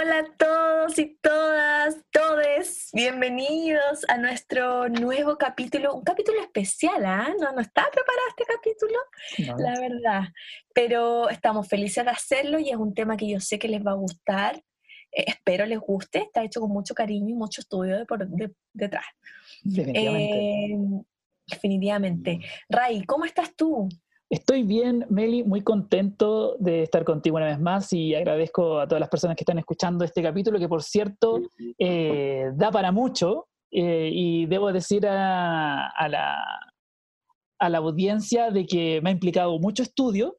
Hola 0.00 0.18
a 0.18 0.36
todos 0.36 0.96
y 1.00 1.18
todas, 1.20 1.96
todes, 2.12 2.90
bienvenidos 2.92 4.08
a 4.08 4.16
nuestro 4.16 4.88
nuevo 4.88 5.36
capítulo, 5.36 5.92
un 5.92 6.04
capítulo 6.04 6.40
especial, 6.40 7.04
¿ah? 7.04 7.34
No, 7.40 7.50
no 7.50 7.60
estaba 7.60 7.88
preparado 7.90 8.28
este 8.28 8.44
capítulo, 8.44 9.58
la 9.58 9.80
verdad, 9.80 10.22
pero 10.72 11.28
estamos 11.28 11.66
felices 11.66 12.04
de 12.04 12.12
hacerlo 12.12 12.60
y 12.60 12.70
es 12.70 12.76
un 12.76 12.94
tema 12.94 13.16
que 13.16 13.28
yo 13.28 13.40
sé 13.40 13.58
que 13.58 13.66
les 13.66 13.84
va 13.84 13.90
a 13.90 13.94
gustar, 13.94 14.62
eh, 15.10 15.24
espero 15.26 15.66
les 15.66 15.80
guste, 15.80 16.20
está 16.20 16.44
hecho 16.44 16.60
con 16.60 16.70
mucho 16.70 16.94
cariño 16.94 17.30
y 17.30 17.34
mucho 17.34 17.60
estudio 17.60 17.98
de 17.98 18.06
por, 18.06 18.24
detrás. 18.72 19.06
Definitivamente. 19.64 20.36
Eh, 20.36 20.78
definitivamente. 21.44 22.38
Ray, 22.68 23.02
¿cómo 23.02 23.24
estás 23.24 23.52
tú? 23.56 23.88
Estoy 24.30 24.62
bien, 24.62 25.06
Meli, 25.08 25.42
muy 25.42 25.62
contento 25.62 26.56
de 26.58 26.82
estar 26.82 27.02
contigo 27.04 27.38
una 27.38 27.46
vez 27.46 27.58
más 27.58 27.94
y 27.94 28.14
agradezco 28.14 28.78
a 28.78 28.86
todas 28.86 29.00
las 29.00 29.08
personas 29.08 29.36
que 29.36 29.42
están 29.42 29.58
escuchando 29.58 30.04
este 30.04 30.22
capítulo, 30.22 30.58
que 30.58 30.68
por 30.68 30.82
cierto 30.82 31.40
eh, 31.78 32.50
da 32.54 32.70
para 32.70 32.92
mucho 32.92 33.46
eh, 33.70 34.10
y 34.12 34.44
debo 34.44 34.70
decir 34.70 35.06
a, 35.06 35.10
la, 36.10 36.60
a, 37.58 37.68
la, 37.70 37.78
audiencia 37.78 38.50
de 38.50 38.66
que 38.66 39.00
me 39.00 39.08
ha 39.08 39.12
implicado 39.14 39.58
mucho 39.58 39.82
estudio 39.82 40.36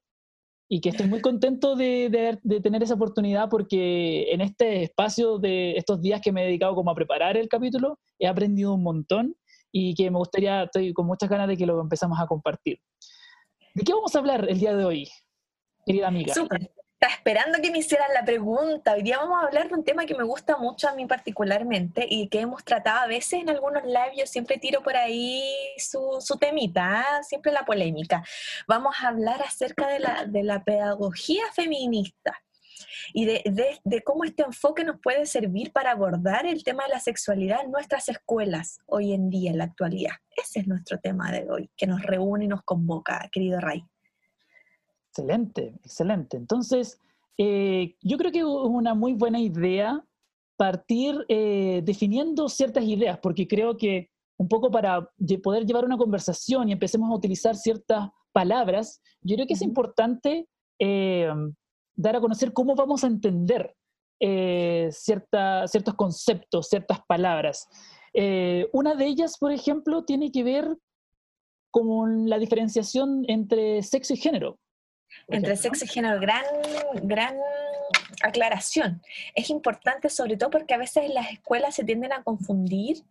y 0.70 0.82
que 0.82 0.90
estoy 0.90 1.08
muy 1.08 1.22
contento 1.22 1.76
de, 1.76 2.38
de, 2.44 2.62
tener 2.62 2.84
esa 2.84 2.94
oportunidad 2.94 3.50
porque 3.50 4.32
en 4.32 4.42
este 4.42 4.84
espacio 4.84 5.40
de 5.40 5.72
estos 5.78 6.00
días 6.00 6.22
que 6.22 6.32
me 6.32 6.44
he 6.44 6.46
dedicado 6.46 6.76
como 6.76 6.92
a 6.92 6.96
preparar 6.96 7.38
el 7.38 7.50
capítulo, 7.50 7.98
he 8.20 8.28
aprendido 8.28 8.76
un 8.76 8.84
montón 8.84 9.36
y 9.72 9.96
que 9.96 10.12
me 10.12 10.20
gustaría, 10.20 10.64
estoy 10.64 10.94
con 10.94 11.08
muchas 11.08 11.28
ganas 11.28 11.48
de 11.48 11.58
que 11.58 11.66
lo 11.66 11.82
empezamos 11.82 12.20
a 12.20 12.28
compartir. 12.28 12.80
¿De 13.74 13.84
qué 13.84 13.94
vamos 13.94 14.16
a 14.16 14.20
hablar 14.20 14.46
el 14.50 14.60
día 14.60 14.76
de 14.76 14.86
hoy, 14.86 15.10
querida 15.86 16.08
amiga? 16.08 16.34
Súper. 16.34 16.72
Está 17.02 17.16
esperando 17.16 17.60
que 17.62 17.72
me 17.72 17.78
hicieran 17.78 18.14
la 18.14 18.26
pregunta. 18.26 18.94
Hoy 18.94 19.04
día 19.04 19.20
vamos 19.20 19.42
a 19.42 19.48
hablar 19.48 19.70
de 19.70 19.76
un 19.76 19.86
tema 19.86 20.06
que 20.06 20.16
me 20.16 20.24
gusta 20.26 20.58
mucho 20.58 20.90
a 20.90 20.94
mí 20.96 21.06
particularmente 21.06 22.06
y 22.10 22.28
que 22.28 22.42
hemos 22.42 22.62
tratado 22.66 23.00
a 23.00 23.08
veces 23.08 23.40
en 23.42 23.50
algunos 23.50 23.86
labios, 23.86 24.30
siempre 24.30 24.58
tiro 24.58 24.84
por 24.84 24.98
ahí 24.98 25.50
su, 25.78 26.20
temita, 26.38 27.00
¿ah? 27.00 27.24
siempre 27.24 27.54
la 27.54 27.64
polémica. 27.64 28.22
Vamos 28.68 28.96
a 29.02 29.08
hablar 29.08 29.42
acerca 29.42 29.88
de 29.88 30.44
la 30.44 30.64
pedagogía 30.66 31.44
feminista 31.54 32.38
y 33.14 33.26
de, 33.26 33.44
de, 33.84 34.02
cómo 34.02 34.24
este 34.24 34.44
enfoque 34.44 34.84
nos 34.84 35.00
puede 35.02 35.26
servir 35.26 35.72
para 35.72 35.92
abordar 35.92 36.46
el 36.46 36.64
tema 36.64 36.84
de 36.84 36.90
la 36.90 37.00
sexualidad 37.00 37.64
en 37.64 37.72
nuestras 37.72 38.10
escuelas 38.10 38.80
hoy 38.86 39.14
en 39.14 39.30
día, 39.30 39.52
en 39.52 39.58
la 39.58 39.66
actualidad. 39.66 40.14
Ese 40.36 40.60
es 40.62 40.68
nuestro 40.68 41.00
tema 41.00 41.32
de 41.32 41.50
hoy, 41.50 41.70
que 41.76 41.88
nos 41.88 42.02
reúne 42.02 42.46
y 42.46 42.48
nos 42.48 42.64
convoca, 42.64 43.28
querido 43.32 43.60
Ray. 43.60 43.84
Excelente, 45.10 45.74
excelente. 45.84 46.38
Entonces, 46.38 47.00
eh, 47.38 47.96
yo 48.02 48.18
creo 48.18 48.32
que 48.32 48.40
es 48.40 48.46
una 48.46 48.94
muy 48.94 49.14
buena 49.14 49.40
idea 49.40 50.04
partir 50.58 51.26
eh, 51.30 51.82
definiendo 51.86 52.50
ciertas 52.50 52.84
ideas, 52.84 53.18
porque 53.20 53.48
creo 53.48 53.78
que 53.78 54.10
un 54.38 54.48
poco 54.48 54.70
para 54.70 55.10
poder 55.44 55.66
llevar 55.66 55.86
una 55.86 55.98
conversación 55.98 56.70
y 56.70 56.74
empecemos 56.74 57.10
a 57.10 57.16
utilizar 57.16 57.56
ciertas 57.56 58.10
palabras, 58.32 59.02
yo 59.22 59.36
creo 59.36 59.48
que 59.48 59.54
es 59.54 59.62
importante 59.62 60.48
eh, 60.80 61.30
dar 62.00 62.16
a 62.16 62.22
conocer 62.22 62.54
cómo 62.54 62.76
vamos 62.76 63.04
a 63.04 63.08
entender 63.08 63.76
eh, 64.22 64.90
ciertos 64.92 65.96
conceptos, 65.96 66.70
ciertas 66.70 67.00
palabras. 67.06 67.68
Eh, 68.14 68.70
una 68.72 68.96
de 68.96 69.06
ellas, 69.06 69.38
por 69.38 69.52
ejemplo, 69.52 70.06
tiene 70.06 70.32
que 70.32 70.44
ver 70.44 70.78
con 71.72 72.30
la 72.30 72.40
diferenciación 72.40 73.26
entre 73.28 73.84
sexo 73.84 74.14
y 74.14 74.18
género. 74.18 74.58
Entre 75.28 75.56
sexo 75.58 75.86
y 75.86 75.88
género, 75.88 76.20
gran, 76.20 76.44
gran 77.04 77.36
aclaración. 78.24 79.02
Es 79.36 79.50
importante 79.50 80.10
sobre 80.10 80.38
todo 80.38 80.50
porque 80.52 80.74
a 80.74 80.78
veces 80.78 81.04
en 81.04 81.14
las 81.14 81.32
escuelas 81.32 81.76
se 81.76 81.84
tienden 81.84 82.14
a 82.14 82.24
confundir 82.24 83.04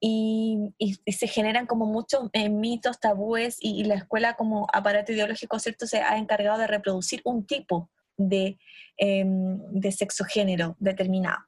y, 0.00 0.74
se 1.06 1.26
generan 1.28 1.66
como 1.66 1.86
muchos 1.86 2.28
eh, 2.32 2.48
mitos, 2.48 3.00
tabúes 3.00 3.58
y, 3.60 3.84
la 3.84 3.94
escuela 3.94 4.34
como 4.34 4.66
aparato 4.72 5.12
ideológico, 5.12 5.58
¿cierto? 5.58 5.86
Se 5.86 6.00
ha 6.00 6.16
encargado 6.16 6.58
de 6.58 6.66
reproducir 6.66 7.20
un 7.24 7.46
tipo 7.46 7.90
de, 8.16 8.58
em, 8.96 9.58
de 9.70 9.92
sexo 9.92 10.24
género 10.24 10.76
determinado. 10.78 11.38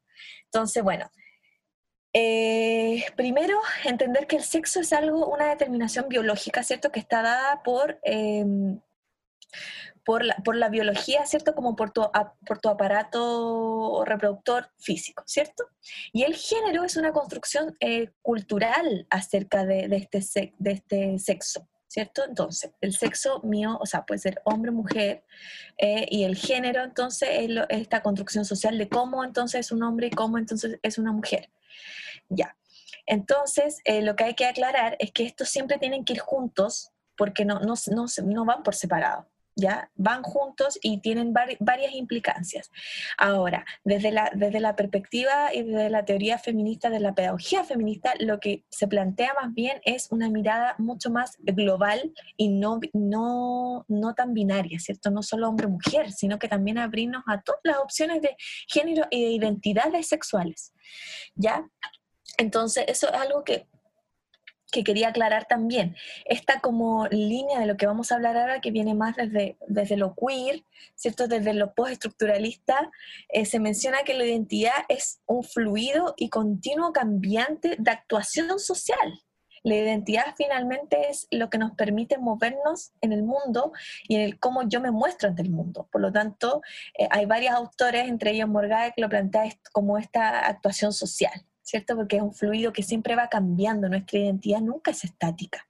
Entonces, 0.44 0.82
bueno, 0.82 1.10
eh, 2.18 3.04
primero, 3.14 3.60
entender 3.84 4.26
que 4.26 4.36
el 4.36 4.42
sexo 4.42 4.80
es 4.80 4.94
algo, 4.94 5.26
una 5.28 5.50
determinación 5.50 6.08
biológica, 6.08 6.62
¿cierto? 6.62 6.90
Que 6.90 7.00
está 7.00 7.20
dada 7.20 7.62
por, 7.62 8.00
em, 8.04 8.80
por, 10.02 10.24
la, 10.24 10.36
por, 10.36 10.56
la, 10.56 10.70
biología, 10.70 11.26
¿cierto? 11.26 11.54
Como 11.54 11.76
por 11.76 11.90
tu, 11.90 12.02
por 12.46 12.58
tu 12.58 12.70
aparato 12.70 14.02
reproductor 14.06 14.70
físico, 14.78 15.24
¿cierto? 15.26 15.68
Y 16.12 16.22
el 16.22 16.34
género 16.36 16.84
es 16.84 16.96
una 16.96 17.12
construcción 17.12 17.76
eh, 17.80 18.10
cultural 18.22 19.06
acerca 19.10 19.66
de, 19.66 19.88
de, 19.88 20.08
este, 20.10 20.54
de 20.58 20.72
este 20.72 21.18
sexo. 21.18 21.68
¿Cierto? 21.96 22.24
Entonces, 22.28 22.72
el 22.82 22.94
sexo 22.94 23.40
mío, 23.42 23.78
o 23.80 23.86
sea, 23.86 24.04
puede 24.04 24.18
ser 24.18 24.42
hombre, 24.44 24.70
mujer, 24.70 25.24
eh, 25.78 26.06
y 26.10 26.24
el 26.24 26.36
género, 26.36 26.84
entonces, 26.84 27.30
es 27.32 27.50
esta 27.70 28.02
construcción 28.02 28.44
social 28.44 28.76
de 28.76 28.86
cómo 28.86 29.24
entonces 29.24 29.60
es 29.60 29.72
un 29.72 29.82
hombre 29.82 30.08
y 30.08 30.10
cómo 30.10 30.36
entonces 30.36 30.78
es 30.82 30.98
una 30.98 31.12
mujer. 31.12 31.48
Ya. 32.28 32.54
Entonces, 33.06 33.80
eh, 33.86 34.02
lo 34.02 34.14
que 34.14 34.24
hay 34.24 34.34
que 34.34 34.44
aclarar 34.44 34.98
es 34.98 35.10
que 35.10 35.24
estos 35.24 35.48
siempre 35.48 35.78
tienen 35.78 36.04
que 36.04 36.12
ir 36.12 36.18
juntos 36.18 36.90
porque 37.16 37.46
no, 37.46 37.60
no, 37.60 37.72
no, 37.86 38.04
no 38.24 38.44
van 38.44 38.62
por 38.62 38.74
separado. 38.74 39.26
¿Ya? 39.56 39.90
Van 39.96 40.22
juntos 40.22 40.78
y 40.82 41.00
tienen 41.00 41.32
varias 41.32 41.94
implicancias. 41.94 42.70
Ahora, 43.16 43.64
desde 43.84 44.12
la, 44.12 44.30
desde 44.34 44.60
la 44.60 44.76
perspectiva 44.76 45.52
y 45.52 45.62
desde 45.62 45.90
la 45.90 46.04
teoría 46.04 46.38
feminista, 46.38 46.90
de 46.90 47.00
la 47.00 47.14
pedagogía 47.14 47.64
feminista, 47.64 48.12
lo 48.20 48.38
que 48.38 48.64
se 48.68 48.86
plantea 48.86 49.34
más 49.40 49.54
bien 49.54 49.80
es 49.84 50.08
una 50.10 50.28
mirada 50.28 50.74
mucho 50.78 51.10
más 51.10 51.36
global 51.38 52.12
y 52.36 52.48
no, 52.48 52.80
no, 52.92 53.86
no 53.88 54.14
tan 54.14 54.34
binaria, 54.34 54.78
¿cierto? 54.78 55.10
No 55.10 55.22
solo 55.22 55.48
hombre-mujer, 55.48 56.12
sino 56.12 56.38
que 56.38 56.48
también 56.48 56.76
abrirnos 56.76 57.24
a 57.26 57.40
todas 57.40 57.60
las 57.64 57.78
opciones 57.78 58.20
de 58.20 58.36
género 58.68 59.06
y 59.10 59.24
de 59.24 59.30
identidades 59.30 60.08
sexuales, 60.08 60.74
¿ya? 61.34 61.66
Entonces, 62.36 62.84
eso 62.88 63.08
es 63.08 63.14
algo 63.14 63.42
que 63.42 63.68
que 64.70 64.84
quería 64.84 65.08
aclarar 65.08 65.46
también. 65.46 65.96
Esta 66.24 66.60
como 66.60 67.06
línea 67.08 67.60
de 67.60 67.66
lo 67.66 67.76
que 67.76 67.86
vamos 67.86 68.10
a 68.10 68.16
hablar 68.16 68.36
ahora, 68.36 68.60
que 68.60 68.70
viene 68.70 68.94
más 68.94 69.16
desde, 69.16 69.56
desde 69.68 69.96
lo 69.96 70.14
queer, 70.14 70.64
¿cierto? 70.94 71.28
Desde 71.28 71.54
lo 71.54 71.74
postestructuralista, 71.74 72.90
eh, 73.28 73.44
se 73.44 73.60
menciona 73.60 74.02
que 74.04 74.14
la 74.14 74.24
identidad 74.24 74.84
es 74.88 75.20
un 75.26 75.42
fluido 75.42 76.14
y 76.16 76.28
continuo 76.28 76.92
cambiante 76.92 77.76
de 77.78 77.90
actuación 77.90 78.58
social. 78.58 79.22
La 79.62 79.74
identidad 79.74 80.34
finalmente 80.36 81.10
es 81.10 81.26
lo 81.32 81.50
que 81.50 81.58
nos 81.58 81.72
permite 81.72 82.18
movernos 82.18 82.92
en 83.00 83.12
el 83.12 83.24
mundo 83.24 83.72
y 84.06 84.14
en 84.14 84.36
cómo 84.36 84.68
yo 84.68 84.80
me 84.80 84.92
muestro 84.92 85.28
ante 85.28 85.42
el 85.42 85.50
mundo. 85.50 85.88
Por 85.90 86.02
lo 86.02 86.12
tanto, 86.12 86.62
eh, 86.96 87.08
hay 87.10 87.26
varios 87.26 87.52
autores, 87.52 88.08
entre 88.08 88.30
ellos 88.30 88.48
Morgade, 88.48 88.92
que 88.94 89.02
lo 89.02 89.08
plantea 89.08 89.42
como 89.72 89.98
esta 89.98 90.46
actuación 90.46 90.92
social. 90.92 91.44
¿Cierto? 91.66 91.96
Porque 91.96 92.16
es 92.16 92.22
un 92.22 92.32
fluido 92.32 92.72
que 92.72 92.82
siempre 92.82 93.16
va 93.16 93.28
cambiando, 93.28 93.88
nuestra 93.88 94.20
identidad 94.20 94.60
nunca 94.60 94.92
es 94.92 95.04
estática. 95.04 95.66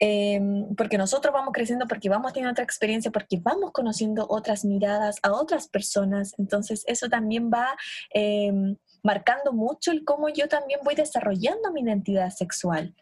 Em, 0.00 0.74
porque 0.74 0.98
nosotros 0.98 1.32
vamos 1.32 1.52
creciendo, 1.54 1.86
porque 1.86 2.08
vamos 2.08 2.32
teniendo 2.32 2.50
otra 2.50 2.64
experiencia, 2.64 3.12
porque 3.12 3.38
vamos 3.40 3.70
conociendo 3.70 4.26
otras 4.28 4.64
miradas 4.64 5.16
a 5.22 5.32
otras 5.32 5.68
personas, 5.68 6.34
entonces 6.38 6.82
eso 6.88 7.08
también 7.08 7.48
va 7.48 7.76
em, 8.10 8.76
marcando 9.04 9.52
mucho 9.52 9.92
el 9.92 10.04
cómo 10.04 10.28
yo 10.28 10.48
también 10.48 10.80
voy 10.82 10.96
desarrollando 10.96 11.72
mi 11.72 11.82
identidad 11.82 12.30
sexual. 12.30 12.96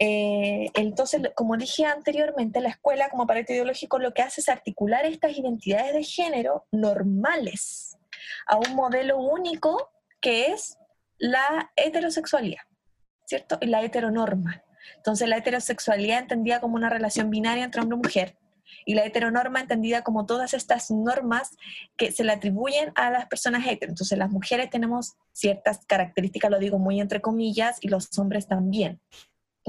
Eh, 0.00 0.70
entonces, 0.74 1.22
como 1.36 1.56
dije 1.56 1.84
anteriormente, 1.84 2.60
la 2.60 2.70
escuela 2.70 3.08
como 3.10 3.22
aparato 3.22 3.52
ideológico 3.52 4.00
lo 4.00 4.12
que 4.12 4.22
hace 4.22 4.40
es 4.40 4.48
articular 4.48 5.04
estas 5.04 5.38
identidades 5.38 5.94
de 5.94 6.02
género 6.02 6.66
normales 6.72 7.96
a 8.48 8.56
un 8.56 8.74
modelo 8.74 9.18
único 9.18 9.92
que 10.20 10.46
es 10.46 10.78
la 11.18 11.70
heterosexualidad, 11.76 12.62
¿cierto? 13.26 13.58
Y 13.60 13.66
la 13.66 13.82
heteronorma. 13.82 14.62
Entonces, 14.96 15.28
la 15.28 15.36
heterosexualidad 15.36 16.20
entendida 16.20 16.60
como 16.60 16.76
una 16.76 16.88
relación 16.88 17.30
binaria 17.30 17.64
entre 17.64 17.82
hombre 17.82 17.96
y 17.96 18.02
mujer, 18.02 18.38
y 18.84 18.94
la 18.94 19.04
heteronorma 19.04 19.60
entendida 19.60 20.02
como 20.02 20.26
todas 20.26 20.54
estas 20.54 20.90
normas 20.90 21.56
que 21.96 22.12
se 22.12 22.24
le 22.24 22.32
atribuyen 22.32 22.92
a 22.94 23.10
las 23.10 23.26
personas 23.26 23.66
hetero. 23.66 23.92
Entonces, 23.92 24.18
las 24.18 24.30
mujeres 24.30 24.70
tenemos 24.70 25.16
ciertas 25.32 25.84
características, 25.86 26.50
lo 26.50 26.58
digo 26.58 26.78
muy 26.78 27.00
entre 27.00 27.20
comillas, 27.20 27.78
y 27.80 27.88
los 27.88 28.16
hombres 28.18 28.46
también 28.46 29.00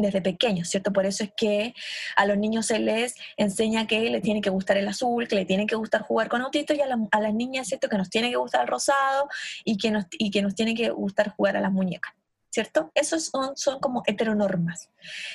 desde 0.02 0.22
pequeños, 0.22 0.70
¿cierto? 0.70 0.92
Por 0.92 1.06
eso 1.06 1.24
es 1.24 1.32
que 1.36 1.74
a 2.16 2.26
los 2.26 2.38
niños 2.38 2.66
se 2.68 2.80
les 2.80 3.16
enseña 3.38 3.88
que 3.88 4.02
les 4.10 4.22
tiene 4.22 4.42
que 4.42 4.50
gustar 4.50 4.78
el 4.78 4.88
azul, 4.88 5.28
que 5.28 5.36
les 5.36 5.48
tiene 5.48 5.66
que 5.66 5.76
gustar 5.76 6.02
jugar 6.02 6.30
con 6.30 6.42
autitos 6.42 6.76
y 6.78 6.82
a, 6.82 6.88
a 7.12 7.22
las 7.22 7.34
niñas, 7.34 7.68
¿cierto? 7.68 7.90
Que 7.90 7.98
nos 7.98 8.10
tiene 8.10 8.30
que 8.30 8.38
gustar 8.38 8.62
el 8.62 8.68
rosado 8.68 9.28
y 9.64 9.78
que, 9.78 9.92
nos, 9.92 10.06
y 10.12 10.32
que 10.32 10.42
nos 10.42 10.56
tiene 10.56 10.76
que 10.76 10.90
gustar 10.90 11.30
jugar 11.36 11.58
a 11.58 11.62
las 11.62 11.72
muñecas. 11.72 12.14
¿cierto? 12.52 12.92
Esos 12.96 13.26
son, 13.26 13.56
son 13.56 13.80
como 13.80 14.04
heteronormas. 14.06 14.90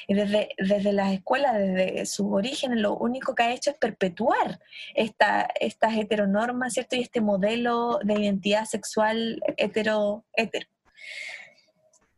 Y 0.07 0.15
desde, 0.15 0.49
desde 0.59 0.93
las 0.93 1.13
escuelas, 1.13 1.55
desde 1.57 2.07
su 2.07 2.33
origen, 2.33 2.83
lo 2.83 2.97
único 2.97 3.35
que 3.35 3.45
ha 3.45 3.53
hecho 3.53 3.71
es 3.71 3.77
perpetuar 3.77 4.61
esta, 4.95 5.49
estas 5.61 5.97
heteronormas, 5.97 6.75
¿cierto? 6.75 6.97
Y 6.97 7.01
este 7.01 7.21
modelo 7.21 8.01
de 8.03 8.15
identidad 8.15 8.65
sexual 8.65 9.41
hetero. 9.57 10.25
hetero. 10.35 10.67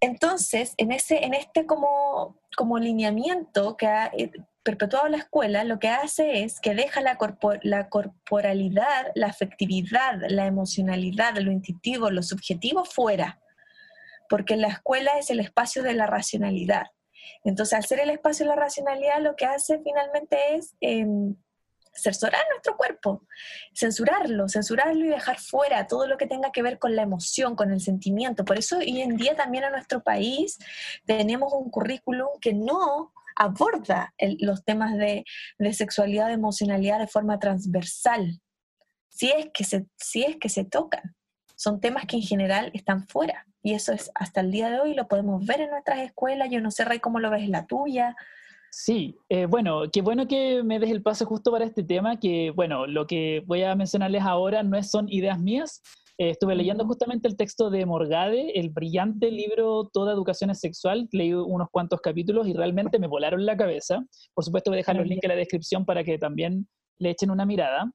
Entonces, 0.00 0.74
en, 0.76 0.92
ese, 0.92 1.24
en 1.24 1.34
este 1.34 1.66
como, 1.66 2.38
como 2.56 2.78
lineamiento 2.78 3.76
que 3.76 3.86
ha 3.86 4.06
eh, 4.06 4.30
perpetuado 4.62 5.08
la 5.08 5.16
escuela, 5.18 5.64
lo 5.64 5.78
que 5.78 5.88
hace 5.88 6.44
es 6.44 6.60
que 6.60 6.74
deja 6.74 7.00
la, 7.00 7.16
corporalidad, 7.16 9.12
la 9.14 9.26
afectividad, 9.28 10.20
la 10.28 10.46
emocionalidad, 10.46 11.36
lo 11.38 11.50
intuitivo, 11.50 12.10
lo 12.10 12.22
subjetivo 12.22 12.84
fuera 12.84 13.40
porque 14.28 14.56
la 14.56 14.68
escuela 14.68 15.12
es 15.18 15.30
el 15.30 15.40
espacio 15.40 15.82
de 15.82 15.94
la 15.94 16.06
racionalidad. 16.06 16.86
Entonces, 17.44 17.74
al 17.74 17.84
ser 17.84 18.00
el 18.00 18.10
espacio 18.10 18.44
de 18.44 18.50
la 18.50 18.56
racionalidad, 18.56 19.20
lo 19.20 19.36
que 19.36 19.46
hace 19.46 19.80
finalmente 19.82 20.36
es 20.54 20.74
em, 20.80 21.36
censurar 21.96 22.42
nuestro 22.50 22.76
cuerpo, 22.76 23.26
censurarlo, 23.74 24.48
censurarlo 24.48 25.04
y 25.04 25.08
dejar 25.08 25.38
fuera 25.38 25.86
todo 25.86 26.06
lo 26.06 26.16
que 26.16 26.26
tenga 26.26 26.52
que 26.52 26.62
ver 26.62 26.78
con 26.78 26.94
la 26.94 27.02
emoción, 27.02 27.56
con 27.56 27.72
el 27.72 27.80
sentimiento. 27.80 28.44
Por 28.44 28.58
eso 28.58 28.78
hoy 28.78 29.00
en 29.00 29.16
día 29.16 29.34
también 29.34 29.64
en 29.64 29.72
nuestro 29.72 30.02
país 30.02 30.58
tenemos 31.04 31.52
un 31.52 31.70
currículum 31.70 32.28
que 32.40 32.52
no 32.52 33.12
aborda 33.36 34.14
los 34.40 34.64
temas 34.64 34.96
de, 34.96 35.24
sexualidad, 35.72 36.28
de 36.28 36.34
emocionalidad 36.34 36.98
de 36.98 37.06
forma 37.06 37.38
transversal, 37.38 38.40
si 39.08 39.30
es, 39.30 39.48
que 39.52 39.64
se, 39.64 39.86
si 39.96 40.24
es 40.24 40.36
que 40.36 40.48
se 40.48 40.64
tocan. 40.64 41.14
Son 41.54 41.80
temas 41.80 42.04
que 42.06 42.16
en 42.16 42.22
general 42.22 42.70
están 42.74 43.06
fuera. 43.08 43.46
Y 43.62 43.74
eso 43.74 43.92
es 43.92 44.10
hasta 44.14 44.40
el 44.40 44.50
día 44.50 44.70
de 44.70 44.78
hoy, 44.78 44.94
lo 44.94 45.08
podemos 45.08 45.44
ver 45.44 45.60
en 45.60 45.70
nuestras 45.70 46.00
escuelas. 46.00 46.50
Yo 46.50 46.60
no 46.60 46.70
sé, 46.70 46.84
Rey, 46.84 47.00
cómo 47.00 47.18
lo 47.18 47.30
ves 47.30 47.42
en 47.42 47.52
la 47.52 47.66
tuya. 47.66 48.14
Sí, 48.70 49.16
eh, 49.28 49.46
bueno, 49.46 49.84
qué 49.92 50.02
bueno 50.02 50.28
que 50.28 50.62
me 50.62 50.78
des 50.78 50.90
el 50.90 51.02
paso 51.02 51.24
justo 51.24 51.50
para 51.50 51.64
este 51.64 51.82
tema, 51.82 52.18
que 52.18 52.50
bueno, 52.50 52.86
lo 52.86 53.06
que 53.06 53.42
voy 53.46 53.62
a 53.62 53.74
mencionarles 53.74 54.22
ahora 54.22 54.62
no 54.62 54.82
son 54.82 55.08
ideas 55.08 55.40
mías. 55.40 55.82
Eh, 56.18 56.30
estuve 56.30 56.54
leyendo 56.54 56.86
justamente 56.86 57.28
el 57.28 57.36
texto 57.36 57.68
de 57.70 57.84
Morgade, 57.84 58.58
el 58.58 58.70
brillante 58.70 59.30
libro 59.30 59.88
Toda 59.92 60.12
educación 60.12 60.50
es 60.50 60.60
sexual, 60.60 61.08
leí 61.12 61.34
unos 61.34 61.68
cuantos 61.70 62.00
capítulos 62.00 62.48
y 62.48 62.54
realmente 62.54 62.98
me 62.98 63.06
volaron 63.06 63.44
la 63.44 63.56
cabeza. 63.56 64.04
Por 64.34 64.44
supuesto 64.44 64.70
voy 64.70 64.76
a 64.76 64.80
dejar 64.80 64.96
los 64.96 65.06
links 65.06 65.24
en 65.24 65.28
la 65.30 65.36
descripción 65.36 65.84
para 65.84 66.04
que 66.04 66.18
también 66.18 66.66
le 66.98 67.10
echen 67.10 67.30
una 67.30 67.44
mirada. 67.44 67.90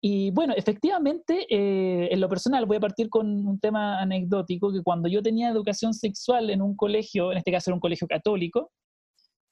Y 0.00 0.30
bueno, 0.30 0.54
efectivamente, 0.56 1.46
eh, 1.50 2.08
en 2.12 2.20
lo 2.20 2.28
personal 2.28 2.66
voy 2.66 2.76
a 2.76 2.80
partir 2.80 3.08
con 3.08 3.26
un 3.46 3.58
tema 3.58 4.00
anecdótico, 4.00 4.72
que 4.72 4.82
cuando 4.82 5.08
yo 5.08 5.22
tenía 5.22 5.48
educación 5.48 5.94
sexual 5.94 6.50
en 6.50 6.62
un 6.62 6.76
colegio, 6.76 7.32
en 7.32 7.38
este 7.38 7.50
caso 7.50 7.70
era 7.70 7.74
un 7.74 7.80
colegio 7.80 8.06
católico, 8.06 8.70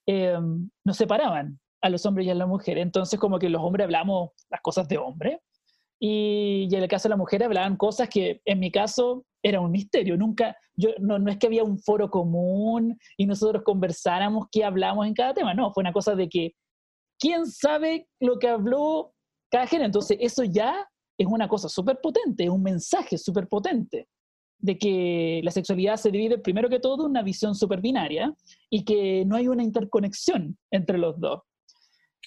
eh, 0.06 0.38
nos 0.84 0.96
separaban 0.96 1.58
a 1.82 1.88
los 1.90 2.04
hombres 2.06 2.26
y 2.26 2.30
a 2.30 2.34
las 2.34 2.48
mujeres. 2.48 2.82
Entonces 2.82 3.18
como 3.18 3.38
que 3.38 3.48
los 3.48 3.62
hombres 3.62 3.84
hablamos 3.84 4.30
las 4.50 4.60
cosas 4.60 4.88
de 4.88 4.98
hombre 4.98 5.40
y, 6.00 6.68
en 6.70 6.82
el 6.82 6.88
caso 6.88 7.08
de 7.08 7.10
la 7.10 7.16
mujer 7.16 7.44
hablaban 7.44 7.76
cosas 7.76 8.08
que 8.08 8.40
en 8.44 8.60
mi 8.60 8.70
caso 8.70 9.24
era 9.42 9.60
un 9.60 9.70
misterio. 9.70 10.16
Nunca, 10.16 10.56
yo, 10.76 10.90
no, 10.98 11.18
no 11.18 11.30
es 11.30 11.38
que 11.38 11.46
había 11.46 11.64
un 11.64 11.78
foro 11.78 12.10
común 12.10 12.98
y 13.16 13.26
nosotros 13.26 13.62
conversáramos 13.64 14.46
qué 14.50 14.64
hablamos 14.64 15.06
en 15.06 15.14
cada 15.14 15.34
tema, 15.34 15.54
no, 15.54 15.72
fue 15.72 15.82
una 15.82 15.92
cosa 15.92 16.14
de 16.14 16.28
que 16.28 16.52
quién 17.18 17.46
sabe 17.46 18.08
lo 18.20 18.38
que 18.38 18.48
habló 18.48 19.12
cada 19.50 19.66
género. 19.66 19.86
Entonces, 19.86 20.18
eso 20.20 20.44
ya 20.44 20.86
es 21.18 21.26
una 21.26 21.48
cosa 21.48 21.68
súper 21.68 22.00
potente, 22.00 22.44
es 22.44 22.50
un 22.50 22.62
mensaje 22.62 23.18
súper 23.18 23.48
potente 23.48 24.08
de 24.64 24.78
que 24.78 25.42
la 25.44 25.50
sexualidad 25.50 25.98
se 25.98 26.10
divide 26.10 26.38
primero 26.38 26.70
que 26.70 26.80
todo 26.80 27.04
en 27.04 27.10
una 27.10 27.22
visión 27.22 27.54
súper 27.54 27.82
binaria 27.82 28.34
y 28.70 28.82
que 28.82 29.22
no 29.26 29.36
hay 29.36 29.46
una 29.46 29.62
interconexión 29.62 30.56
entre 30.70 30.96
los 30.96 31.20
dos. 31.20 31.42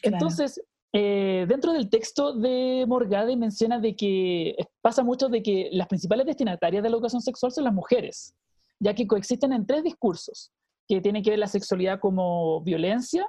Entonces, 0.04 0.62
eh, 0.94 1.48
dentro 1.50 1.74
del 1.74 1.90
texto 1.90 2.34
de 2.34 2.86
Morgade 2.88 3.36
menciona 3.36 3.80
de 3.80 3.96
que 3.96 4.56
pasa 4.82 5.04
mucho 5.04 5.30
de 5.30 5.42
que 5.42 5.70
las 5.72 5.88
principales 5.88 6.28
destinatarias 6.28 6.84
de 6.84 6.90
la 6.92 6.98
educación 6.98 7.24
sexual 7.24 7.52
son 7.52 7.64
las 7.64 7.74
mujeres, 7.74 8.36
ya 8.80 8.94
que 8.94 9.08
coexisten 9.08 9.52
en 9.52 9.66
tres 9.66 9.84
discursos, 9.84 10.52
que 10.88 11.02
tienen 11.02 11.24
que 11.24 11.32
ver 11.32 11.40
la 11.40 11.48
sexualidad 11.48 12.00
como 12.00 12.62
violencia, 12.62 13.28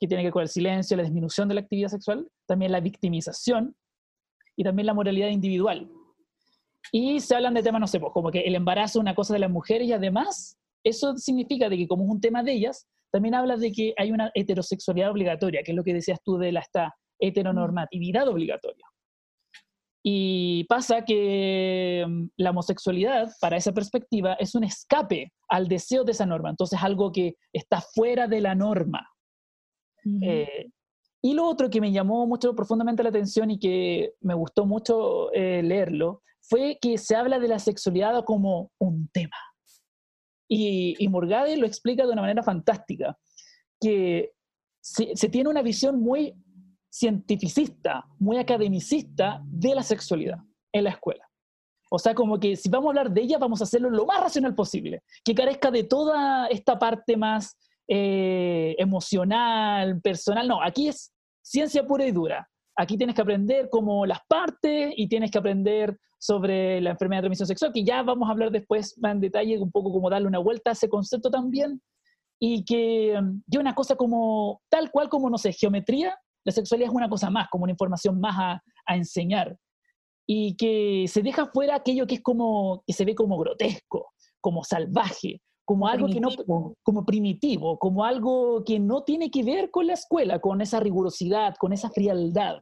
que 0.00 0.08
tiene 0.08 0.22
que 0.22 0.28
ver 0.28 0.32
con 0.32 0.42
el 0.42 0.48
silencio, 0.48 0.96
la 0.96 1.02
disminución 1.02 1.48
de 1.48 1.54
la 1.54 1.60
actividad 1.60 1.88
sexual, 1.88 2.26
también 2.46 2.72
la 2.72 2.80
victimización 2.80 3.76
y 4.56 4.64
también 4.64 4.86
la 4.86 4.94
moralidad 4.94 5.28
individual. 5.28 5.90
Y 6.92 7.20
se 7.20 7.36
hablan 7.36 7.54
de 7.54 7.62
temas, 7.62 7.80
no 7.80 7.86
sé, 7.86 8.00
pues, 8.00 8.12
como 8.12 8.30
que 8.30 8.40
el 8.40 8.54
embarazo 8.54 8.98
es 8.98 9.02
una 9.02 9.14
cosa 9.14 9.34
de 9.34 9.40
las 9.40 9.50
mujeres 9.50 9.86
y 9.86 9.92
además 9.92 10.58
eso 10.84 11.16
significa 11.16 11.68
de 11.68 11.76
que 11.76 11.88
como 11.88 12.04
es 12.04 12.10
un 12.10 12.20
tema 12.20 12.42
de 12.42 12.52
ellas, 12.52 12.88
también 13.12 13.34
habla 13.34 13.56
de 13.56 13.72
que 13.72 13.94
hay 13.96 14.12
una 14.12 14.30
heterosexualidad 14.34 15.10
obligatoria, 15.10 15.62
que 15.62 15.72
es 15.72 15.76
lo 15.76 15.84
que 15.84 15.94
decías 15.94 16.20
tú 16.24 16.38
de 16.38 16.52
la 16.52 16.60
esta 16.60 16.94
heteronormatividad 17.18 18.28
obligatoria. 18.28 18.86
Y 20.02 20.64
pasa 20.64 21.04
que 21.04 22.04
mm, 22.08 22.26
la 22.38 22.50
homosexualidad, 22.50 23.30
para 23.40 23.56
esa 23.56 23.72
perspectiva, 23.72 24.34
es 24.34 24.54
un 24.54 24.64
escape 24.64 25.32
al 25.48 25.68
deseo 25.68 26.04
de 26.04 26.12
esa 26.12 26.24
norma. 26.24 26.50
Entonces, 26.50 26.82
algo 26.82 27.12
que 27.12 27.36
está 27.52 27.82
fuera 27.82 28.26
de 28.26 28.40
la 28.40 28.54
norma. 28.54 29.06
Eh, 30.22 30.70
y 31.20 31.34
lo 31.34 31.46
otro 31.46 31.68
que 31.68 31.82
me 31.82 31.92
llamó 31.92 32.26
mucho 32.26 32.54
profundamente 32.54 33.02
la 33.02 33.10
atención 33.10 33.50
y 33.50 33.58
que 33.58 34.14
me 34.20 34.32
gustó 34.32 34.64
mucho 34.64 35.30
eh, 35.34 35.62
leerlo 35.62 36.22
fue 36.50 36.78
que 36.82 36.98
se 36.98 37.14
habla 37.14 37.38
de 37.38 37.46
la 37.46 37.60
sexualidad 37.60 38.24
como 38.24 38.72
un 38.78 39.08
tema. 39.12 39.36
Y, 40.48 40.96
y 40.98 41.08
Morgade 41.08 41.56
lo 41.56 41.66
explica 41.66 42.04
de 42.04 42.12
una 42.12 42.22
manera 42.22 42.42
fantástica, 42.42 43.16
que 43.80 44.32
se, 44.80 45.28
tiene 45.28 45.48
una 45.48 45.62
visión 45.62 46.00
muy 46.00 46.34
cientificista, 46.92 48.04
muy 48.18 48.38
academicista 48.38 49.40
de 49.44 49.76
la 49.76 49.84
sexualidad 49.84 50.38
en 50.72 50.84
la 50.84 50.90
escuela. 50.90 51.24
O 51.88 51.98
sea, 51.98 52.14
como 52.14 52.40
que 52.40 52.56
si 52.56 52.68
vamos 52.68 52.86
a 52.86 52.90
hablar 52.90 53.12
de 53.12 53.22
ella, 53.22 53.38
vamos 53.38 53.60
a 53.60 53.64
hacerlo 53.64 53.88
lo 53.88 54.06
más 54.06 54.20
racional 54.20 54.54
posible, 54.54 55.02
que 55.24 55.34
carezca 55.34 55.70
de 55.70 55.84
toda 55.84 56.48
esta 56.48 56.78
parte 56.78 57.16
más 57.16 57.56
eh, 57.86 58.74
emocional, 58.78 60.00
personal. 60.00 60.48
No, 60.48 60.60
aquí 60.60 60.88
es 60.88 61.12
ciencia 61.42 61.86
pura 61.86 62.06
y 62.06 62.12
dura. 62.12 62.49
Aquí 62.80 62.96
tienes 62.96 63.14
que 63.14 63.20
aprender 63.20 63.68
como 63.68 64.06
las 64.06 64.20
partes 64.26 64.94
y 64.96 65.06
tienes 65.06 65.30
que 65.30 65.36
aprender 65.36 65.98
sobre 66.18 66.80
la 66.80 66.92
enfermedad 66.92 67.18
de 67.18 67.24
transmisión 67.24 67.46
sexual, 67.46 67.74
que 67.74 67.84
ya 67.84 68.02
vamos 68.02 68.26
a 68.26 68.32
hablar 68.32 68.50
después 68.50 68.96
más 68.96 69.12
en 69.12 69.20
detalle, 69.20 69.58
un 69.58 69.70
poco 69.70 69.92
como 69.92 70.08
darle 70.08 70.26
una 70.26 70.38
vuelta 70.38 70.70
a 70.70 70.72
ese 70.72 70.88
concepto 70.88 71.30
también, 71.30 71.82
y 72.40 72.64
que 72.64 73.20
de 73.46 73.58
una 73.58 73.74
cosa 73.74 73.96
como, 73.96 74.62
tal 74.70 74.90
cual 74.90 75.10
como, 75.10 75.28
no 75.28 75.36
sé, 75.36 75.52
geometría, 75.52 76.16
la 76.42 76.52
sexualidad 76.52 76.88
es 76.88 76.96
una 76.96 77.10
cosa 77.10 77.28
más, 77.28 77.48
como 77.50 77.64
una 77.64 77.72
información 77.72 78.18
más 78.18 78.36
a, 78.38 78.62
a 78.86 78.96
enseñar, 78.96 79.58
y 80.26 80.56
que 80.56 81.04
se 81.06 81.20
deja 81.20 81.50
fuera 81.52 81.74
aquello 81.74 82.06
que 82.06 82.14
es 82.14 82.22
como, 82.22 82.82
que 82.86 82.94
se 82.94 83.04
ve 83.04 83.14
como 83.14 83.36
grotesco, 83.36 84.06
como 84.40 84.64
salvaje, 84.64 85.42
como 85.66 85.86
algo 85.86 86.08
que 86.08 86.18
no, 86.18 86.30
como 86.82 87.04
primitivo, 87.04 87.78
como 87.78 88.04
algo 88.04 88.64
que 88.64 88.80
no 88.80 89.04
tiene 89.04 89.30
que 89.30 89.44
ver 89.44 89.70
con 89.70 89.86
la 89.86 89.92
escuela, 89.92 90.40
con 90.40 90.60
esa 90.60 90.80
rigurosidad, 90.80 91.54
con 91.60 91.72
esa 91.72 91.90
frialdad. 91.90 92.56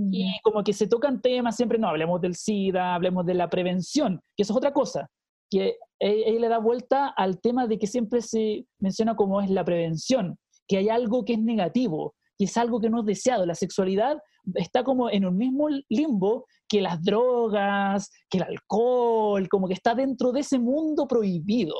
Y 0.00 0.40
como 0.42 0.62
que 0.62 0.72
se 0.72 0.86
tocan 0.86 1.20
temas, 1.20 1.56
siempre 1.56 1.76
no, 1.76 1.88
hablemos 1.88 2.20
del 2.20 2.36
SIDA, 2.36 2.94
hablemos 2.94 3.26
de 3.26 3.34
la 3.34 3.50
prevención, 3.50 4.20
que 4.36 4.44
eso 4.44 4.52
es 4.52 4.56
otra 4.56 4.72
cosa, 4.72 5.10
que 5.50 5.76
él, 5.98 6.40
le 6.40 6.48
da 6.48 6.58
vuelta 6.58 7.08
al 7.08 7.40
tema 7.40 7.66
de 7.66 7.78
que 7.78 7.88
siempre 7.88 8.22
se 8.22 8.64
menciona 8.78 9.16
como 9.16 9.40
es 9.40 9.50
la 9.50 9.64
prevención, 9.64 10.38
que 10.68 10.76
hay 10.76 10.88
algo 10.88 11.24
que 11.24 11.32
es 11.32 11.40
negativo, 11.40 12.14
que 12.38 12.44
es 12.44 12.56
algo 12.56 12.80
que 12.80 12.90
no 12.90 13.00
es 13.00 13.06
deseado. 13.06 13.44
La 13.44 13.56
sexualidad 13.56 14.18
está 14.54 14.84
como 14.84 15.10
en 15.10 15.24
un 15.24 15.36
mismo 15.36 15.68
limbo 15.88 16.46
que 16.68 16.80
las 16.80 17.02
drogas, 17.02 18.10
que 18.30 18.38
el 18.38 18.44
alcohol, 18.44 19.48
como 19.48 19.66
que 19.66 19.74
está 19.74 19.94
dentro 19.96 20.30
de 20.30 20.40
ese 20.40 20.60
mundo 20.60 21.08
prohibido. 21.08 21.74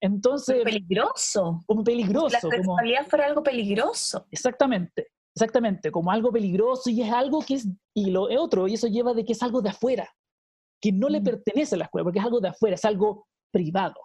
Entonces... 0.00 0.62
peligroso. 0.64 1.62
Como 1.66 1.82
peligroso. 1.82 2.28
La 2.28 2.40
sexualidad 2.40 3.06
fuera 3.06 3.26
algo 3.26 3.42
peligroso. 3.42 4.26
Exactamente, 4.30 5.08
exactamente, 5.42 5.90
como 5.90 6.10
algo 6.10 6.30
peligroso 6.30 6.90
y 6.90 7.02
es 7.02 7.12
algo 7.12 7.40
que 7.40 7.54
es, 7.54 7.68
y 7.94 8.10
lo 8.10 8.24
otro, 8.40 8.68
y 8.68 8.74
eso 8.74 8.86
lleva 8.86 9.14
de 9.14 9.24
que 9.24 9.32
es 9.32 9.42
algo 9.42 9.62
de 9.62 9.70
afuera, 9.70 10.12
que 10.80 10.92
no 10.92 11.08
le 11.08 11.20
mm. 11.20 11.24
pertenece 11.24 11.74
a 11.74 11.78
la 11.78 11.84
escuela, 11.84 12.04
porque 12.04 12.18
es 12.18 12.24
algo 12.24 12.40
de 12.40 12.48
afuera, 12.48 12.74
es 12.74 12.84
algo 12.84 13.26
privado. 13.50 13.96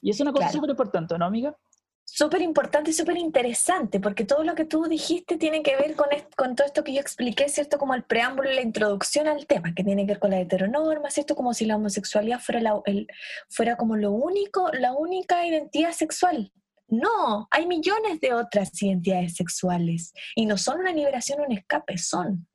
Y 0.00 0.10
es 0.10 0.20
una 0.20 0.32
cosa 0.32 0.50
súper 0.50 0.70
importante, 0.70 1.16
¿no, 1.16 1.24
amiga? 1.24 1.56
súper 2.04 2.42
importante 2.42 2.90
y 2.90 2.92
súper 2.92 3.16
interesante, 3.16 4.00
porque 4.00 4.24
todo 4.24 4.44
lo 4.44 4.54
que 4.54 4.64
tú 4.64 4.84
dijiste 4.84 5.36
tiene 5.38 5.62
que 5.62 5.76
ver 5.76 5.94
con, 5.94 6.08
con 6.36 6.54
todo 6.54 6.66
esto 6.66 6.84
que 6.84 6.92
yo 6.92 7.00
expliqué, 7.00 7.48
¿cierto? 7.48 7.78
Como 7.78 7.94
el 7.94 8.04
preámbulo 8.04 8.50
y 8.50 8.54
la 8.54 8.62
introducción 8.62 9.28
al 9.28 9.46
tema, 9.46 9.74
que 9.74 9.84
tiene 9.84 10.04
que 10.04 10.12
ver 10.12 10.18
con 10.18 10.30
la 10.30 10.40
heteronorma, 10.40 11.10
¿cierto? 11.10 11.34
Como 11.34 11.54
si 11.54 11.64
la 11.64 11.76
homosexualidad 11.76 12.40
fuera, 12.40 12.74
el, 12.84 13.06
fuera 13.48 13.76
como 13.76 13.96
lo 13.96 14.12
único, 14.12 14.70
la 14.72 14.92
única 14.92 15.46
identidad 15.46 15.92
sexual. 15.92 16.52
No, 16.92 17.48
hay 17.50 17.66
millones 17.66 18.20
de 18.20 18.34
otras 18.34 18.70
identidades 18.82 19.34
sexuales 19.36 20.12
y 20.36 20.44
no 20.44 20.58
son 20.58 20.80
una 20.80 20.92
liberación 20.92 21.40
o 21.40 21.44
un 21.44 21.52
escape, 21.52 21.96
son. 21.96 22.46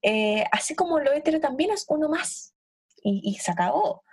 Eh, 0.00 0.42
así 0.52 0.74
como 0.74 0.98
lo 1.00 1.12
hetero 1.12 1.38
también 1.38 1.70
es 1.70 1.84
uno 1.88 2.08
más 2.08 2.54
y, 3.02 3.34
se 3.34 3.50
acabó. 3.50 4.04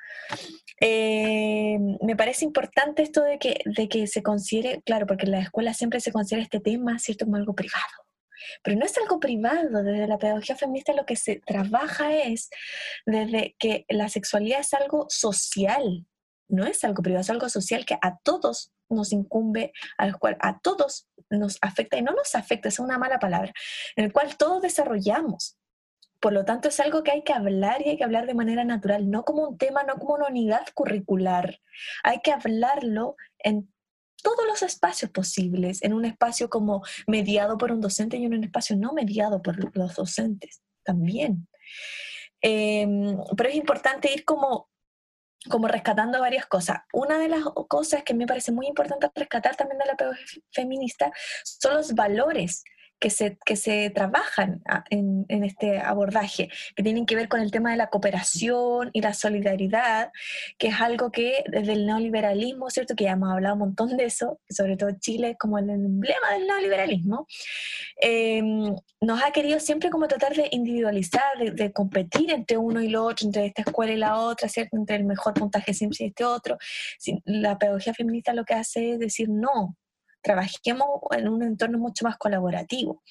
Eh, 0.82 1.78
me 2.02 2.18
parece 2.18 2.44
importante 2.44 3.02
esto 3.02 3.24
de 3.24 3.40
que, 3.40 3.62
de 3.64 3.88
que 3.88 4.08
se 4.08 4.22
considere, 4.22 4.82
claro, 4.82 5.08
porque 5.08 5.24
en 5.24 5.32
la 5.32 5.40
escuela 5.40 5.74
siempre 5.74 6.02
se 6.02 6.12
considera 6.12 6.44
este 6.44 6.60
tema, 6.60 7.00
¿cierto?, 7.00 7.24
como 7.24 7.38
algo 7.38 7.56
privado. 7.56 7.96
Pero 8.62 8.78
no 8.78 8.86
es 8.86 8.98
algo 8.98 9.22
privado, 9.22 9.84
desde 9.84 10.06
la 10.06 10.18
pedagogía 10.18 10.58
feminista 10.58 10.92
lo 10.92 11.06
que 11.06 11.16
se 11.16 11.40
trabaja 11.46 12.14
es 12.14 12.50
desde 13.06 13.56
que 13.58 13.86
la 13.88 14.10
sexualidad 14.10 14.60
es 14.60 14.74
algo 14.74 15.06
social, 15.08 16.06
no 16.48 16.66
es 16.66 16.84
algo 16.84 17.02
privado, 17.02 17.22
es 17.22 17.30
algo 17.30 17.50
social 17.50 17.86
que 17.86 17.98
a 18.02 18.18
todos 18.18 18.72
nos 18.90 19.12
incumbe, 19.12 19.74
al 19.98 20.18
cual 20.18 20.38
a 20.40 20.60
todos 20.60 21.08
nos 21.30 21.58
afecta, 21.62 21.98
y 21.98 22.02
no 22.02 22.14
nos 22.14 22.36
afecta, 22.36 22.70
es 22.70 22.80
una 22.80 22.98
mala 22.98 23.20
palabra, 23.20 23.54
en 23.96 24.06
el 24.06 24.14
cual 24.14 24.38
todos 24.38 24.62
desarrollamos. 24.62 25.58
Por 26.20 26.32
lo 26.32 26.46
tanto, 26.46 26.70
es 26.70 26.80
algo 26.80 27.04
que 27.04 27.12
hay 27.12 27.24
que 27.24 27.34
hablar 27.34 27.82
y 27.82 27.90
hay 27.90 27.98
que 27.98 28.04
hablar 28.04 28.28
de 28.28 28.34
manera 28.34 28.64
natural, 28.64 29.10
no 29.10 29.26
como 29.26 29.50
un 29.50 29.58
tema, 29.58 29.84
no 29.84 29.96
como 29.96 30.16
una 30.16 30.28
unidad 30.28 30.66
curricular. 30.74 31.60
Hay 32.04 32.22
que 32.22 32.32
hablarlo 32.32 33.16
en 33.40 33.74
todos 34.22 34.48
los 34.48 34.64
espacios 34.64 35.12
posibles, 35.12 35.84
en 35.84 35.94
un 35.94 36.06
espacio 36.06 36.50
como 36.50 36.82
mediado 37.08 37.58
por 37.58 37.72
un 37.74 37.82
docente 37.82 38.16
y 38.18 38.26
en 38.26 38.34
un 38.34 38.44
espacio 38.46 38.78
no 38.78 38.94
mediado 38.94 39.42
por 39.42 39.76
los 39.76 39.96
docentes 39.96 40.62
también. 40.84 41.48
Em, 42.42 43.18
pero 43.36 43.50
es 43.50 43.56
importante 43.56 44.12
ir 44.12 44.26
como 44.26 44.70
como 45.50 45.68
rescatando 45.68 46.20
varias 46.20 46.46
cosas. 46.46 46.80
Una 46.94 47.18
de 47.18 47.28
las 47.28 47.44
cosas 47.68 48.04
que 48.04 48.14
me 48.14 48.28
parece 48.28 48.52
muy 48.52 48.68
importante 48.68 49.10
rescatar 49.14 49.56
también 49.56 49.80
de 49.80 49.86
la 49.86 49.96
pedagogía 49.96 50.42
feminista 50.52 51.12
son 51.44 51.76
los 51.76 51.94
valores 51.94 52.64
que 53.04 53.10
se, 53.10 53.38
que 53.46 53.58
se 53.58 53.90
trabajan 53.90 54.62
ah, 54.66 54.86
en, 54.90 55.26
en, 55.28 55.44
este 55.44 55.78
abordaje, 55.78 56.48
que 56.74 56.84
tienen 56.84 57.06
que 57.06 57.18
ver 57.18 57.28
con 57.28 57.42
el 57.42 57.52
tema 57.52 57.72
de 57.72 57.76
la 57.76 57.90
cooperación 57.90 58.92
y 58.94 59.02
la 59.02 59.14
solidaridad, 59.14 60.14
que 60.58 60.68
es 60.68 60.80
algo 60.80 61.12
que 61.12 61.44
desde 61.52 61.74
el 61.74 61.86
neoliberalismo, 61.86 62.70
¿cierto? 62.70 62.96
Que 62.96 63.04
ya 63.04 63.12
hemos 63.12 63.30
hablado 63.30 63.56
un 63.56 63.60
montón 63.60 63.98
de 63.98 64.06
eso, 64.06 64.40
sobre 64.50 64.78
todo 64.78 64.92
Chile 65.02 65.36
como 65.38 65.58
el 65.58 65.70
emblema 65.70 66.32
del 66.32 66.48
neoliberalismo, 66.48 67.28
em, 68.00 68.74
nos 69.02 69.22
ha 69.22 69.32
querido 69.32 69.60
siempre 69.60 69.90
como 69.90 70.08
tratar 70.08 70.34
de 70.34 70.48
individualizar, 70.52 71.38
de, 71.38 71.52
de, 71.52 71.74
competir 71.74 72.32
entre 72.32 72.58
uno 72.58 72.82
y 72.82 72.88
lo 72.88 73.04
otro, 73.04 73.28
entre 73.28 73.48
esta 73.48 73.64
escuela 73.64 73.92
y 73.92 73.98
la 73.98 74.18
otra, 74.18 74.48
¿cierto? 74.48 74.78
Entre 74.78 74.96
el 74.96 75.04
mejor 75.04 75.34
puntaje 75.34 75.74
siempre 75.74 75.98
y 76.00 76.06
este 76.06 76.24
otro. 76.24 76.58
La 77.26 77.58
pedagogía 77.58 77.94
feminista 77.94 78.34
lo 78.34 78.46
que 78.46 78.54
hace 78.54 78.92
es 78.94 79.00
decir, 79.00 79.28
no, 79.28 79.76
trabajemos 80.24 80.88
en 81.12 81.28
un 81.28 81.44
entorno 81.44 81.78
mucho 81.78 82.06
más 82.06 82.18
colaborativo. 82.18 83.04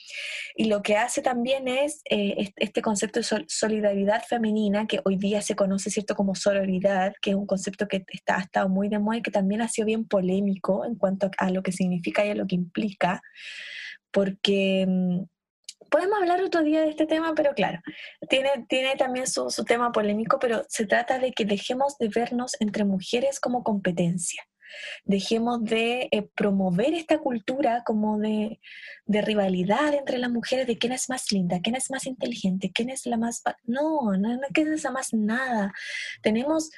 Y 0.56 0.64
lo 0.64 0.82
que 0.82 0.96
hace 0.96 1.22
también 1.22 1.68
es 1.68 2.00
eh, 2.10 2.52
este 2.56 2.82
concepto 2.82 3.20
de 3.20 3.44
solidaridad 3.46 4.22
femenina, 4.26 4.86
que 4.86 5.00
hoy 5.04 5.16
día 5.16 5.42
se 5.42 5.54
conoce 5.54 5.90
cierto 5.90 6.16
como 6.16 6.34
sororidad, 6.34 7.12
que 7.20 7.30
es 7.30 7.36
un 7.36 7.46
concepto 7.46 7.86
que 7.86 8.04
está, 8.08 8.38
ha 8.38 8.40
estado 8.40 8.68
muy 8.68 8.88
de 8.88 8.98
moda 8.98 9.18
y 9.18 9.22
que 9.22 9.30
también 9.30 9.60
ha 9.60 9.68
sido 9.68 9.86
bien 9.86 10.06
polémico 10.06 10.84
en 10.84 10.96
cuanto 10.96 11.30
a 11.36 11.50
lo 11.50 11.62
que 11.62 11.72
significa 11.72 12.24
y 12.24 12.30
a 12.30 12.34
lo 12.34 12.46
que 12.46 12.56
implica, 12.56 13.22
porque... 14.10 14.86
Mm, 14.88 15.24
podemos 15.90 16.18
hablar 16.18 16.42
otro 16.42 16.62
día 16.62 16.80
de 16.80 16.88
este 16.88 17.04
tema, 17.04 17.34
pero 17.34 17.52
claro, 17.52 17.80
tiene, 18.30 18.48
tiene 18.66 18.96
también 18.96 19.26
su, 19.26 19.50
su 19.50 19.64
tema 19.64 19.92
polémico, 19.92 20.38
pero 20.38 20.64
se 20.68 20.86
trata 20.86 21.18
de 21.18 21.32
que 21.32 21.44
dejemos 21.44 21.98
de 21.98 22.08
vernos 22.08 22.56
entre 22.60 22.86
mujeres 22.86 23.38
como 23.38 23.62
competencia 23.62 24.42
Dejemos 25.04 25.62
de 25.62 26.08
eh, 26.10 26.22
promover 26.34 26.94
esta 26.94 27.18
cultura 27.18 27.82
como 27.84 28.18
de, 28.18 28.60
rivalidad 29.06 29.94
entre 29.94 30.18
las 30.18 30.30
mujeres, 30.30 30.66
de 30.66 30.78
quién 30.78 30.92
es 30.92 31.08
más 31.08 31.30
linda, 31.32 31.60
quién 31.62 31.76
es 31.76 31.90
más 31.90 32.06
inteligente, 32.06 32.72
quién 32.72 32.90
es 32.90 33.06
la 33.06 33.16
más... 33.16 33.42
No, 33.64 34.12
no, 34.16 34.36
no 34.36 34.48
quién 34.52 34.72
es 34.72 34.84
la 34.84 34.90
más 34.90 35.12
nada. 35.12 35.72
Tenemos 36.22 36.70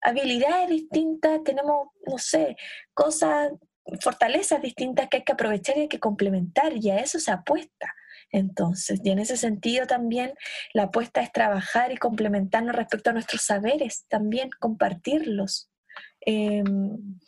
habilidades 0.00 0.68
distintas, 0.68 1.42
tenemos, 1.44 1.88
no 2.06 2.18
sé, 2.18 2.56
cosas, 2.94 3.52
fortalezas 4.00 4.62
distintas 4.62 5.08
que 5.08 5.18
hay 5.18 5.24
que 5.24 5.32
aprovechar 5.32 5.76
y 5.76 5.82
hay 5.82 5.88
que 5.88 6.00
complementar 6.00 6.72
y 6.76 6.90
a 6.90 6.98
eso 6.98 7.18
se 7.18 7.30
apuesta. 7.30 7.94
Entonces, 8.32 9.00
y 9.02 9.10
en 9.10 9.18
ese 9.18 9.36
sentido 9.36 9.86
también 9.86 10.34
la 10.72 10.84
apuesta 10.84 11.20
es 11.20 11.32
trabajar 11.32 11.92
y 11.92 11.96
complementarnos 11.96 12.74
respecto 12.74 13.10
a 13.10 13.12
nuestros 13.12 13.42
saberes, 13.42 14.04
también 14.08 14.50
compartirlos. 14.58 15.68
Em, 16.20 17.18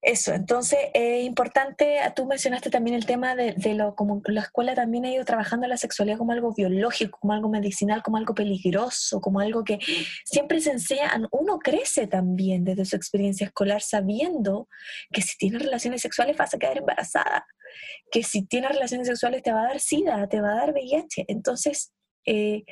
eso, 0.00 0.32
entonces 0.32 0.78
es 0.94 1.24
importante, 1.24 1.98
tú 2.14 2.24
mencionaste 2.24 2.70
también 2.70 2.94
el 2.94 3.04
tema 3.04 3.34
de, 3.34 3.56
lo 3.74 3.96
como 3.96 4.22
la 4.26 4.42
escuela 4.42 4.76
también 4.76 5.04
ha 5.04 5.10
ido 5.10 5.24
trabajando 5.24 5.66
la 5.66 5.76
sexualidad 5.76 6.18
como 6.18 6.30
algo 6.30 6.54
biológico, 6.54 7.18
como 7.20 7.32
algo 7.32 7.48
medicinal, 7.48 8.02
como 8.04 8.16
algo 8.16 8.32
peligroso, 8.32 9.20
como 9.20 9.40
algo 9.40 9.64
que 9.64 9.80
siempre 10.24 10.60
se 10.60 10.70
enseña, 10.70 11.10
uno 11.32 11.58
crece 11.58 12.06
también 12.06 12.64
desde 12.64 12.84
su 12.84 12.94
experiencia 12.94 13.48
escolar 13.48 13.82
sabiendo 13.82 14.68
que 15.12 15.20
si 15.20 15.36
tienes 15.36 15.62
relaciones 15.62 16.00
sexuales 16.00 16.36
vas 16.36 16.54
a 16.54 16.58
quedar 16.58 16.78
embarazada, 16.78 17.44
que 18.12 18.22
si 18.22 18.46
tienes 18.46 18.70
relaciones 18.70 19.08
sexuales 19.08 19.42
te 19.42 19.52
va 19.52 19.62
a 19.62 19.68
dar 19.68 19.80
sida, 19.80 20.28
te 20.28 20.40
va 20.40 20.52
a 20.52 20.56
dar 20.56 20.72
VIH, 20.72 21.24
entonces 21.26 21.92
eh, 22.24 22.62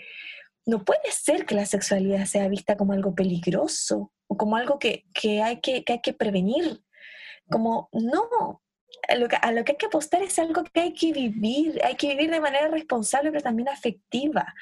no 0.64 0.84
puede 0.84 1.10
ser 1.10 1.44
que 1.44 1.56
la 1.56 1.66
sexualidad 1.66 2.24
sea 2.26 2.48
vista 2.48 2.76
como 2.76 2.92
algo 2.92 3.16
peligroso, 3.16 4.12
como 4.28 4.56
algo 4.56 4.78
que, 4.78 5.04
hay 5.42 5.60
que, 5.60 5.84
hay 5.86 6.00
que 6.00 6.12
prevenir. 6.12 6.82
Como, 7.48 7.88
no, 7.92 8.62
a 9.08 9.14
lo, 9.16 9.28
que, 9.28 9.36
hay 9.42 9.76
que 9.76 9.86
apostar 9.86 10.22
es 10.22 10.38
algo 10.38 10.64
que 10.64 10.80
hay 10.80 10.92
que 10.92 11.12
vivir, 11.12 11.80
hay 11.84 11.94
que 11.94 12.08
vivir 12.08 12.30
de 12.30 12.40
manera 12.40 12.68
responsable, 12.68 13.30
pero 13.30 13.42
también 13.42 13.68
afectiva. 13.68 14.54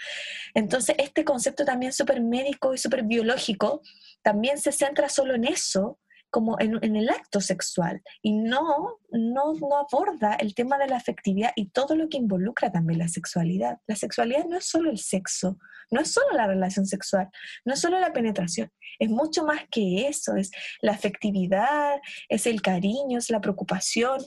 Entonces, 0.55 0.97
este 0.99 1.25
concepto 1.25 1.65
también 1.65 1.93
súper 1.93 2.21
médico 2.21 2.75
y 2.75 2.79
súper 2.79 3.05
biológico 3.05 3.83
también 4.23 4.59
se 4.59 4.73
centra 4.73 5.09
solo 5.09 5.35
en 5.35 5.45
eso, 5.45 5.99
como 6.35 6.57
en, 6.59 6.97
el 6.97 7.09
acto 7.11 7.41
sexual, 7.41 8.03
y 8.21 8.33
no, 8.33 8.99
no, 9.13 9.53
no 9.53 9.77
aborda 9.77 10.35
el 10.35 10.53
tema 10.53 10.79
de 10.79 10.89
la 10.89 10.97
afectividad 10.97 11.53
y 11.55 11.69
todo 11.69 11.95
lo 11.95 12.09
que 12.09 12.17
involucra 12.17 12.73
también 12.73 12.99
la 12.99 13.07
sexualidad. 13.07 13.79
La 13.87 13.95
sexualidad 13.95 14.45
no 14.47 14.57
es 14.57 14.65
solo 14.65 14.91
el 14.91 14.99
sexo, 14.99 15.59
no 15.93 16.01
es 16.01 16.11
solo 16.11 16.33
la 16.33 16.49
relación 16.49 16.87
sexual, 16.87 17.29
no 17.65 17.75
es 17.75 17.81
solo 17.81 18.01
la 18.01 18.13
penetración, 18.13 18.69
es 18.99 19.11
mucho 19.11 19.45
más 19.45 19.61
que 19.71 20.09
eso, 20.09 20.35
es 20.35 20.51
la 20.81 20.91
afectividad, 20.91 22.01
es 22.29 22.49
el 22.49 22.63
cariño, 22.63 23.19
es 23.19 23.31
la 23.31 23.41
preocupación, 23.41 24.19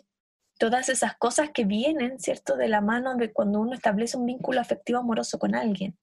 todas 0.57 0.89
esas 0.89 1.15
cosas 1.17 1.49
que 1.53 1.65
vienen, 1.65 2.19
¿cierto?, 2.19 2.55
de 2.55 2.67
la 2.67 2.81
mano 2.81 3.15
de 3.15 3.31
cuando 3.31 3.59
uno 3.59 3.73
establece 3.73 4.17
un 4.17 4.25
vínculo 4.25 4.59
afectivo 4.59 4.99
amoroso 4.99 5.39
con 5.39 5.55
alguien. 5.55 5.97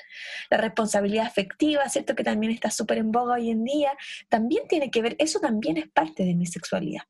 La 0.50 0.56
responsabilidad 0.56 1.26
afectiva, 1.26 1.88
¿cierto?, 1.88 2.14
que 2.14 2.25
también 2.25 2.52
está 2.52 2.70
súper 2.70 2.99
en 2.99 3.12
boga 3.12 3.34
hoy 3.34 3.50
en 3.50 3.64
día, 3.64 3.92
también 4.28 4.66
tiene 4.68 4.90
que 4.90 5.02
ver, 5.02 5.16
eso 5.18 5.40
también 5.40 5.76
es 5.76 5.88
parte 5.88 6.25
de 6.25 6.34
mi 6.34 6.46
sexualidad 6.46 7.02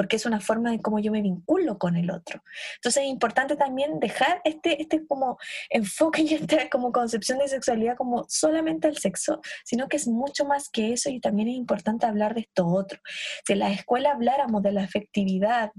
porque 0.00 0.16
es 0.16 0.24
una 0.24 0.40
forma 0.40 0.70
de 0.70 0.80
cómo 0.80 0.98
yo 0.98 1.12
me 1.12 1.20
vinculo 1.20 1.76
con 1.76 1.94
el 1.94 2.10
otro. 2.10 2.42
Entonces 2.76 3.02
es 3.02 3.10
importante 3.10 3.54
también 3.54 4.00
dejar 4.00 4.40
este, 4.44 4.80
este 4.80 5.06
como 5.06 5.36
enfoque 5.68 6.22
y 6.26 6.32
esta 6.32 6.70
como 6.70 6.90
concepción 6.90 7.38
de 7.38 7.48
sexualidad 7.48 7.98
como 7.98 8.24
solamente 8.26 8.88
el 8.88 8.96
sexo, 8.96 9.42
sino 9.62 9.88
que 9.88 9.98
es 9.98 10.08
mucho 10.08 10.46
más 10.46 10.70
que 10.70 10.94
eso 10.94 11.10
y 11.10 11.20
también 11.20 11.48
es 11.48 11.54
importante 11.54 12.06
hablar 12.06 12.34
de 12.34 12.40
esto 12.40 12.66
otro. 12.66 12.98
Si 13.46 13.52
en 13.52 13.58
la 13.58 13.72
escuela 13.72 14.12
habláramos 14.12 14.62
de 14.62 14.72
la 14.72 14.84
afectividad, 14.84 15.70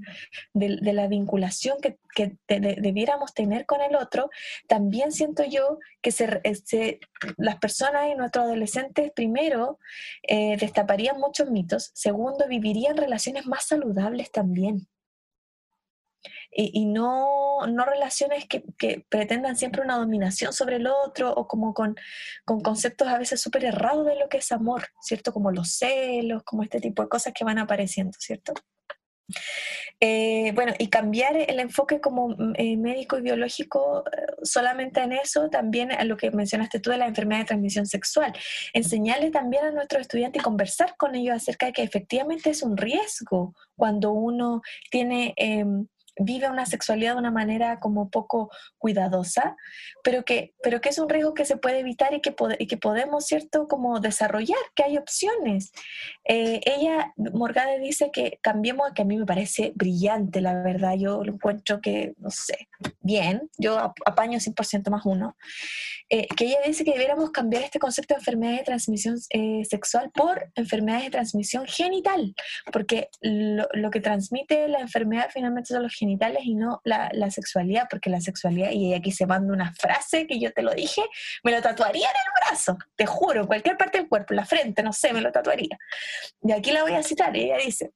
de, 0.54 0.78
de 0.80 0.94
la 0.94 1.08
vinculación 1.08 1.80
que, 1.82 1.98
que 2.14 2.38
debiéramos 2.48 3.34
tener 3.34 3.66
con 3.66 3.82
el 3.82 3.96
otro, 3.96 4.30
también 4.68 5.12
siento 5.12 5.44
yo 5.46 5.80
que 6.04 6.12
se, 6.12 6.42
se, 6.64 7.00
las 7.38 7.58
personas 7.58 8.08
y 8.12 8.16
nuestros 8.16 8.46
adolescentes, 8.46 9.12
primero, 9.16 9.80
eh, 10.22 10.58
destaparían 10.60 11.20
muchos 11.20 11.50
mitos, 11.50 11.90
segundo, 11.96 12.48
vivirían 12.48 12.98
relaciones 12.98 13.48
más 13.48 13.66
saludables 13.68 14.11
también. 14.32 14.88
Y, 16.54 16.86
no, 16.86 17.66
no, 17.66 17.86
relaciones 17.86 18.46
que, 18.46 18.64
que, 18.78 19.06
pretendan 19.10 19.56
siempre 19.56 19.82
una 19.82 19.98
dominación 19.98 20.52
sobre 20.52 20.76
el 20.76 20.88
otro 20.88 21.34
o 21.34 21.48
como 21.48 21.74
con, 21.74 21.96
con 22.46 22.60
conceptos 22.60 23.08
a 23.08 23.18
veces 23.18 23.42
súper 23.42 23.64
errados 23.66 24.06
de 24.06 24.18
lo 24.18 24.28
que 24.28 24.38
es 24.38 24.52
amor, 24.52 24.88
¿cierto? 25.02 25.32
Como 25.32 25.52
los 25.52 25.78
celos, 25.78 26.44
como 26.44 26.64
este 26.64 26.82
tipo 26.82 27.04
de 27.04 27.10
cosas 27.10 27.34
que 27.34 27.46
van 27.46 27.58
apareciendo, 27.58 28.18
¿cierto? 28.20 28.54
Eh, 30.04 30.52
bueno, 30.56 30.74
y 30.80 30.88
cambiar 30.88 31.38
el 31.38 31.60
enfoque 31.60 32.02
como 32.02 32.30
mm, 32.30 32.54
eh, 32.56 32.76
médico 32.76 33.20
y 33.20 33.22
biológico 33.22 34.04
eh, 34.12 34.26
solamente 34.42 35.02
en 35.02 35.12
eso, 35.14 35.50
también 35.50 35.92
a 35.92 36.04
lo 36.06 36.18
que 36.18 36.32
mencionaste 36.32 36.80
tú 36.80 36.90
de 36.90 36.98
la 36.98 37.06
enfermedad 37.06 37.42
de 37.42 37.46
transmisión 37.46 37.86
sexual. 37.86 38.34
Enseñarle 38.74 39.30
también 39.30 39.64
a 39.66 39.72
nuestros 39.72 40.02
estudiantes 40.02 40.42
y 40.42 40.44
conversar 40.44 40.96
con 40.98 41.14
ellos 41.14 41.36
acerca 41.36 41.68
de 41.68 41.74
que 41.74 41.84
efectivamente 41.84 42.50
es 42.50 42.64
un 42.64 42.78
riesgo 42.78 43.54
cuando 43.76 44.12
uno 44.12 44.62
tiene 44.90 45.34
em, 45.38 45.88
vive 46.18 46.50
una 46.50 46.66
sexualidad 46.66 47.14
de 47.14 47.20
una 47.20 47.32
manera 47.32 47.80
como 47.80 48.10
poco 48.10 48.52
cuidadosa, 48.78 49.56
pero 50.04 50.24
que, 50.24 50.54
pero 50.62 50.82
que 50.82 50.90
es 50.90 51.00
un 51.00 51.10
riesgo 51.10 51.34
que 51.34 51.46
se 51.46 51.58
puede 51.58 51.80
evitar 51.80 52.14
y 52.14 52.22
que, 52.22 52.36
y 52.60 52.68
que 52.68 52.78
podemos, 52.78 53.26
¿cierto?, 53.26 53.68
como 53.68 54.00
desarrollar, 54.00 54.58
que 54.76 54.84
hay 54.84 54.98
opciones. 54.98 55.72
Eh, 56.26 56.62
ella, 56.66 57.14
Morgade, 57.16 57.80
dice 57.80 58.10
que 58.12 58.40
cambiemos, 58.42 58.92
que 58.94 59.04
a 59.04 59.06
mí 59.06 59.18
me 59.18 59.26
parece 59.26 59.72
brillante, 59.76 60.42
la 60.42 60.62
verdad, 60.62 60.96
yo 60.98 61.24
lo 61.24 61.34
encuentro 61.34 61.82
que, 61.82 62.14
no 62.18 62.30
sé, 62.30 62.68
bien, 63.00 63.50
yo 63.58 63.94
apaño 64.06 64.40
100% 64.40 64.90
más 64.90 65.06
uno, 65.06 65.36
eh, 66.10 66.28
que 66.36 66.46
ella 66.46 66.58
dice 66.66 66.84
que 66.84 66.92
debiéramos 66.92 67.32
cambiar 67.32 67.64
este 67.64 67.80
concepto 67.80 68.14
de 68.14 68.20
enfermedad 68.20 68.58
de 68.58 68.64
transmisión 68.64 69.18
eh, 69.30 69.64
sexual 69.64 70.12
por 70.14 70.52
enfermedades 70.56 71.06
de 71.06 71.12
transmisión 71.12 71.66
genital, 71.68 72.36
porque 72.72 73.10
lo, 73.22 73.68
lo, 73.74 73.92
que 73.92 74.02
transmite 74.02 74.68
la 74.68 74.80
enfermedad 74.80 75.30
finalmente 75.32 75.74
son 75.74 75.84
los 75.84 75.94
genitales 76.02 76.44
y 76.44 76.56
no 76.56 76.82
la, 76.84 77.10
sexualidad, 77.30 77.88
porque 77.90 78.10
la 78.10 78.20
sexualidad, 78.20 78.72
y 78.72 78.94
aquí 78.94 79.12
se 79.12 79.28
manda 79.28 79.54
una 79.54 79.74
frase 79.74 80.26
que 80.26 80.40
yo 80.40 80.52
te 80.52 80.64
lo 80.64 80.74
dije, 80.74 81.04
me 81.44 81.52
lo 81.52 81.62
tatuaría 81.62 82.08
en 82.08 82.16
el 82.16 82.50
brazo, 82.50 82.78
te 82.96 83.06
juro, 83.06 83.46
cualquier 83.46 83.78
parte 83.78 84.00
del 84.00 84.10
cuerpo, 84.10 84.34
la 84.34 84.46
frente, 84.46 84.82
no 84.82 84.92
sé, 84.92 85.14
me 85.14 85.22
lo 85.22 85.32
tatuaría. 85.32 85.78
Y 86.42 86.52
aquí 86.52 86.72
la 86.72 86.82
voy 86.82 86.94
a 86.94 87.04
citar, 87.04 87.36
ella 87.38 87.58
dice, 87.58 87.92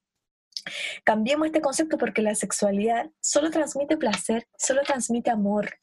cambiemos 1.04 1.48
este 1.48 1.62
concepto 1.62 1.98
porque 1.98 2.22
la 2.22 2.36
sexualidad 2.36 3.10
solo 3.20 3.50
transmite 3.50 3.98
placer, 3.98 4.48
solo 4.58 4.82
transmite 4.84 5.32
amor. 5.32 5.80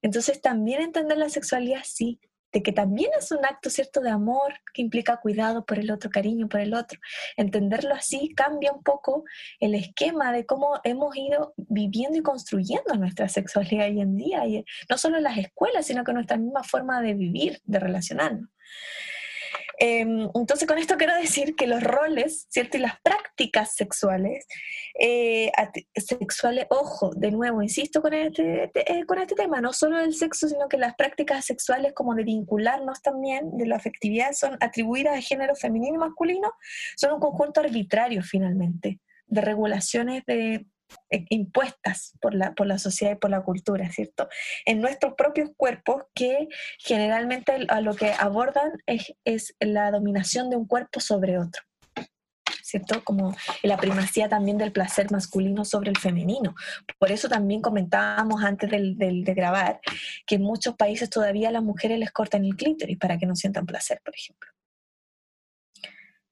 Entonces 0.00 0.40
también 0.40 0.80
entender 0.80 1.18
la 1.18 1.28
sexualidad 1.28 1.82
sí, 1.84 2.20
de 2.52 2.62
que 2.62 2.72
también 2.72 3.10
es 3.18 3.30
un 3.30 3.44
acto 3.44 3.70
cierto 3.70 4.00
de 4.00 4.10
amor 4.10 4.54
que 4.72 4.82
implica 4.82 5.18
cuidado 5.18 5.64
por 5.64 5.78
el 5.78 5.90
otro, 5.90 6.10
cariño 6.10 6.48
por 6.48 6.60
el 6.60 6.74
otro. 6.74 6.98
Entenderlo 7.36 7.94
así 7.94 8.32
cambia 8.34 8.72
un 8.72 8.82
poco 8.82 9.24
el 9.60 9.74
esquema 9.74 10.32
de 10.32 10.46
cómo 10.46 10.80
hemos 10.84 11.16
ido 11.16 11.54
viviendo 11.56 12.18
y 12.18 12.22
construyendo 12.22 12.94
nuestra 12.94 13.28
sexualidad 13.28 13.88
hoy 13.88 14.00
en 14.00 14.16
día, 14.16 14.46
y 14.46 14.64
no 14.88 14.98
solo 14.98 15.18
en 15.18 15.24
las 15.24 15.38
escuelas, 15.38 15.86
sino 15.86 16.04
que 16.04 16.12
nuestra 16.12 16.36
misma 16.36 16.62
forma 16.62 17.00
de 17.00 17.14
vivir, 17.14 17.60
de 17.64 17.78
relacionarnos. 17.78 18.48
Em, 19.80 20.28
entonces, 20.34 20.66
con 20.66 20.76
esto 20.78 20.96
quiero 20.96 21.14
decir 21.14 21.54
que 21.54 21.68
los 21.68 21.82
roles, 21.82 22.46
¿cierto? 22.48 22.76
Y 22.76 22.80
las 22.80 23.00
prácticas 23.00 23.76
sexuales, 23.76 24.46
eh, 24.98 25.52
sexuales, 25.94 26.66
ojo, 26.70 27.12
de 27.14 27.30
nuevo, 27.30 27.62
insisto 27.62 28.02
con 28.02 28.12
este, 28.12 28.70
eh, 28.74 29.04
con 29.06 29.18
este 29.18 29.36
tema, 29.36 29.60
no 29.60 29.72
solo 29.72 29.98
del 29.98 30.14
sexo, 30.14 30.48
sino 30.48 30.68
que 30.68 30.78
las 30.78 30.96
prácticas 30.96 31.44
sexuales 31.44 31.92
como 31.94 32.14
de 32.14 32.24
vincularnos 32.24 33.02
también, 33.02 33.56
de 33.56 33.66
la 33.66 33.76
afectividad, 33.76 34.32
son 34.32 34.56
atribuidas 34.60 35.16
a 35.16 35.22
género 35.22 35.54
femenino 35.54 35.94
y 35.94 35.98
masculino, 35.98 36.52
son 36.96 37.12
un 37.12 37.20
conjunto 37.20 37.60
arbitrario 37.60 38.22
finalmente, 38.22 38.98
de 39.26 39.40
regulaciones 39.40 40.24
de 40.26 40.66
impuestas 41.30 42.16
por 42.20 42.34
la, 42.34 42.54
por 42.54 42.66
la 42.66 42.78
sociedad 42.78 43.12
y 43.12 43.18
por 43.18 43.30
la 43.30 43.42
cultura, 43.42 43.90
¿cierto? 43.90 44.28
En 44.64 44.80
nuestros 44.80 45.14
propios 45.14 45.50
cuerpos 45.56 46.04
que 46.14 46.48
generalmente 46.78 47.66
a 47.68 47.80
lo 47.80 47.94
que 47.94 48.12
abordan 48.12 48.72
es, 48.86 49.54
la 49.60 49.90
dominación 49.90 50.50
de 50.50 50.56
un 50.56 50.66
cuerpo 50.66 51.00
sobre 51.00 51.38
otro. 51.38 51.62
¿cierto? 52.62 53.02
Como 53.02 53.34
la 53.62 53.78
primacía 53.78 54.28
también 54.28 54.58
del 54.58 54.72
placer 54.72 55.10
masculino 55.10 55.64
sobre 55.64 55.88
el 55.88 55.96
femenino. 55.96 56.54
Por 56.98 57.10
eso 57.10 57.26
también 57.26 57.62
comentábamos 57.62 58.44
antes 58.44 58.70
de, 58.70 58.94
de 58.94 59.34
grabar 59.34 59.80
que 60.26 60.34
en 60.34 60.42
muchos 60.42 60.76
países 60.76 61.08
todavía 61.08 61.48
a 61.48 61.52
las 61.52 61.62
mujeres 61.62 61.98
les 61.98 62.10
cortan 62.10 62.44
el 62.44 62.56
clítoris 62.56 62.98
para 62.98 63.16
que 63.16 63.24
no 63.24 63.36
sientan 63.36 63.64
placer, 63.64 64.02
por 64.04 64.14
ejemplo. 64.14 64.50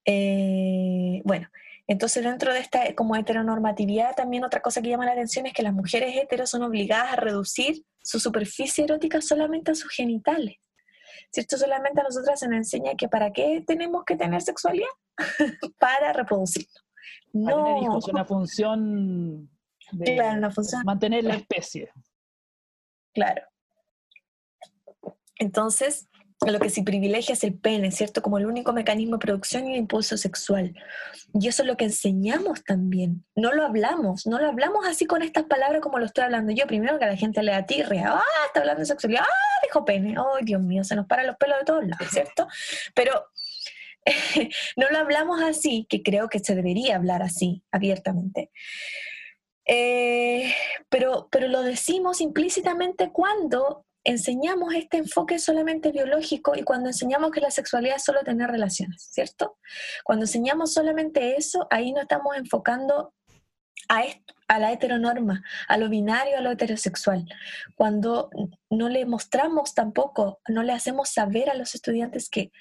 Eh, 0.06 1.20
bueno, 1.24 1.48
entonces, 1.88 2.24
dentro 2.24 2.52
de 2.52 2.58
esta 2.58 2.94
como 2.94 3.14
heteronormatividad, 3.14 4.16
también 4.16 4.44
otra 4.44 4.60
cosa 4.60 4.82
que 4.82 4.88
llama 4.88 5.06
la 5.06 5.12
atención 5.12 5.46
es 5.46 5.52
que 5.52 5.62
las 5.62 5.72
mujeres 5.72 6.16
heteros 6.16 6.50
son 6.50 6.62
obligadas 6.62 7.12
a 7.12 7.16
reducir 7.16 7.84
su 8.02 8.18
superficie 8.18 8.84
erótica 8.84 9.20
solamente 9.20 9.70
a 9.70 9.74
sus 9.74 9.92
genitales. 9.92 10.56
¿Cierto? 11.30 11.56
Solamente 11.56 12.00
a 12.00 12.04
nosotras 12.04 12.40
se 12.40 12.48
nos 12.48 12.56
enseña 12.56 12.94
que 12.96 13.08
para 13.08 13.32
qué 13.32 13.62
tenemos 13.66 14.04
que 14.04 14.16
tener 14.16 14.42
sexualidad? 14.42 14.88
para 15.78 16.12
reproducirlo. 16.12 16.80
No. 17.32 17.98
Es 17.98 18.08
una 18.08 18.24
función 18.24 19.48
de 19.92 20.20
una 20.36 20.50
función. 20.50 20.82
mantener 20.84 21.24
la 21.24 21.34
especie. 21.34 21.90
Claro. 23.14 23.42
Entonces, 25.38 26.08
lo 26.44 26.60
que 26.60 26.70
se 26.70 26.82
privilegia 26.82 27.32
es 27.32 27.44
el 27.44 27.54
pene, 27.54 27.90
¿cierto? 27.90 28.20
Como 28.20 28.38
el 28.38 28.46
único 28.46 28.72
mecanismo 28.72 29.16
de 29.16 29.20
producción 29.20 29.66
y 29.68 29.72
de 29.72 29.78
impulso 29.78 30.16
sexual. 30.16 30.74
Y 31.32 31.48
eso 31.48 31.62
es 31.62 31.66
lo 31.66 31.76
que 31.76 31.84
enseñamos 31.84 32.62
también. 32.62 33.24
No 33.34 33.52
lo 33.52 33.64
hablamos, 33.64 34.26
no 34.26 34.38
lo 34.38 34.48
hablamos 34.48 34.86
así 34.86 35.06
con 35.06 35.22
estas 35.22 35.44
palabras 35.44 35.80
como 35.80 35.98
lo 35.98 36.04
estoy 36.04 36.24
hablando 36.24 36.52
yo. 36.52 36.66
Primero 36.66 36.98
que 36.98 37.06
la 37.06 37.16
gente 37.16 37.42
le 37.42 37.54
atirre, 37.54 38.00
ah, 38.00 38.22
está 38.46 38.60
hablando 38.60 38.80
de 38.80 38.86
sexualidad, 38.86 39.22
ah, 39.22 39.60
dijo 39.62 39.84
pene, 39.84 40.18
oh, 40.18 40.38
Dios 40.42 40.60
mío, 40.60 40.84
se 40.84 40.94
nos 40.94 41.06
paran 41.06 41.26
los 41.26 41.36
pelos 41.36 41.58
de 41.58 41.64
todos 41.64 41.86
lados, 41.86 42.08
¿cierto? 42.10 42.46
Pero 42.94 43.26
no 44.76 44.90
lo 44.90 44.98
hablamos 44.98 45.42
así, 45.42 45.86
que 45.88 46.02
creo 46.02 46.28
que 46.28 46.38
se 46.38 46.54
debería 46.54 46.96
hablar 46.96 47.22
así, 47.22 47.62
abiertamente. 47.72 48.50
Eh, 49.64 50.54
pero, 50.88 51.28
pero 51.30 51.48
lo 51.48 51.62
decimos 51.62 52.20
implícitamente 52.20 53.10
cuando 53.10 53.84
enseñamos 54.06 54.72
este 54.74 54.98
enfoque 54.98 55.38
solamente 55.38 55.90
biológico 55.90 56.54
y 56.56 56.62
cuando 56.62 56.88
enseñamos 56.88 57.32
que 57.32 57.40
la 57.40 57.50
sexualidad 57.50 57.96
es 57.96 58.04
solo 58.04 58.22
tener 58.22 58.48
relaciones, 58.48 59.02
¿cierto? 59.10 59.58
Cuando 60.04 60.24
enseñamos 60.24 60.72
solamente 60.72 61.36
eso, 61.36 61.66
ahí 61.70 61.92
no 61.92 62.02
estamos 62.02 62.36
enfocando 62.36 63.12
a, 63.88 64.04
a 64.46 64.58
la 64.60 64.72
heteronorma, 64.72 65.42
a 65.66 65.76
lo 65.76 65.88
binario, 65.88 66.38
a 66.38 66.40
lo 66.40 66.52
heterosexual. 66.52 67.26
Cuando 67.74 68.30
no 68.70 68.88
le 68.88 69.04
mostramos 69.06 69.74
tampoco, 69.74 70.38
no 70.48 70.62
le 70.62 70.72
hacemos 70.72 71.08
saber 71.08 71.50
a 71.50 71.54
los 71.54 71.74
estudiantes 71.74 72.28
que 72.30 72.52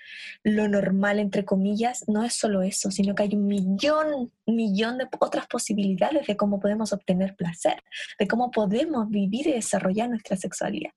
lo 0.44 0.68
normal, 0.68 1.20
entre 1.20 1.46
comillas, 1.46 2.06
no 2.08 2.24
es 2.24 2.34
solo 2.34 2.64
eso, 2.64 2.90
sino 2.90 3.14
que 3.14 3.22
hay 3.22 3.36
un 3.36 3.46
millón, 3.46 4.32
millón 4.48 4.98
de 4.98 5.08
otras 5.20 5.46
posibilidades 5.46 6.26
de 6.26 6.36
cómo 6.36 6.60
podemos 6.60 6.92
obtener 6.92 7.36
placer, 7.36 7.84
de 8.18 8.28
cómo 8.28 8.50
podemos 8.50 9.10
vivir 9.10 9.46
y 9.46 9.54
desarrollar 9.54 10.10
nuestra 10.10 10.38
sexualidad. 10.38 10.92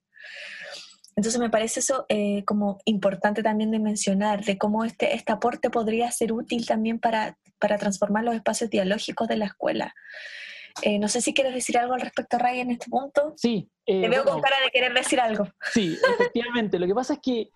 Entonces 1.19 1.41
me 1.41 1.51
parece 1.51 1.81
eso 1.81 2.07
eh, 2.09 2.45
como 2.45 2.79
importante 2.85 3.43
también 3.43 3.73
de 3.73 3.81
mencionar, 3.81 4.45
de 4.45 4.57
cómo 4.57 4.85
este, 4.85 5.17
este 5.17 5.33
aporte 5.33 5.69
podría 5.69 6.09
ser 6.13 6.33
útil 6.33 6.65
también 6.65 7.01
para, 7.01 7.37
para 7.59 7.77
transformar 7.77 8.23
los 8.23 8.37
espacios 8.37 8.71
dialógicos 8.71 9.27
de 9.27 9.37
la 9.37 9.47
escuela. 9.47 9.93
Eh, 10.83 11.01
no 11.01 11.09
sé 11.09 11.21
si 11.21 11.35
quieres 11.35 11.55
decir 11.55 11.77
algo 11.77 11.95
al 11.95 12.03
respecto, 12.03 12.39
Ray, 12.39 12.61
en 12.61 12.71
este 12.71 12.89
punto. 12.89 13.35
Sí. 13.37 13.69
Eh, 13.85 14.03
Te 14.03 14.09
veo 14.09 14.25
con 14.25 14.41
cara 14.41 14.55
de 14.63 14.71
querer 14.71 14.95
decir 14.95 15.19
algo. 15.19 15.49
Sí, 15.73 15.99
efectivamente. 16.15 16.79
Lo 16.79 16.87
que 16.87 16.95
pasa 16.95 17.15
es 17.15 17.21
que, 17.21 17.51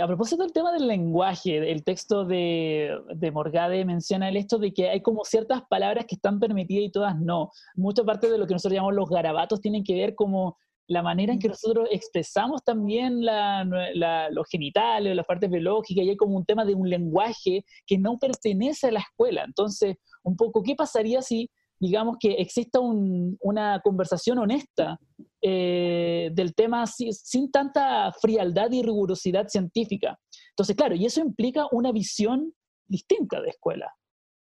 a 0.00 0.06
propósito 0.06 0.42
del 0.42 0.54
tema 0.54 0.72
del 0.72 0.88
lenguaje, 0.88 1.70
el 1.70 1.84
texto 1.84 2.24
de, 2.24 2.96
de, 3.14 3.30
Morgade 3.30 3.84
menciona 3.84 4.30
el 4.30 4.38
hecho 4.38 4.56
de 4.56 4.72
que 4.72 4.88
hay 4.88 5.02
como 5.02 5.26
ciertas 5.26 5.60
palabras 5.68 6.06
que 6.06 6.14
están 6.14 6.40
permitidas 6.40 6.84
y 6.86 6.90
todas 6.90 7.20
no. 7.20 7.50
Mucha 7.74 8.04
parte 8.04 8.30
de 8.30 8.38
lo 8.38 8.46
que 8.46 8.54
nosotros 8.54 8.74
llamamos 8.74 8.94
los 8.94 9.10
garabatos 9.10 9.60
tienen 9.60 9.84
que 9.84 9.96
ver 9.96 10.14
como 10.14 10.56
la 10.88 11.02
manera 11.02 11.32
en 11.32 11.38
que 11.38 11.48
nosotros 11.48 11.88
expresamos 11.90 12.62
también 12.64 13.24
los 13.24 14.48
genitales, 14.50 15.16
las 15.16 15.26
partes 15.26 15.50
biológicas, 15.50 16.04
y 16.04 16.10
hay 16.10 16.16
como 16.16 16.36
un 16.36 16.44
tema 16.44 16.64
de 16.64 16.74
un 16.74 16.88
lenguaje 16.88 17.64
que 17.86 17.98
no 17.98 18.18
pertenece 18.18 18.88
a 18.88 18.92
la 18.92 19.00
escuela. 19.00 19.44
Entonces, 19.44 19.96
un 20.22 20.36
poco, 20.36 20.62
¿qué 20.62 20.74
pasaría 20.74 21.22
si, 21.22 21.50
digamos, 21.78 22.16
que 22.18 22.32
exista 22.32 22.80
una 22.80 23.80
conversación 23.82 24.38
honesta 24.38 24.98
eh, 25.40 26.30
del 26.32 26.54
tema 26.54 26.86
sin, 26.86 27.50
tanta 27.50 28.12
frialdad 28.20 28.70
y 28.72 28.82
rigurosidad 28.82 29.48
científica? 29.48 30.18
Entonces, 30.50 30.76
claro, 30.76 30.94
y 30.94 31.06
eso 31.06 31.20
implica 31.20 31.66
una 31.70 31.92
visión 31.92 32.52
distinta 32.86 33.40
de 33.40 33.50
escuela, 33.50 33.94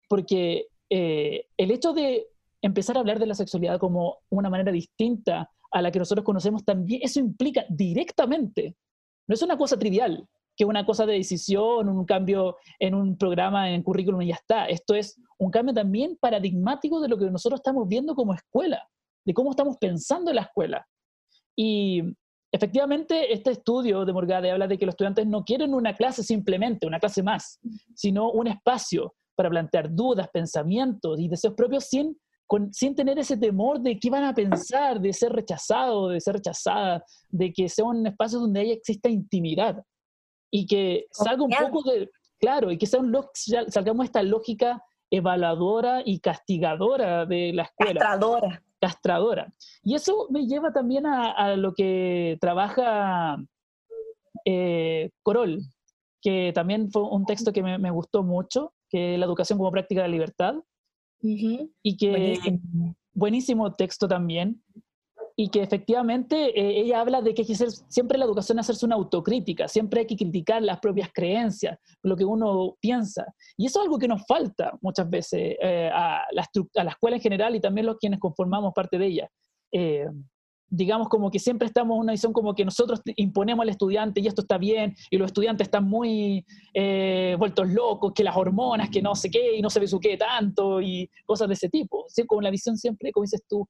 porque 0.09 0.67
eh, 0.89 1.45
el 1.55 1.71
hecho 1.71 1.93
de 1.93 2.27
empezar 2.61 2.97
a 2.97 2.99
hablar 2.99 3.19
de 3.19 3.25
la 3.25 3.33
sexualidad 3.33 3.79
como 3.79 4.17
una 4.29 4.49
manera 4.49 4.71
distinta 4.71 5.49
a 5.71 5.81
la 5.81 5.91
que 5.91 5.99
nosotros 5.99 6.25
conocemos 6.25 6.63
también, 6.63 7.01
eso 7.03 7.19
implica 7.19 7.65
directamente, 7.69 8.75
no 9.27 9.35
es 9.35 9.41
una 9.41 9.57
cosa 9.57 9.77
trivial, 9.77 10.27
que 10.55 10.65
una 10.65 10.85
cosa 10.85 11.05
de 11.05 11.13
decisión, 11.13 11.89
un 11.89 12.05
cambio 12.05 12.57
en 12.79 12.93
un 12.93 13.17
programa, 13.17 13.71
en 13.71 13.83
currículum 13.83 14.21
y 14.21 14.27
ya 14.27 14.35
está. 14.35 14.65
Esto 14.65 14.93
es 14.93 15.19
un 15.37 15.49
cambio 15.49 15.73
también 15.73 16.17
paradigmático 16.19 16.99
de 16.99 17.07
lo 17.07 17.17
que 17.17 17.31
nosotros 17.31 17.59
estamos 17.59 17.87
viendo 17.87 18.13
como 18.15 18.33
escuela, 18.33 18.87
de 19.25 19.33
cómo 19.33 19.51
estamos 19.51 19.77
pensando 19.77 20.29
en 20.29 20.35
la 20.35 20.43
escuela. 20.43 20.85
Y 21.55 22.03
efectivamente, 22.51 23.33
este 23.33 23.51
estudio 23.51 24.05
de 24.05 24.13
Morgade 24.13 24.51
habla 24.51 24.67
de 24.67 24.77
que 24.77 24.85
los 24.85 24.93
estudiantes 24.93 25.25
no 25.25 25.43
quieren 25.43 25.73
una 25.73 25.95
clase 25.95 26.23
simplemente, 26.23 26.85
una 26.85 26.99
clase 26.99 27.23
más, 27.23 27.59
sino 27.95 28.31
un 28.31 28.47
espacio 28.47 29.15
para 29.35 29.49
plantear 29.49 29.93
dudas, 29.93 30.27
pensamientos 30.31 31.19
y 31.19 31.27
deseos 31.27 31.53
propios 31.55 31.85
sin 31.85 32.17
sin 32.71 32.95
tener 32.95 33.17
ese 33.19 33.37
temor 33.37 33.79
de 33.79 33.97
qué 33.99 34.09
van 34.09 34.23
a 34.23 34.33
pensar, 34.33 34.99
de 34.99 35.13
ser 35.13 35.31
rechazado, 35.31 36.09
de 36.09 36.19
ser 36.19 36.35
rechazada, 36.35 37.03
de 37.29 37.53
que 37.53 37.69
sea 37.69 37.85
un 37.85 38.05
espacio 38.05 38.39
donde 38.39 38.61
haya 38.61 38.73
exista 38.73 39.09
intimidad 39.09 39.83
y 40.51 40.65
que 40.65 41.05
salga 41.11 41.43
un 41.43 41.51
poco 41.51 41.89
de, 41.89 42.09
claro, 42.39 42.71
y 42.71 42.77
que 42.77 42.85
sea 42.85 42.99
un, 42.99 43.15
salgamos 43.69 44.05
esta 44.05 44.21
lógica 44.21 44.83
evaluadora 45.09 46.01
y 46.05 46.19
castigadora 46.19 47.25
de 47.25 47.51
la 47.53 47.63
escuela. 47.63 47.99
Castradora. 47.99 48.63
castradora. 48.79 49.53
Y 49.83 49.95
eso 49.95 50.27
me 50.29 50.45
lleva 50.45 50.73
también 50.73 51.05
a, 51.05 51.55
lo 51.55 51.73
que 51.73 52.37
trabaja 52.41 53.37
eh, 54.45 55.11
Corol, 55.21 55.61
que 56.21 56.51
también 56.53 56.91
fue 56.91 57.03
un 57.03 57.25
texto 57.25 57.51
que 57.51 57.63
me, 57.63 57.91
gustó 57.91 58.23
mucho, 58.23 58.73
que 58.89 59.13
es 59.13 59.19
la 59.19 59.25
educación 59.25 59.57
como 59.57 59.71
práctica 59.71 60.01
de 60.01 60.07
la 60.07 60.13
libertad, 60.13 60.55
y 61.21 61.97
que 61.97 62.59
buenísimo. 63.13 63.73
texto 63.73 64.07
también, 64.07 64.61
y 65.35 65.49
que 65.49 65.61
efectivamente 65.61 66.59
eh, 66.59 66.81
ella 66.81 67.01
habla 67.01 67.21
de 67.21 67.33
que 67.33 67.41
hay 67.41 67.47
que 67.47 67.55
ser, 67.55 67.71
siempre 67.71 68.17
la 68.17 68.25
educación 68.25 68.59
es 68.59 68.65
hacerse 68.65 68.85
una 68.85 68.95
autocrítica, 68.95 69.67
siempre 69.67 70.01
hay 70.01 70.05
que 70.07 70.15
criticar 70.15 70.61
las 70.61 70.79
propias 70.79 71.09
creencias, 71.13 71.79
lo 72.03 72.15
que 72.15 72.25
uno 72.25 72.77
piensa. 72.79 73.25
Y 73.57 73.65
eso 73.65 73.79
es 73.79 73.85
algo 73.85 73.97
que 73.97 74.07
nos 74.07 74.25
falta 74.27 74.77
muchas 74.81 75.09
veces 75.09 75.55
eh, 75.61 75.89
a, 75.93 76.23
la 76.31 76.43
a, 76.75 76.83
la 76.83 76.91
escuela 76.91 77.17
en 77.17 77.21
general 77.21 77.55
y 77.55 77.61
también 77.61 77.87
los 77.87 77.97
quienes 77.97 78.19
conformamos 78.19 78.73
parte 78.73 78.97
de 78.97 79.05
ella. 79.05 79.29
Eh, 79.71 80.07
digamos 80.71 81.09
como 81.09 81.29
que 81.29 81.37
siempre 81.37 81.67
estamos 81.67 81.95
en 81.95 82.01
una 82.01 82.13
visión 82.13 82.33
como 82.33 82.55
que 82.55 82.65
nosotros 82.65 83.01
imponemos 83.17 83.61
al 83.61 83.69
estudiante 83.69 84.21
y 84.21 84.27
esto 84.27 84.41
está 84.41 84.57
bien, 84.57 84.95
y 85.11 85.17
los 85.17 85.27
estudiantes 85.27 85.67
están 85.67 85.83
muy 85.83 86.45
vueltos 87.37 87.69
locos, 87.69 88.13
que 88.13 88.23
las 88.23 88.35
hormonas, 88.35 88.89
que 88.89 89.01
no 89.01 89.13
sé 89.13 89.29
qué, 89.29 89.57
y 89.57 89.61
no 89.61 89.69
se 89.69 89.79
ve 89.79 89.87
su 89.87 89.99
qué 89.99 90.17
tanto, 90.17 90.81
y 90.81 91.09
cosas 91.25 91.47
de 91.49 91.53
ese 91.53 91.69
tipo. 91.69 92.05
¿sí? 92.07 92.25
Como 92.25 92.41
la 92.41 92.49
visión 92.49 92.77
siempre, 92.77 93.11
como 93.11 93.23
dices 93.25 93.43
tú, 93.47 93.67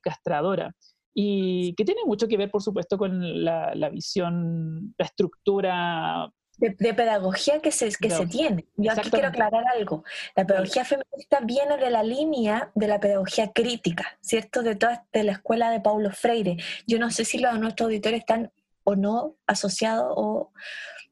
castradora 0.00 0.72
y 1.18 1.72
que 1.76 1.84
tiene 1.86 2.02
mucho 2.04 2.28
que 2.28 2.36
ver, 2.36 2.50
por 2.50 2.62
supuesto, 2.62 2.98
con 2.98 3.42
la, 3.42 3.88
visión, 3.90 4.94
la 4.98 5.06
estructura 5.06 6.30
de, 6.56 6.94
pedagogía 6.94 7.60
que, 7.60 7.70
se, 7.70 7.90
que 7.90 8.10
se 8.10 8.26
tiene. 8.26 8.66
Yo 8.76 8.92
aquí 8.92 9.10
quiero 9.10 9.28
aclarar 9.28 9.64
algo. 9.74 10.04
La 10.34 10.46
pedagogía 10.46 10.84
feminista 10.84 11.40
viene 11.42 11.76
de 11.76 11.90
la 11.90 12.02
línea 12.02 12.70
de 12.74 12.88
la 12.88 13.00
pedagogía 13.00 13.52
crítica, 13.52 14.18
¿cierto? 14.20 14.62
De 14.62 14.76
toda 14.76 15.06
de 15.12 15.24
la 15.24 15.32
escuela 15.32 15.70
de 15.70 15.80
Paulo 15.80 16.10
Freire. 16.10 16.56
Yo 16.86 16.98
no 16.98 17.10
sé 17.10 17.24
si 17.24 17.38
los 17.38 17.58
nuestros 17.58 17.86
auditores 17.86 18.20
están 18.20 18.52
o 18.84 18.96
no 18.96 19.36
asociados 19.46 20.12
o 20.16 20.52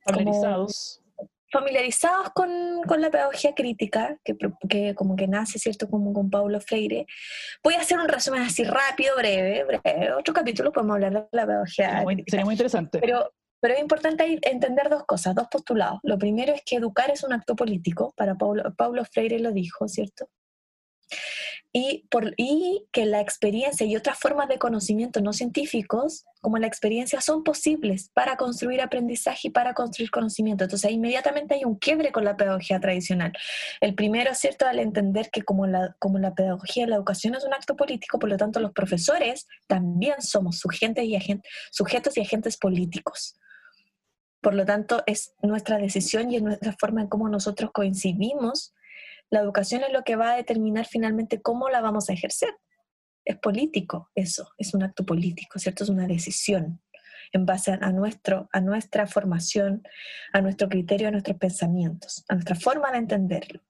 familiarizados 0.05 1.01
familiarizados 1.55 2.31
con, 2.31 2.83
con, 2.85 3.01
la 3.01 3.11
pedagogía 3.11 3.55
crítica, 3.55 4.19
que, 4.25 4.37
que, 4.69 4.93
como 4.97 5.15
que 5.15 5.29
nace, 5.29 5.61
¿cierto?, 5.61 5.89
como 5.89 6.13
con 6.13 6.29
Paulo 6.29 6.61
Freire. 6.61 7.07
Voy 7.63 7.75
a 7.75 7.81
hacer 7.81 7.97
un 7.97 8.09
resumen 8.09 8.43
así 8.43 8.65
rápido, 8.65 9.15
breve, 9.17 9.63
breve. 9.63 10.13
Otro 10.15 10.35
capítulo 10.35 10.73
podemos 10.73 10.97
hablar 10.97 11.13
de 11.13 11.29
la 11.31 11.47
pedagogía 11.47 11.87
sería 11.91 12.03
muy, 12.03 12.25
Sería 12.27 12.45
muy 12.45 12.55
interesante. 12.55 12.99
Pero, 12.99 13.33
pero 13.65 13.77
es 13.77 13.81
importante 13.81 14.39
entender 14.43 14.91
dos 14.91 15.05
cosas, 15.07 15.35
dos 15.35 15.47
postulados. 15.51 15.99
Lo 16.03 16.19
primero 16.19 16.53
es 16.53 16.61
que 16.67 16.77
educar 16.77 17.11
es 17.11 17.25
un 17.25 17.33
acto 17.33 17.57
político, 17.57 18.13
para 18.15 18.35
Paulo, 18.35 18.75
Paulo 18.77 19.03
Freire 19.07 19.39
lo 19.39 19.53
dijo, 19.53 19.89
¿cierto? 19.89 20.29
y, 21.77 22.07
por, 22.09 22.35
y 22.37 22.87
que 22.93 23.05
la 23.05 23.21
experiencia 23.21 23.85
y 23.85 23.97
otras 23.97 24.17
formas 24.17 24.49
de 24.49 24.59
conocimiento 24.59 25.21
no 25.21 25.33
científicos, 25.33 26.25
como 26.41 26.57
la 26.59 26.69
experiencia, 26.69 27.21
son 27.21 27.43
posibles 27.43 28.11
para 28.15 28.37
construir 28.37 28.81
aprendizaje 28.81 29.49
y 29.49 29.51
para 29.51 29.75
construir 29.75 30.13
conocimiento. 30.13 30.63
Entonces, 30.63 30.93
inmediatamente 30.93 31.55
hay 31.55 31.65
un 31.65 31.75
quiebre 31.75 32.13
con 32.13 32.25
la 32.25 32.37
pedagogía 32.37 32.79
tradicional. 32.79 33.33
El 33.81 33.97
primero, 33.97 34.33
¿cierto?, 34.37 34.67
al 34.67 34.79
entender 34.79 35.31
que 35.33 35.43
como 35.43 35.67
la, 35.67 35.97
como 35.99 36.21
la 36.21 36.33
pedagogía, 36.33 36.87
la 36.87 36.95
educación 36.95 37.35
es 37.35 37.45
un 37.45 37.53
acto 37.53 37.75
político, 37.75 38.21
por 38.21 38.29
lo 38.29 38.37
tanto, 38.37 38.61
los 38.61 38.71
profesores 38.71 39.49
también 39.67 40.23
somos 40.23 40.59
sujetos 40.59 41.03
y, 41.03 41.17
agentes, 41.17 41.51
sujetos 41.73 42.17
y 42.17 42.21
agentes 42.21 42.57
políticos. 42.57 43.35
Por 44.45 44.55
lo 44.55 44.65
tanto, 44.65 45.03
es 45.07 45.35
nuestra 45.43 45.79
decisión 45.79 46.31
y 46.31 46.37
es 46.37 46.43
nuestra 46.43 46.77
forma 46.79 47.01
en 47.01 47.09
cómo 47.09 47.29
nosotros 47.29 47.73
coincidimos 47.73 48.75
la 49.31 49.41
educación 49.41 49.83
es 49.83 49.93
lo 49.93 50.05
que 50.05 50.15
va 50.15 50.33
a 50.33 50.37
determinar 50.37 50.87
finalmente 50.87 51.43
cómo 51.43 51.69
la 51.69 51.81
vamos 51.81 52.09
a 52.09 52.13
ejercer. 52.13 52.51
Es 53.25 53.37
político 53.39 54.11
eso, 54.15 54.49
es 54.59 54.75
un 54.75 54.83
acto 54.83 55.05
político, 55.05 55.59
¿cierto? 55.59 55.83
Es 55.83 55.91
una 55.91 56.07
decisión 56.07 56.81
en 57.33 57.47
base 57.47 57.73
a, 57.73 57.91
nuestro, 57.91 58.49
a 58.53 58.61
nuestra 58.61 59.09
formación, 59.09 59.83
a 60.33 60.41
nuestro 60.41 60.69
criterio, 60.69 61.09
a 61.09 61.11
nuestros 61.11 61.37
pensamientos, 61.37 62.25
a 62.29 62.35
nuestra 62.35 62.55
forma 62.55 62.93
de 62.93 62.99
entenderlo, 62.99 63.61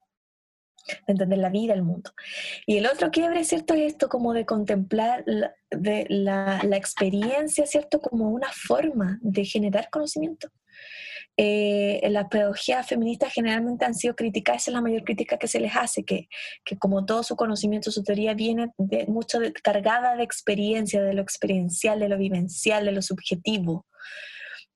de 1.07 1.13
entender 1.13 1.39
la 1.39 1.49
vida, 1.49 1.73
el 1.73 1.81
mundo. 1.81 2.11
Y 2.67 2.77
el 2.77 2.85
otro 2.85 3.09
quiebre, 3.09 3.43
¿cierto? 3.43 3.73
Es 3.73 3.93
esto 3.93 4.07
como 4.07 4.33
de 4.33 4.45
contemplar 4.45 5.23
la, 5.25 5.55
de 5.71 6.05
la, 6.09 6.59
experiencia, 6.73 7.65
¿cierto? 7.65 8.01
Como 8.01 8.29
una 8.29 8.49
forma 8.51 9.17
de 9.21 9.45
generar 9.45 9.89
conocimiento 9.89 10.51
eh, 11.37 12.01
las 12.09 12.27
pedagogías 12.29 12.87
feministas 12.87 13.33
generalmente 13.33 13.83
han 13.83 13.93
sido 13.93 14.15
criticadas, 14.15 14.63
esa 14.63 14.71
es 14.71 14.75
la 14.75 14.81
mayor 14.81 15.03
crítica 15.03 15.37
que 15.37 15.47
se 15.47 15.59
les 15.59 15.75
hace, 15.75 16.05
que, 16.05 16.29
que 16.63 16.77
como 16.77 17.05
todo 17.05 17.23
su 17.23 17.35
conocimiento, 17.35 17.91
su 17.91 18.03
teoría 18.03 18.33
viene 18.33 18.71
de, 18.77 19.05
mucho 19.07 19.39
cargada 19.61 20.15
de 20.15 20.23
experiencia, 20.23 21.01
de 21.01 21.13
lo 21.13 21.21
experiencial, 21.21 21.99
de 21.99 22.09
lo 22.09 22.17
vivencial, 22.17 22.85
de 22.85 22.93
lo 22.93 23.01
subjetivo. 23.01 23.85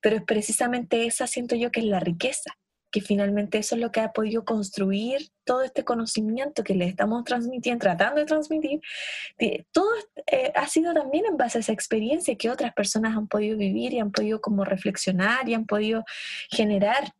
Pero 0.00 0.16
es 0.16 0.22
precisamente 0.26 1.06
esa, 1.06 1.26
siento 1.26 1.56
yo, 1.56 1.70
que 1.70 1.80
es 1.80 1.86
la 1.86 2.00
riqueza 2.00 2.54
que 2.90 3.00
finalmente 3.00 3.58
eso 3.58 3.74
es 3.74 3.80
lo 3.80 3.92
que 3.92 4.00
ha 4.00 4.12
podido 4.12 4.44
construir 4.44 5.30
todo 5.44 5.62
este 5.62 5.84
conocimiento 5.84 6.64
que 6.64 6.74
le 6.74 6.86
estamos 6.86 7.24
transmitiendo, 7.24 7.82
tratando 7.82 8.20
de 8.20 8.26
transmitir, 8.26 8.80
todo 9.72 9.90
eh, 10.26 10.52
ha 10.54 10.66
sido 10.66 10.92
también 10.94 11.24
en 11.26 11.36
base 11.36 11.58
a 11.58 11.60
esa 11.60 11.72
experiencia 11.72 12.36
que 12.36 12.50
otras 12.50 12.72
personas 12.72 13.16
han 13.16 13.28
podido 13.28 13.56
vivir 13.56 13.92
y 13.92 14.00
han 14.00 14.12
podido 14.12 14.40
como 14.40 14.64
reflexionar 14.64 15.48
y 15.48 15.54
han 15.54 15.66
podido 15.66 16.04
generar 16.50 17.12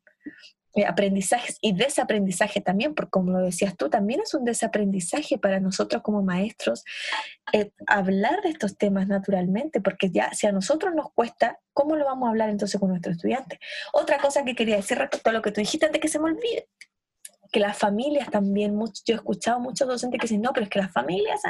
aprendizajes 0.87 1.59
y 1.61 1.73
desaprendizaje 1.73 2.61
también, 2.61 2.95
porque 2.95 3.11
como 3.11 3.33
lo 3.33 3.41
decías 3.41 3.77
tú, 3.77 3.91
también 3.91 4.21
es 4.21 4.35
un 4.35 4.45
desaprendizaje 4.45 5.39
para 5.39 5.61
nosotros 5.61 6.03
como 6.03 6.23
maestros 6.23 6.85
eh, 7.53 7.73
hablar 7.87 8.41
de 8.43 8.51
estos 8.51 8.77
temas 8.77 9.09
naturalmente, 9.09 9.81
porque 9.81 10.11
ya 10.11 10.33
si 10.33 10.47
a 10.47 10.53
nosotros 10.53 10.95
nos 10.95 11.13
cuesta, 11.13 11.59
¿cómo 11.73 11.97
lo 11.97 12.05
vamos 12.05 12.27
a 12.27 12.31
hablar 12.31 12.51
entonces 12.51 12.79
con 12.79 12.91
nuestros 12.91 13.17
estudiantes? 13.17 13.59
Otra 13.93 14.19
cosa 14.19 14.45
que 14.45 14.55
quería 14.55 14.77
decir 14.77 14.99
respecto 14.99 15.31
a 15.31 15.33
lo 15.33 15.43
que 15.43 15.51
tú 15.51 15.61
dijiste 15.61 15.87
antes 15.87 16.01
que 16.01 16.09
se 16.09 16.21
me 16.21 16.27
olvide, 16.27 16.69
que 17.51 17.61
las 17.61 17.77
familias 17.77 18.31
también, 18.31 18.79
yo 19.05 19.15
he 19.15 19.17
escuchado 19.17 19.59
muchos 19.59 19.89
docentes 19.89 20.21
que 20.21 20.27
dicen, 20.27 20.41
no, 20.41 20.53
pero 20.53 20.65
es 20.65 20.71
que 20.71 20.79
las 20.79 20.93
familias 20.93 21.41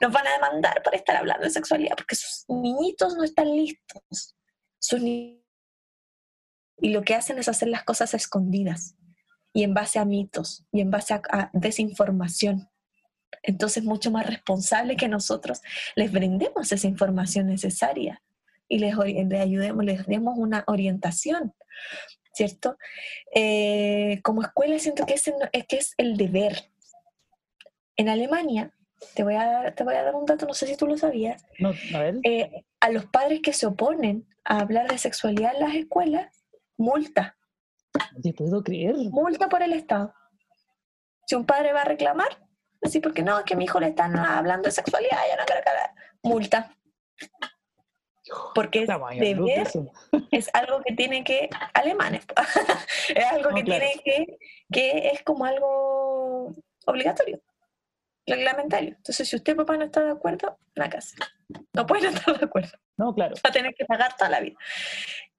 nos 0.00 0.12
van 0.12 0.26
a 0.26 0.32
demandar 0.32 0.82
por 0.82 0.94
estar 0.94 1.16
hablando 1.16 1.44
de 1.44 1.50
sexualidad, 1.50 1.96
porque 1.96 2.16
sus 2.16 2.44
niñitos 2.48 3.16
no 3.16 3.24
están 3.24 3.50
listos. 3.50 4.36
Sus 4.78 5.00
niños 5.00 5.41
y 6.82 6.90
lo 6.90 7.02
que 7.02 7.14
hacen 7.14 7.38
es 7.38 7.48
hacer 7.48 7.68
las 7.68 7.84
cosas 7.84 8.12
escondidas 8.12 8.96
y 9.52 9.62
en 9.62 9.72
base 9.72 10.00
a 10.00 10.04
mitos 10.04 10.66
y 10.72 10.80
en 10.80 10.90
base 10.90 11.14
a, 11.14 11.50
desinformación. 11.52 12.68
Entonces, 13.44 13.84
mucho 13.84 14.10
más 14.10 14.26
responsable 14.26 14.96
que 14.96 15.08
nosotros 15.08 15.62
les 15.94 16.10
brindemos 16.10 16.72
esa 16.72 16.88
información 16.88 17.46
necesaria 17.46 18.20
y 18.68 18.80
les, 18.80 18.98
ayudemos, 18.98 19.84
les 19.84 20.06
demos 20.06 20.36
una 20.36 20.64
orientación, 20.66 21.54
¿cierto? 22.34 22.76
Eh, 23.32 24.20
como 24.24 24.42
escuela 24.42 24.76
siento 24.80 25.06
que 25.06 25.14
es, 25.14 25.30
que 25.68 25.76
es 25.76 25.94
el 25.98 26.16
deber. 26.16 26.68
En 27.96 28.08
Alemania, 28.08 28.72
te 29.14 29.22
voy, 29.22 29.36
a, 29.36 29.72
te 29.76 29.84
voy 29.84 29.94
a 29.94 30.02
dar 30.02 30.16
un 30.16 30.26
dato, 30.26 30.46
no 30.46 30.54
sé 30.54 30.66
si 30.66 30.76
tú 30.76 30.88
lo 30.88 30.98
sabías, 30.98 31.44
a, 31.94 32.12
eh, 32.24 32.64
a 32.80 32.90
los 32.90 33.04
padres 33.06 33.40
que 33.40 33.52
se 33.52 33.66
oponen 33.66 34.26
a 34.44 34.58
hablar 34.58 34.90
de 34.90 34.98
sexualidad 34.98 35.54
en 35.54 35.60
las 35.60 35.74
escuelas, 35.76 36.41
multa. 36.76 37.36
te 38.22 38.32
puedo 38.32 38.62
creer. 38.62 38.96
Multa 38.96 39.48
por 39.48 39.62
el 39.62 39.72
Estado. 39.72 40.14
Si 41.26 41.34
un 41.34 41.46
padre 41.46 41.72
va 41.72 41.82
a 41.82 41.84
reclamar, 41.84 42.46
así 42.82 43.00
porque 43.00 43.22
no, 43.22 43.38
es 43.38 43.44
que 43.44 43.56
mi 43.56 43.64
hijo 43.64 43.80
le 43.80 43.88
están 43.88 44.16
hablando 44.16 44.66
de 44.66 44.72
sexualidad, 44.72 45.18
ya 45.28 45.36
no 45.36 45.44
quiero 45.44 45.62
que 45.62 46.28
multa. 46.28 46.76
Porque 48.54 48.82
es 48.82 48.88
deber, 49.18 49.68
es 50.30 50.50
algo 50.54 50.80
que 50.82 50.94
tiene 50.94 51.24
que, 51.24 51.50
alemanes, 51.74 52.24
es 53.14 53.24
algo 53.26 53.50
que 53.50 53.64
tiene 53.64 54.00
que, 54.04 54.38
que 54.70 55.08
es 55.08 55.22
como 55.22 55.44
algo 55.44 56.54
obligatorio, 56.86 57.42
reglamentario. 58.26 58.90
Entonces, 58.96 59.28
si 59.28 59.36
usted, 59.36 59.56
papá, 59.56 59.76
no 59.76 59.84
está 59.84 60.02
de 60.02 60.12
acuerdo, 60.12 60.56
la 60.74 60.88
casa. 60.88 61.16
No 61.74 61.86
puede 61.86 62.08
estar 62.08 62.38
de 62.38 62.44
acuerdo. 62.44 62.78
No, 62.96 63.14
claro. 63.14 63.34
Va 63.44 63.50
a 63.50 63.52
tener 63.52 63.74
que 63.74 63.84
pagar 63.84 64.16
toda 64.16 64.30
la 64.30 64.40
vida. 64.40 64.56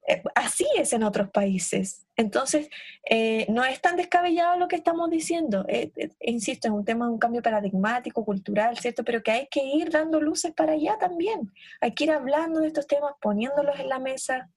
Eh, 0.08 0.22
así 0.36 0.66
es 0.78 0.94
en 0.94 1.04
otros 1.04 1.30
países. 1.30 2.06
Entonces, 2.16 2.70
eh, 3.10 3.46
no 3.50 3.64
es 3.64 3.82
tan 3.82 3.96
descabellado 3.96 4.60
lo 4.60 4.68
que 4.68 4.76
estamos 4.76 5.10
diciendo. 5.10 5.66
Eh, 5.68 5.92
insisto, 6.20 6.68
es 6.68 6.74
un 6.74 6.86
tema 6.86 7.06
de 7.06 7.14
un 7.14 7.20
cambio 7.20 7.42
paradigmático, 7.42 8.26
cultural, 8.26 8.78
¿cierto? 8.78 9.04
Pero 9.04 9.24
que 9.24 9.32
hay 9.32 9.48
que 9.50 9.64
ir 9.64 9.90
dando 9.90 10.20
luces 10.20 10.54
para 10.54 10.74
allá 10.74 10.98
también. 11.00 11.52
Hay 11.82 11.94
que 11.94 12.06
ir 12.06 12.12
hablando 12.12 12.60
de 12.60 12.68
estos 12.68 12.88
temas, 12.88 13.14
poniéndolos 13.22 13.80
en 13.80 13.90
la 13.90 14.00
mesa, 14.00 14.50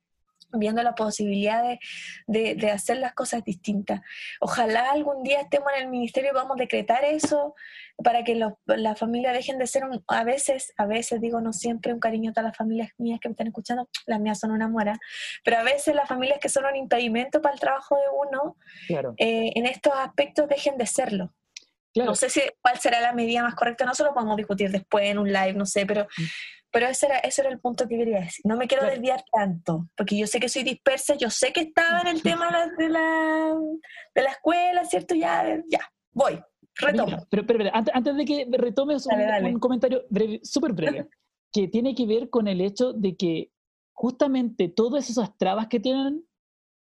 viendo 0.52 0.82
la 0.82 0.94
posibilidad 0.94 1.62
de, 2.26 2.54
de, 2.54 2.70
hacer 2.70 2.98
las 2.98 3.14
cosas 3.14 3.44
distintas. 3.44 4.00
Ojalá 4.40 4.90
algún 4.90 5.22
día 5.22 5.40
estemos 5.40 5.68
en 5.76 5.84
el 5.84 5.90
ministerio 5.90 6.30
y 6.30 6.34
vamos 6.34 6.56
a 6.56 6.62
decretar 6.62 7.04
eso 7.04 7.54
para 8.02 8.24
que 8.24 8.34
la 8.66 8.94
familia 8.94 9.32
dejen 9.32 9.58
de 9.58 9.66
ser 9.66 9.82
a 10.08 10.24
veces, 10.24 10.72
a 10.76 10.86
veces 10.86 11.20
digo 11.20 11.40
no 11.40 11.52
siempre 11.52 11.92
un 11.92 12.00
cariño 12.00 12.30
a 12.30 12.32
todas 12.34 12.48
las 12.48 12.56
familias 12.56 12.90
mías 12.98 13.20
que 13.20 13.28
me 13.28 13.32
están 13.32 13.46
escuchando, 13.46 13.88
las 14.06 14.20
mías 14.20 14.38
son 14.38 14.50
una 14.50 14.68
muera, 14.68 14.98
pero 15.44 15.58
a 15.58 15.62
veces 15.62 15.94
las 15.94 16.08
familias 16.08 16.38
que 16.40 16.48
son 16.48 16.64
un 16.66 16.76
impedimento 16.76 17.40
para 17.40 17.54
el 17.54 17.60
trabajo 17.60 17.96
de 17.96 18.02
uno, 18.28 18.56
eh, 19.16 19.52
en 19.54 19.66
estos 19.66 19.92
aspectos 19.94 20.48
dejen 20.48 20.76
de 20.76 20.86
serlo. 20.86 21.32
No 22.04 22.14
sé 22.14 22.28
si, 22.28 22.40
cuál 22.60 22.78
será 22.78 23.00
la 23.00 23.12
medida 23.12 23.42
más 23.42 23.54
correcta, 23.54 23.84
no 23.84 23.94
se 23.94 24.04
lo 24.04 24.12
podemos 24.12 24.36
discutir 24.36 24.70
después 24.70 25.04
en 25.04 25.18
un 25.18 25.32
live, 25.32 25.54
no 25.54 25.66
sé, 25.66 25.86
pero, 25.86 26.04
mm. 26.04 26.22
pero 26.70 26.86
ese, 26.86 27.06
era, 27.06 27.18
ese 27.18 27.42
era 27.42 27.50
el 27.50 27.60
punto 27.60 27.88
que 27.88 27.96
quería 27.96 28.20
decir. 28.20 28.44
No 28.44 28.56
me 28.56 28.66
quiero 28.66 28.86
desviar 28.86 29.24
tanto, 29.32 29.88
porque 29.96 30.18
yo 30.18 30.26
sé 30.26 30.40
que 30.40 30.48
soy 30.48 30.62
dispersa, 30.62 31.14
yo 31.16 31.30
sé 31.30 31.52
que 31.52 31.60
estaba 31.60 32.00
en 32.02 32.08
el 32.08 32.22
tema 32.22 32.46
de 32.76 32.88
la, 32.88 33.54
de 34.14 34.22
la, 34.22 34.30
escuela, 34.30 34.84
¿cierto? 34.84 35.14
Ya, 35.14 35.58
ya, 35.68 35.80
voy, 36.12 36.38
retomo. 36.74 37.26
pero, 37.30 37.46
pero, 37.46 37.70
antes, 37.72 38.16
de 38.16 38.24
que 38.24 38.46
retomes 38.52 39.06
un, 39.06 39.58
comentario 39.58 40.04
breve, 40.10 40.40
súper 40.42 40.72
breve, 40.72 41.08
que 41.52 41.68
tiene 41.68 41.94
que 41.94 42.06
ver 42.06 42.28
con 42.28 42.48
el 42.48 42.60
hecho 42.60 42.92
de 42.92 43.16
que 43.16 43.50
justamente 43.94 44.68
todas 44.68 45.08
esas 45.08 45.36
trabas 45.38 45.68
que 45.68 45.80
tienen 45.80 46.26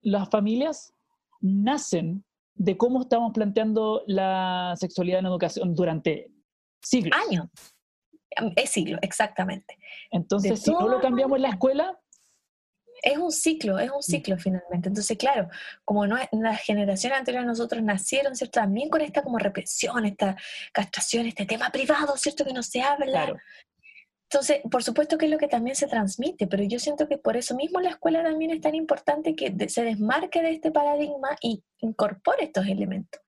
las 0.02 0.30
familias 0.30 0.94
nacen 1.40 2.26
de 2.56 2.78
cómo 2.78 3.02
estamos 3.02 3.34
planteando 3.34 4.04
la 4.08 4.74
sexualidad 4.78 5.20
en 5.20 5.26
educación 5.28 5.76
durante 5.76 6.32
siglos. 6.82 7.20
Años. 7.28 7.48
Es 8.56 8.70
siglo, 8.72 8.98
exactamente. 9.02 9.78
Entonces, 10.12 10.62
si 10.62 10.72
no 10.72 10.88
lo 10.88 11.00
cambiamos 11.00 11.38
en 11.38 11.44
la 11.44 11.50
escuela... 11.50 12.00
Es 13.02 13.18
un 13.18 13.32
ciclo, 13.32 13.78
es 13.78 13.92
un 13.92 14.00
mm. 14.00 14.04
ciclo 14.04 14.38
finalmente. 14.38 14.88
Entonces, 14.88 15.18
claro, 15.18 15.50
como 15.84 16.08
no, 16.08 16.18
las 16.32 16.62
generaciones 16.62 17.20
anteriores 17.20 17.46
nosotros 17.46 17.84
nacieron, 17.84 18.36
¿cierto? 18.38 18.62
También 18.62 18.90
con 18.90 19.02
esta 19.02 19.22
como 19.22 19.38
represión, 19.38 20.06
esta 20.06 20.38
castración, 20.72 21.26
este 21.26 21.46
tema 21.46 21.70
privado, 21.72 22.16
¿cierto? 22.16 22.46
Que 22.46 22.54
no 22.54 22.64
se 22.64 22.82
habla. 22.82 23.06
Claro. 23.06 23.38
Entonces, 24.36 24.60
por 24.70 24.84
supuesto 24.84 25.18
que 25.18 25.28
es 25.28 25.32
lo 25.32 25.38
que 25.38 25.48
también 25.48 25.78
se 25.78 25.88
transmite, 25.88 26.46
pero 26.46 26.62
yo 26.62 26.78
siento 26.78 27.08
que 27.08 27.18
por 27.18 27.38
eso 27.38 27.56
mismo 27.56 27.80
la 27.80 27.92
escuela 27.92 28.22
también 28.22 28.52
es 28.52 28.60
tan 28.60 28.76
importante 28.76 29.34
que 29.34 29.56
se 29.70 29.86
desmarque 29.86 30.42
de 30.42 30.52
este 30.52 30.72
paradigma 30.72 31.38
y 31.40 31.64
incorpore 31.80 32.44
estos 32.44 32.68
elementos. 32.68 33.22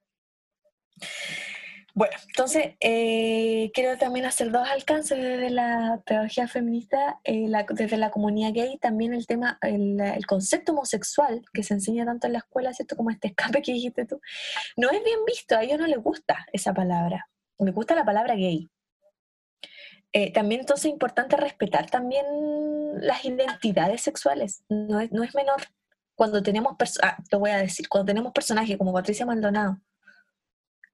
Bueno, 1.93 2.13
entonces 2.27 2.75
eh, 2.81 3.71
quiero 3.73 3.97
también 3.97 4.25
hacer 4.25 4.51
dos 4.51 4.67
alcances 4.67 5.17
desde 5.17 5.49
la 5.49 6.01
pedagogía 6.05 6.49
feminista, 6.49 7.21
eh, 7.23 7.49
desde 7.69 7.95
la 7.95 8.11
comunidad 8.11 8.51
gay, 8.53 8.77
también 8.77 9.13
el 9.13 9.25
tema, 9.27 9.57
el, 9.61 10.01
el, 10.01 10.25
concepto 10.25 10.73
homosexual 10.73 11.41
que 11.53 11.63
se 11.63 11.75
enseña 11.75 12.03
tanto 12.03 12.27
en 12.27 12.33
la 12.33 12.39
escuela, 12.39 12.73
¿cierto? 12.73 12.97
Como 12.97 13.11
este 13.11 13.29
escape 13.29 13.61
que 13.61 13.71
dijiste 13.71 14.05
tú, 14.05 14.19
no 14.75 14.89
es 14.89 15.01
bien 15.05 15.23
visto, 15.25 15.55
a 15.55 15.63
ellos 15.63 15.79
no 15.79 15.87
les 15.87 16.03
gusta 16.03 16.45
esa 16.51 16.73
palabra, 16.73 17.29
les 17.59 17.73
gusta 17.73 17.95
la 17.95 18.03
palabra 18.03 18.35
gay. 18.35 18.69
Eh, 20.13 20.31
también 20.31 20.61
entonces 20.61 20.85
es 20.85 20.91
importante 20.91 21.35
respetar 21.37 21.89
también 21.89 22.25
las 23.01 23.25
identidades 23.25 24.01
sexuales, 24.01 24.63
no 24.69 24.99
es, 24.99 25.11
no 25.11 25.23
es 25.23 25.35
menor. 25.35 25.61
Cuando 26.15 26.41
tenemos, 26.41 26.75
ah, 27.03 27.17
lo 27.31 27.39
voy 27.39 27.51
a 27.51 27.57
decir, 27.57 27.87
cuando 27.89 28.07
tenemos 28.07 28.33
personajes 28.33 28.77
como 28.77 28.93
Patricia 28.93 29.25
Maldonado 29.25 29.79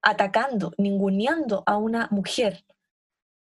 atacando, 0.02 0.74
ninguneando 0.78 1.64
a 1.66 1.78
una 1.78 2.10
mujer, 2.12 2.66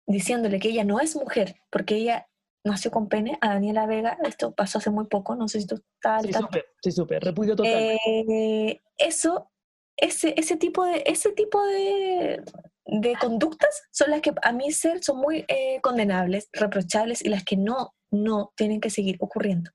diciéndole 0.07 0.59
que 0.59 0.69
ella 0.69 0.85
no 0.85 1.01
es 1.01 1.17
mujer, 1.17 1.57
porque 1.71 1.97
ella 1.97 2.29
nació 2.65 2.91
con 2.91 3.09
pene, 3.09 3.39
a 3.41 3.55
Daniela 3.55 3.87
Vega, 3.87 4.19
esto 4.25 4.53
pasó 4.55 4.79
hace 4.79 4.91
muy 4.91 5.07
poco, 5.07 5.35
no 5.35 5.49
sé 5.49 5.61
si 5.61 5.67
tú 5.67 5.77
estás... 5.77 6.23
Sí, 6.23 6.33
súper, 6.33 6.67
sí, 6.83 6.93
súper, 6.93 7.25
repudio 7.25 7.57
total. 7.57 7.73
Eh, 7.73 8.83
eso, 8.99 9.51
ese, 9.97 10.35
ese 10.37 10.57
tipo 10.57 10.85
de, 10.85 11.03
ese 11.07 11.33
tipo 11.33 11.65
de, 11.65 12.43
de 12.85 13.15
conductas 13.17 13.83
son 13.91 14.11
las 14.11 14.21
que 14.21 14.33
a 14.43 14.53
mi 14.53 14.73
ser 14.73 15.03
son 15.03 15.19
muy 15.19 15.45
eh, 15.49 15.81
condenables, 15.83 16.49
reprochables 16.53 17.23
y 17.25 17.29
las 17.29 17.45
que 17.45 17.57
no, 17.57 17.95
no 18.11 18.53
tienen 18.57 18.81
que 18.81 18.91
seguir 18.91 19.17
ocurriendo. 19.21 19.71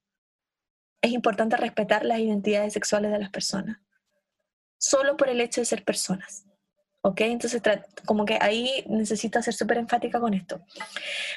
Es 1.01 1.11
importante 1.11 1.55
respetar 1.57 2.03
las 2.05 2.19
identidades 2.19 2.73
sexuales 2.73 3.11
de 3.11 3.19
las 3.19 3.29
personas, 3.29 3.77
solo 4.77 5.17
por 5.17 5.29
el 5.29 5.39
hecho 5.41 5.61
de 5.61 5.65
ser 5.65 5.83
personas. 5.83 6.45
¿Ok? 7.01 7.21
Entonces, 7.21 7.61
como 8.07 8.25
que 8.25 8.39
ahí 8.41 8.83
necesito 8.89 9.39
ser 9.43 9.53
súper 9.53 9.77
enfática 9.77 10.19
con 10.19 10.33
esto. 10.33 10.65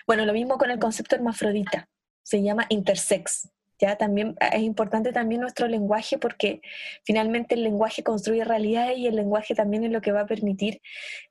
Bueno, 0.07 0.25
lo 0.25 0.33
mismo 0.33 0.57
con 0.57 0.71
el 0.71 0.79
concepto 0.79 1.15
hermafrodita, 1.15 1.91
se 2.23 2.43
llama 2.43 2.65
intersex. 2.71 3.51
Ya 3.79 3.97
también 3.97 4.37
ah, 4.41 4.49
es 4.49 4.63
importante 4.63 5.13
también 5.13 5.41
nuestro 5.41 5.69
lenguaje 5.69 6.19
porque 6.19 6.61
finalmente 7.05 7.55
el 7.55 7.63
lenguaje 7.63 8.03
construye 8.03 8.45
realidades 8.45 8.99
y 8.99 9.07
el 9.07 9.17
lenguaje 9.17 9.55
también 9.55 9.85
es 9.85 9.91
lo 9.91 10.01
que 10.01 10.13
va 10.13 10.23
a 10.23 10.27
permitir 10.27 10.81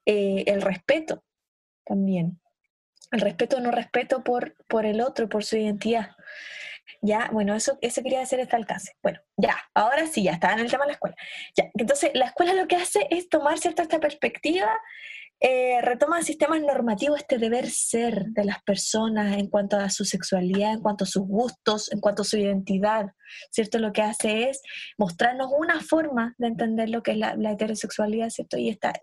eh, 0.05 0.43
el 0.47 0.61
respeto 0.61 1.23
también. 1.85 2.39
El 3.11 3.21
respeto 3.21 3.57
o 3.57 3.59
no 3.59 3.71
respeto 3.71 4.23
por, 4.23 4.55
por 4.67 4.85
el 4.85 5.01
otro, 5.01 5.29
por 5.29 5.43
su 5.43 5.57
identidad. 5.57 6.11
Ya, 7.01 7.29
bueno, 7.31 7.55
eso, 7.55 7.77
eso 7.81 8.01
quería 8.01 8.21
hacer 8.21 8.39
este 8.39 8.55
alcance. 8.55 8.93
Bueno, 9.03 9.19
ya, 9.37 9.55
ahora 9.73 10.07
sí, 10.07 10.23
ya 10.23 10.31
estaba 10.31 10.53
en 10.53 10.59
el 10.59 10.71
tema 10.71 10.83
de 10.83 10.87
la 10.87 10.93
escuela. 10.93 11.15
Ya, 11.55 11.69
entonces 11.75 12.11
la 12.13 12.25
escuela 12.25 12.53
lo 12.53 12.67
que 12.67 12.75
hace 12.75 13.07
es 13.09 13.29
tomar 13.29 13.59
cierta 13.59 13.83
esta 13.83 13.99
perspectiva 13.99 14.79
eh, 15.39 15.81
retoma 15.81 16.23
sistemas 16.23 16.61
normativos 16.61 17.19
este 17.19 17.37
deber 17.37 17.69
ser 17.69 18.25
de 18.29 18.43
las 18.43 18.63
personas 18.63 19.37
en 19.37 19.47
cuanto 19.47 19.77
a 19.77 19.89
su 19.91 20.03
sexualidad, 20.03 20.73
en 20.73 20.81
cuanto 20.81 21.03
a 21.03 21.07
sus 21.07 21.27
gustos, 21.27 21.91
en 21.91 21.99
cuanto 21.99 22.23
a 22.23 22.25
su 22.25 22.37
identidad, 22.37 23.11
¿cierto? 23.51 23.77
Lo 23.77 23.93
que 23.93 24.01
hace 24.01 24.49
es 24.49 24.61
mostrarnos 24.97 25.51
una 25.55 25.79
forma 25.81 26.33
de 26.39 26.47
entender 26.47 26.89
lo 26.89 27.03
que 27.03 27.11
es 27.11 27.17
la, 27.17 27.35
heterosexualidad, 27.51 28.31
¿cierto? 28.31 28.57
Y, 28.57 28.69
esta, 28.69 28.93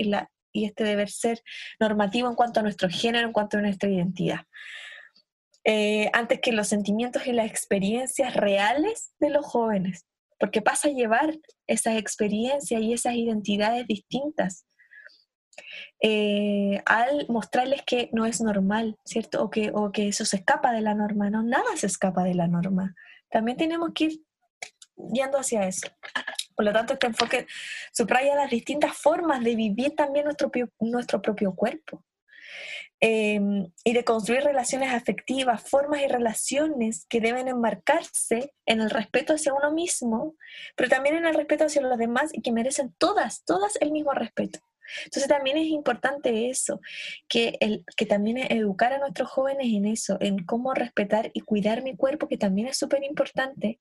este 0.53 0.85
deber 0.85 1.09
ser 1.09 1.40
normativo 1.79 2.29
en 2.29 2.35
cuanto 2.35 2.61
a 2.61 2.62
nuestro 2.64 2.88
género, 2.88 3.29
en 3.29 3.33
cuanto 3.33 3.59
a 3.59 3.61
nuestra 3.61 3.88
identidad. 3.88 4.40
Eh, 5.62 6.11
antes 6.12 6.40
que 6.40 6.53
los 6.53 6.66
sentimientos 6.66 7.27
y 7.27 7.33
las 7.33 7.47
experiencias 7.47 8.35
reales 8.35 9.12
de 9.20 9.31
los 9.31 9.47
jóvenes, 9.47 10.05
porque 10.40 10.62
pasa 10.62 10.88
a 10.88 10.92
llevar 10.92 11.38
esas 11.68 11.97
experiencias 11.97 12.83
y 12.83 12.92
esas 12.92 13.14
identidades 13.14 13.87
distintas 13.87 14.66
eh, 16.01 16.83
al 16.87 17.27
mostrarles 17.29 17.83
que 17.83 18.11
no 18.12 18.27
es 18.27 18.40
normal, 18.40 18.97
¿cierto? 19.05 19.43
O 19.43 19.51
que, 19.51 19.71
o 19.75 19.93
que 19.93 20.09
eso 20.09 20.25
se 20.25 20.37
escapa 20.37 20.73
de 20.73 20.81
la 20.81 20.95
norma, 20.95 21.31
¿no? 21.31 21.43
Nada 21.43 21.77
se 21.77 21.87
escapa 21.87 22.25
de 22.25 22.35
la 22.35 22.47
norma. 22.47 22.95
También 23.31 23.57
tenemos 23.57 23.90
que 23.95 24.05
ir 24.05 24.21
yendo 25.12 25.38
hacia 25.38 25.67
eso. 25.67 25.88
Por 26.57 26.64
lo 26.64 26.73
tanto, 26.73 26.93
este 26.93 27.07
enfoque 27.07 27.47
subraya 27.93 28.37
las 28.37 28.51
distintas 28.51 28.97
formas 28.97 29.43
de 29.43 29.57
vivir 29.57 29.95
también 29.95 30.25
nuestro, 30.25 30.51
nuestro 30.81 31.21
propio 31.21 31.55
cuerpo. 31.55 32.05
Em, 33.01 33.71
y 33.85 33.93
de 33.93 34.05
construir 34.05 34.45
relaciones 34.45 34.93
afectivas, 34.95 35.69
formas 35.69 36.01
y 36.01 36.09
relaciones 36.09 37.05
que 37.09 37.21
deben 37.21 37.49
enmarcarse 37.49 38.55
en 38.64 38.81
el 38.81 38.88
respeto 38.88 39.35
hacia 39.35 39.53
uno 39.53 39.73
mismo, 39.73 40.37
pero 40.75 40.88
también 40.88 41.17
en 41.17 41.27
el 41.27 41.35
respeto 41.35 41.64
hacia 41.64 41.83
los 41.83 41.99
demás 41.99 42.31
y 42.33 42.40
que 42.40 42.53
merecen 42.53 42.95
todas, 42.97 43.45
todas 43.45 43.77
el 43.81 43.93
mismo 43.93 44.12
respeto. 44.12 44.61
Entonces 45.05 45.29
también 45.29 45.57
es 45.57 45.66
importante 45.66 46.51
eso, 46.51 46.81
que, 47.29 47.57
el, 47.61 47.85
que 47.97 48.07
también 48.07 48.38
educar 48.38 48.92
a 48.92 48.99
nuestros 48.99 49.31
jóvenes 49.31 49.66
en 49.68 49.87
eso, 49.87 50.16
en 50.20 50.44
cómo 50.44 50.75
respetar 50.75 51.31
y 51.35 51.40
cuidar 51.40 51.83
mi 51.83 51.97
cuerpo, 51.97 52.29
que 52.29 52.37
también 52.37 52.68
es 52.68 52.79
súper 52.79 53.03
importante, 53.05 53.81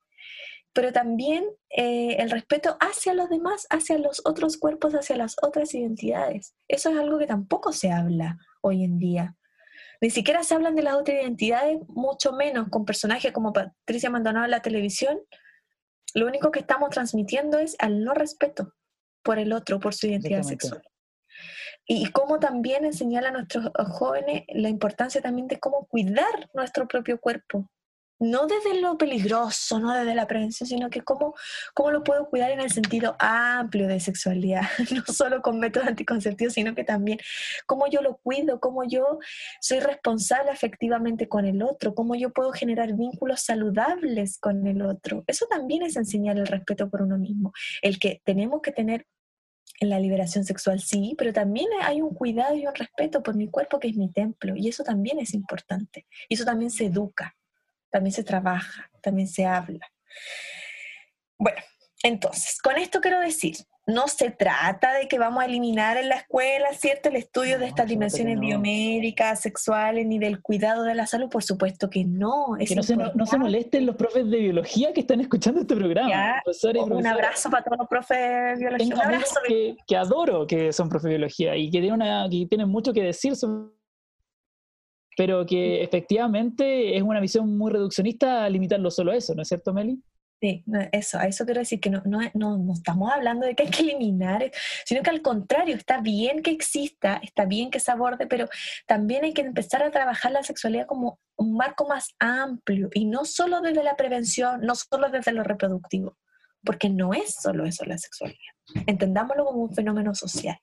pero 0.73 0.91
también 0.91 1.45
eh, 1.69 2.15
el 2.19 2.31
respeto 2.31 2.77
hacia 2.79 3.13
los 3.13 3.29
demás, 3.29 3.67
hacia 3.69 3.97
los 3.99 4.21
otros 4.25 4.57
cuerpos, 4.57 4.93
hacia 4.93 5.15
las 5.15 5.35
otras 5.41 5.73
identidades. 5.73 6.55
Eso 6.67 6.89
es 6.89 6.97
algo 6.97 7.19
que 7.19 7.27
tampoco 7.27 7.71
se 7.71 7.91
habla 7.91 8.39
hoy 8.61 8.83
en 8.83 8.97
día. 8.97 9.35
Ni 10.01 10.09
siquiera 10.09 10.43
se 10.43 10.55
hablan 10.55 10.75
de 10.75 10.83
las 10.83 10.95
otras 10.95 11.21
identidades, 11.21 11.77
mucho 11.87 12.33
menos 12.33 12.69
con 12.69 12.85
personajes 12.85 13.31
como 13.31 13.53
Patricia 13.53 14.09
Maldonado 14.09 14.45
en 14.45 14.51
la 14.51 14.61
televisión. 14.61 15.21
Lo 16.15 16.27
único 16.27 16.51
que 16.51 16.59
estamos 16.59 16.89
transmitiendo 16.89 17.59
es 17.59 17.75
al 17.79 18.03
no 18.03 18.13
respeto 18.13 18.73
por 19.21 19.39
el 19.39 19.53
otro, 19.53 19.79
por 19.79 19.93
su 19.93 20.07
identidad 20.07 20.43
sexual 20.43 20.83
y 21.85 22.11
cómo 22.11 22.39
también 22.39 22.85
enseñar 22.85 23.25
a 23.25 23.31
nuestros 23.31 23.69
jóvenes 23.89 24.43
la 24.49 24.69
importancia 24.69 25.21
también 25.21 25.47
de 25.47 25.59
cómo 25.59 25.85
cuidar 25.87 26.49
nuestro 26.53 26.87
propio 26.87 27.19
cuerpo. 27.19 27.69
No 28.19 28.47
desde 28.47 28.79
lo 28.79 28.97
peligroso, 28.97 29.79
no 29.79 29.93
desde 29.93 30.15
la 30.15 30.27
prevención, 30.27 30.65
sino 30.65 30.89
que 30.89 31.01
cómo, 31.01 31.33
cómo 31.73 31.91
lo 31.91 32.03
puedo 32.03 32.29
cuidar 32.29 32.51
en 32.51 32.61
el 32.61 32.71
sentido 32.71 33.17
amplio 33.19 33.87
de 33.87 33.99
sexualidad, 33.99 34.61
no 34.95 35.03
solo 35.13 35.41
con 35.41 35.59
métodos 35.59 35.89
anticonceptivos, 35.89 36.53
sino 36.53 36.73
que 36.73 36.85
también 36.85 37.19
cómo 37.65 37.87
yo 37.87 38.01
lo 38.01 38.17
cuido, 38.17 38.61
cómo 38.61 38.85
yo 38.85 39.19
soy 39.59 39.81
responsable 39.81 40.51
efectivamente 40.51 41.27
con 41.27 41.45
el 41.45 41.61
otro, 41.63 41.95
cómo 41.95 42.15
yo 42.15 42.31
puedo 42.31 42.53
generar 42.53 42.93
vínculos 42.93 43.41
saludables 43.41 44.37
con 44.37 44.65
el 44.67 44.83
otro. 44.83 45.25
Eso 45.27 45.47
también 45.47 45.83
es 45.83 45.97
enseñar 45.97 46.37
el 46.37 46.47
respeto 46.47 46.89
por 46.89 47.01
uno 47.01 47.17
mismo, 47.17 47.51
el 47.81 47.99
que 47.99 48.21
tenemos 48.23 48.61
que 48.61 48.71
tener 48.71 49.05
en 49.79 49.89
la 49.89 49.99
liberación 49.99 50.45
sexual 50.45 50.79
sí, 50.79 51.15
pero 51.17 51.33
también 51.33 51.67
hay 51.81 52.01
un 52.01 52.13
cuidado 52.13 52.55
y 52.55 52.65
un 52.65 52.75
respeto 52.75 53.21
por 53.21 53.35
mi 53.35 53.49
cuerpo 53.49 53.79
que 53.79 53.89
es 53.89 53.95
mi 53.95 54.11
templo 54.11 54.55
y 54.55 54.67
eso 54.69 54.83
también 54.83 55.19
es 55.19 55.33
importante. 55.33 56.07
Y 56.29 56.35
eso 56.35 56.45
también 56.45 56.71
se 56.71 56.85
educa, 56.85 57.35
también 57.89 58.13
se 58.13 58.23
trabaja, 58.23 58.89
también 59.01 59.27
se 59.27 59.45
habla. 59.45 59.85
Bueno, 61.37 61.61
entonces, 62.03 62.59
con 62.61 62.77
esto 62.77 63.01
quiero 63.01 63.19
decir 63.19 63.55
no 63.85 64.07
se 64.07 64.31
trata 64.31 64.93
de 64.93 65.07
que 65.07 65.19
vamos 65.19 65.43
a 65.43 65.45
eliminar 65.45 65.97
en 65.97 66.07
la 66.07 66.15
escuela, 66.15 66.73
¿cierto? 66.73 67.09
El 67.09 67.17
estudio 67.17 67.59
de 67.59 67.65
estas 67.65 67.87
dimensiones 67.87 68.39
biomédicas, 68.39 69.41
sexuales, 69.41 70.05
ni 70.05 70.19
del 70.19 70.41
cuidado 70.41 70.83
de 70.83 70.95
la 70.95 71.05
salud, 71.05 71.29
por 71.29 71.43
supuesto 71.43 71.89
que 71.89 72.05
no. 72.05 72.55
que 72.65 72.75
no 72.75 72.83
se, 72.83 72.95
no, 72.95 73.25
se, 73.25 73.37
molesten 73.37 73.85
los 73.85 73.95
profes 73.95 74.29
de 74.29 74.37
biología 74.37 74.93
que 74.93 75.01
están 75.01 75.19
escuchando 75.19 75.61
este 75.61 75.75
programa. 75.75 76.41
un 76.75 77.07
abrazo 77.07 77.49
para 77.49 77.63
todos 77.63 77.77
los 77.79 77.87
profes 77.87 78.17
de 78.17 78.55
biología. 78.57 78.95
un 78.95 79.01
abrazo. 79.01 79.39
Que, 79.47 79.75
que, 79.85 79.97
adoro 79.97 80.47
que 80.47 80.71
son 80.71 80.87
profes 80.87 81.03
de 81.03 81.17
biología 81.17 81.57
y 81.57 81.69
que 81.69 81.79
tienen, 81.79 81.93
una, 81.93 82.27
que 82.29 82.45
tienen 82.47 82.69
mucho 82.69 82.93
que 82.93 83.03
decir 83.03 83.33
pero 85.15 85.45
que 85.45 85.83
efectivamente 85.83 86.97
es 86.97 87.03
una 87.03 87.19
visión 87.19 87.57
muy 87.57 87.71
reduccionista 87.71 88.49
limitarlo 88.49 88.89
solo 88.89 89.11
a 89.11 89.15
eso, 89.15 89.35
¿no 89.35 89.41
es 89.41 89.47
cierto, 89.47 89.73
Meli? 89.73 90.01
Sí, 90.43 90.61
eso, 90.91 91.19
a 91.19 91.23
eso 91.23 91.45
quiero 91.45 91.61
decir 91.61 91.79
que 91.79 91.89
no, 91.89 92.01
no, 92.03 92.19
no, 92.33 92.73
estamos 92.73 93.09
hablando 93.09 93.45
de 93.45 93.55
que 93.55 93.63
hay 93.63 93.69
que 93.69 93.83
eliminar, 93.83 94.51
sino 94.83 95.01
que 95.01 95.09
al 95.09 95.21
contrario, 95.21 95.73
está 95.73 96.01
bien 96.01 96.41
que 96.41 96.51
exista, 96.51 97.21
está 97.23 97.45
bien 97.45 97.71
que 97.71 97.79
se 97.79 97.89
aborde, 97.93 98.27
pero 98.27 98.49
también 98.85 99.23
hay 99.23 99.33
que 99.33 99.41
empezar 99.41 99.81
a 99.83 99.89
trabajar 99.89 100.33
la 100.33 100.43
sexualidad 100.43 100.85
como 100.85 101.17
un 101.37 101.55
marco 101.55 101.87
más 101.87 102.09
amplio 102.19 102.89
y 102.93 103.05
no 103.05 103.23
solo 103.23 103.61
desde 103.61 103.85
la 103.85 103.95
prevención, 103.95 104.59
no 104.59 104.75
solo 104.75 105.09
desde 105.09 105.31
lo 105.31 105.45
reproductivo, 105.45 106.17
porque 106.61 106.89
no 106.89 107.13
es 107.13 107.35
solo 107.41 107.65
eso 107.65 107.85
la 107.85 107.97
sexualidad. 107.97 108.37
Entendámoslo 108.85 109.45
como 109.45 109.63
un 109.63 109.73
fenómeno 109.73 110.13
social. 110.13 110.59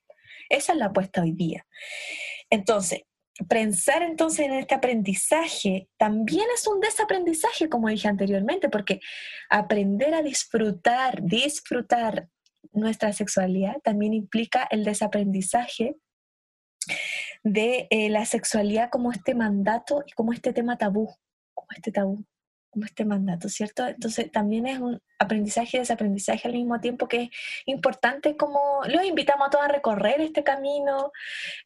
Esa 0.51 0.75
es 0.75 0.79
la 0.79 0.87
apuesta 0.87 1.23
hoy 1.23 1.33
día. 1.33 1.67
Entonces, 2.51 3.01
pensar 3.49 4.03
entonces 4.03 4.47
en 4.47 4.53
este 4.53 4.75
aprendizaje 4.75 5.89
también 5.97 6.47
es 6.55 6.67
un 6.67 6.81
desaprendizaje, 6.81 7.69
como 7.69 7.89
dije 7.89 8.09
anteriormente, 8.09 8.69
porque 8.69 9.01
aprender 9.49 10.15
a 10.15 10.23
disfrutar, 10.23 11.23
disfrutar 11.23 12.29
nuestra 12.73 13.13
sexualidad 13.13 13.81
también 13.83 14.15
implica 14.15 14.67
el 14.71 14.85
desaprendizaje 14.85 15.97
de 17.43 17.87
eh, 17.91 18.11
la 18.11 18.27
sexualidad 18.27 18.91
como 18.91 19.13
este 19.13 19.35
mandato 19.35 20.05
y 20.07 20.13
como 20.13 20.33
este 20.33 20.53
tema 20.53 20.77
tabú, 20.77 21.09
como 21.55 21.69
este 21.75 21.93
tabú 21.93 22.25
como 22.71 22.85
este 22.85 23.05
mandato, 23.05 23.49
¿cierto? 23.49 23.87
Entonces 23.87 24.31
también 24.31 24.67
es 24.67 24.79
un 24.79 25.01
aprendizaje 25.19 25.77
y 25.77 25.81
desaprendizaje 25.81 26.49
al 26.49 26.55
mismo 26.55 26.81
tiempo 26.81 27.09
que 27.09 27.25
es 27.25 27.31
importante 27.67 28.37
como 28.37 28.81
los 28.89 29.05
invitamos 29.05 29.49
a 29.49 29.51
todos 29.51 29.65
a 29.65 29.69
recorrer 29.69 30.21
este 30.21 30.45
camino 30.45 31.13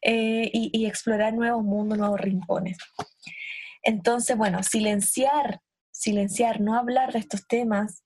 eh, 0.01 0.49
y, 0.51 0.85
explorar 0.85 1.33
nuevos 1.33 1.63
mundos, 1.63 1.97
nuevos 1.97 2.19
rincones. 2.19 2.77
Entonces, 3.83 4.35
bueno, 4.35 4.63
silenciar, 4.63 5.61
silenciar, 5.91 6.59
no 6.59 6.75
hablar 6.77 7.13
de 7.13 7.19
estos 7.19 7.47
temas, 7.47 8.04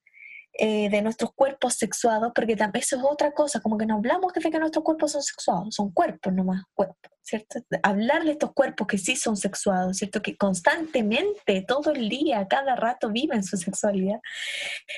eh, 0.62 0.90
de 0.90 1.02
nuestros 1.02 1.32
cuerpos 1.34 1.76
sexuados, 1.76 2.34
porque 2.36 2.58
también 2.58 2.84
eso 2.84 2.98
es 2.98 3.04
otra 3.04 3.32
cosa, 3.32 3.62
como 3.62 3.78
que 3.78 3.86
no 3.86 3.96
hablamos 3.96 4.34
de 4.34 4.42
que 4.42 4.60
nuestros 4.60 4.84
cuerpos 4.84 5.14
son 5.14 5.24
sexuados, 5.24 5.74
son 5.74 5.90
cuerpos 5.94 6.34
nomás, 6.34 6.66
cuerpos, 6.74 7.12
¿cierto? 7.24 7.60
Hablar 7.82 8.26
de 8.26 8.32
estos 8.32 8.52
cuerpos 8.52 8.86
que 8.86 8.98
sí 8.98 9.16
son 9.16 9.38
sexuados, 9.38 9.96
¿cierto? 9.96 10.22
Que 10.22 10.36
constantemente, 10.36 11.64
todo 11.66 11.94
el 11.94 12.10
día, 12.10 12.46
cada 12.50 12.76
rato 12.76 13.10
viven 13.10 13.42
su 13.42 13.56
sexualidad, 13.56 14.20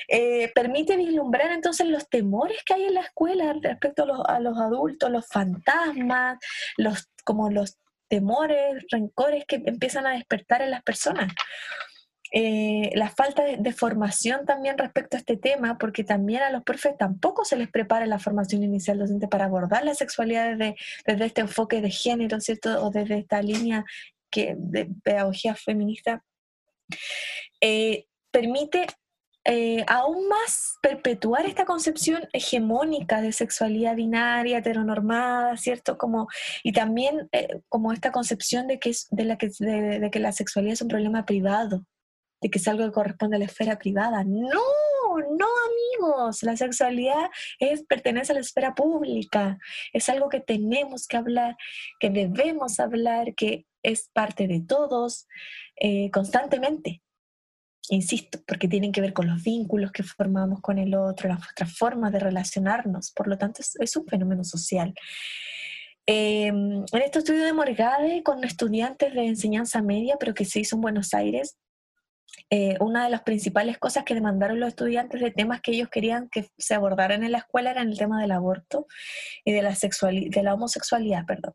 eh, 0.08 0.50
permite 0.52 0.96
vislumbrar 0.96 1.52
entonces 1.52 1.86
los 1.86 2.08
temores 2.08 2.58
que 2.66 2.74
hay 2.74 2.84
en 2.86 2.94
la 2.94 3.02
escuela 3.02 3.54
respecto 3.62 4.02
a 4.02 4.06
los, 4.06 4.20
a 4.26 4.40
los 4.40 4.58
adultos, 4.58 5.12
los 5.12 5.28
fantasmas, 5.28 6.38
los, 6.76 7.08
como 7.24 7.50
los 7.50 7.78
temores, 8.08 8.84
rencores 8.90 9.44
que 9.46 9.62
empiezan 9.64 10.08
a 10.08 10.14
despertar 10.14 10.60
en 10.60 10.72
las 10.72 10.82
personas. 10.82 11.32
Eh, 12.34 12.90
la 12.94 13.10
falta 13.10 13.44
de, 13.44 13.72
formación 13.74 14.46
también 14.46 14.78
respecto 14.78 15.16
a 15.16 15.20
este 15.20 15.36
tema, 15.36 15.76
porque 15.76 16.02
también 16.02 16.42
a 16.42 16.50
los 16.50 16.64
profes 16.64 16.96
tampoco 16.96 17.44
se 17.44 17.56
les 17.56 17.70
prepara 17.70 18.06
la 18.06 18.18
formación 18.18 18.62
inicial 18.62 18.98
docente 18.98 19.28
para 19.28 19.44
abordar 19.44 19.84
la 19.84 19.94
sexualidad 19.94 20.56
desde, 20.56 20.76
desde 21.06 21.26
este 21.26 21.42
enfoque 21.42 21.82
de 21.82 21.90
género, 21.90 22.40
¿cierto? 22.40 22.82
O 22.82 22.90
desde 22.90 23.18
esta 23.18 23.42
línea 23.42 23.84
que, 24.30 24.54
de 24.56 24.88
pedagogía 25.04 25.54
feminista. 25.54 26.24
Eh, 27.60 28.06
permite 28.30 28.86
eh, 29.44 29.84
aún 29.86 30.26
más 30.28 30.76
perpetuar 30.80 31.44
esta 31.44 31.66
concepción 31.66 32.28
hegemónica 32.32 33.20
de 33.20 33.32
sexualidad 33.32 33.94
binaria, 33.94 34.58
heteronormada, 34.58 35.58
¿cierto? 35.58 35.98
Como, 35.98 36.28
y 36.62 36.72
también 36.72 37.28
como 37.68 37.92
esta 37.92 38.10
concepción 38.10 38.68
de 38.68 38.78
que, 38.78 38.90
es, 38.90 39.08
de, 39.10 39.24
la 39.24 39.36
que, 39.36 39.50
de, 39.58 40.10
que 40.10 40.18
la 40.18 40.32
sexualidad 40.32 40.74
es 40.74 40.82
un 40.82 40.88
problema 40.88 41.26
privado, 41.26 41.84
de 42.42 42.50
que 42.50 42.58
es 42.58 42.68
algo 42.68 42.84
que 42.84 42.92
corresponde 42.92 43.36
a 43.36 43.38
la 43.38 43.46
esfera 43.46 43.78
privada. 43.78 44.24
No, 44.24 44.60
no 45.16 45.46
amigos, 45.98 46.42
la 46.42 46.56
sexualidad 46.56 47.30
es, 47.58 47.84
pertenece 47.84 48.32
a 48.32 48.34
la 48.34 48.40
esfera 48.40 48.74
pública, 48.74 49.58
es 49.92 50.08
algo 50.08 50.28
que 50.28 50.40
tenemos 50.40 51.06
que 51.06 51.16
hablar, 51.16 51.56
que 52.00 52.10
debemos 52.10 52.80
hablar, 52.80 53.34
que 53.34 53.66
es 53.82 54.10
parte 54.12 54.46
de 54.46 54.60
todos 54.60 55.26
eh, 55.76 56.10
constantemente. 56.10 57.02
Insisto, 57.88 58.38
porque 58.46 58.68
tienen 58.68 58.92
que 58.92 59.00
ver 59.00 59.12
con 59.12 59.26
los 59.26 59.42
vínculos 59.42 59.90
que 59.90 60.04
formamos 60.04 60.60
con 60.60 60.78
el 60.78 60.94
otro, 60.94 61.28
las 61.28 61.40
nuestras 61.40 61.76
formas 61.76 62.12
de 62.12 62.20
relacionarnos, 62.20 63.10
por 63.10 63.26
lo 63.26 63.36
tanto 63.36 63.60
es, 63.60 63.96
un 63.96 64.06
fenómeno 64.06 64.44
social. 64.44 64.94
Em, 66.06 66.84
en 66.92 67.02
este 67.02 67.18
estudio 67.20 67.44
de 67.44 67.52
Morgade 67.52 68.22
con 68.22 68.42
estudiantes 68.44 69.12
de 69.14 69.26
enseñanza 69.26 69.82
media, 69.82 70.16
pero 70.18 70.32
que 70.34 70.44
se 70.44 70.60
hizo 70.60 70.76
en 70.76 70.82
Buenos 70.82 71.12
Aires, 71.12 71.56
eh, 72.50 72.76
una 72.80 73.04
de 73.04 73.10
las 73.10 73.22
principales 73.22 73.78
cosas 73.78 74.04
que 74.04 74.14
demandaron 74.14 74.60
los 74.60 74.68
estudiantes 74.68 75.20
de 75.20 75.30
temas 75.30 75.60
que 75.60 75.72
ellos 75.72 75.88
querían 75.88 76.28
que 76.28 76.50
se 76.58 76.74
abordaran 76.74 77.24
en 77.24 77.32
la 77.32 77.38
escuela 77.38 77.70
era 77.70 77.82
el 77.82 77.96
tema 77.96 78.20
del 78.20 78.32
aborto 78.32 78.86
y 79.44 79.52
de 79.52 79.62
la, 79.62 79.74
de 79.74 80.42
la 80.42 80.54
homosexualidad, 80.54 81.24
perdón. 81.26 81.54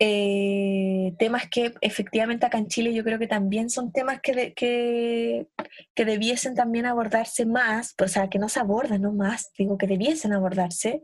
Eh, 0.00 1.14
temas 1.18 1.48
que 1.48 1.72
efectivamente 1.80 2.44
acá 2.44 2.58
en 2.58 2.66
Chile 2.66 2.92
yo 2.92 3.04
creo 3.04 3.18
que 3.18 3.28
también 3.28 3.70
son 3.70 3.92
temas 3.92 4.20
que, 4.20 4.52
que, 4.54 5.46
que, 5.94 6.04
debiesen 6.04 6.56
también 6.56 6.84
abordarse 6.84 7.46
más, 7.46 7.94
o 8.02 8.08
sea, 8.08 8.28
que 8.28 8.40
no 8.40 8.48
se 8.48 8.58
abordan, 8.58 9.02
no 9.02 9.12
más, 9.12 9.52
digo 9.56 9.78
que 9.78 9.86
debiesen 9.86 10.32
abordarse, 10.32 11.00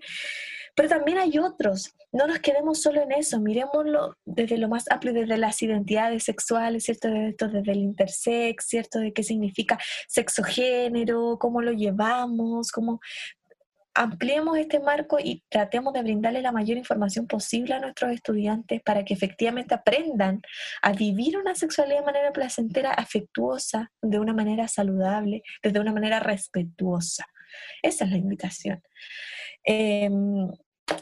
pero 0.74 0.88
también 0.88 1.18
hay 1.18 1.38
otros. 1.38 1.94
No 2.12 2.26
nos 2.26 2.40
quedemos 2.40 2.83
solo 2.83 3.02
en 3.02 3.12
eso, 3.12 3.40
miremoslo 3.40 4.16
desde 4.24 4.59
lo 4.59 4.68
más 4.68 4.90
amplio, 4.90 5.12
desde 5.12 5.37
las 5.37 5.62
identidades 5.62 6.24
sexuales, 6.24 6.85
¿cierto? 6.85 7.09
Desde, 7.09 7.28
esto, 7.28 7.48
desde 7.48 7.72
el 7.72 7.78
intersex, 7.78 8.66
¿cierto? 8.66 8.98
De 8.98 9.12
qué 9.12 9.22
significa 9.22 9.78
sexo 10.09 10.42
género, 10.42 11.38
cómo 11.38 11.62
lo 11.62 11.72
llevamos, 11.72 12.72
cómo 12.72 13.00
ampliemos 13.94 14.56
este 14.56 14.80
marco 14.80 15.18
y 15.18 15.42
tratemos 15.48 15.92
de 15.92 16.02
brindarle 16.02 16.42
la 16.42 16.52
mayor 16.52 16.78
información 16.78 17.26
posible 17.26 17.74
a 17.74 17.80
nuestros 17.80 18.12
estudiantes 18.12 18.80
para 18.83 19.04
que 19.04 19.14
efectivamente 19.14 19.74
aprendan 19.74 20.40
a 20.83 20.92
vivir 20.92 21.37
una 21.37 21.54
sexualidad 21.54 22.00
de 22.00 22.06
manera 22.06 22.33
placentera, 22.33 22.92
afectuosa, 22.92 23.90
de 24.00 24.18
una 24.18 24.33
manera 24.33 24.68
saludable, 24.68 25.42
desde 25.62 25.80
una 25.80 25.92
manera 25.92 26.20
respetuosa. 26.20 27.26
Esa 27.82 28.04
es 28.04 28.10
la 28.10 28.16
invitación. 28.16 28.82
Em, 29.64 30.48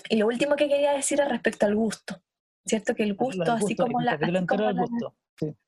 y 0.08 0.16
lo 0.16 0.26
último 0.26 0.56
que 0.56 0.68
quería 0.68 0.92
decir 0.92 1.20
es 1.20 1.28
respecto 1.28 1.66
al 1.66 1.74
gusto, 1.74 2.22
¿cierto? 2.66 2.94
Que 2.94 3.04
el 3.04 3.14
gusto, 3.14 3.52
así 3.52 3.74
como 3.76 4.00
la... 4.00 4.18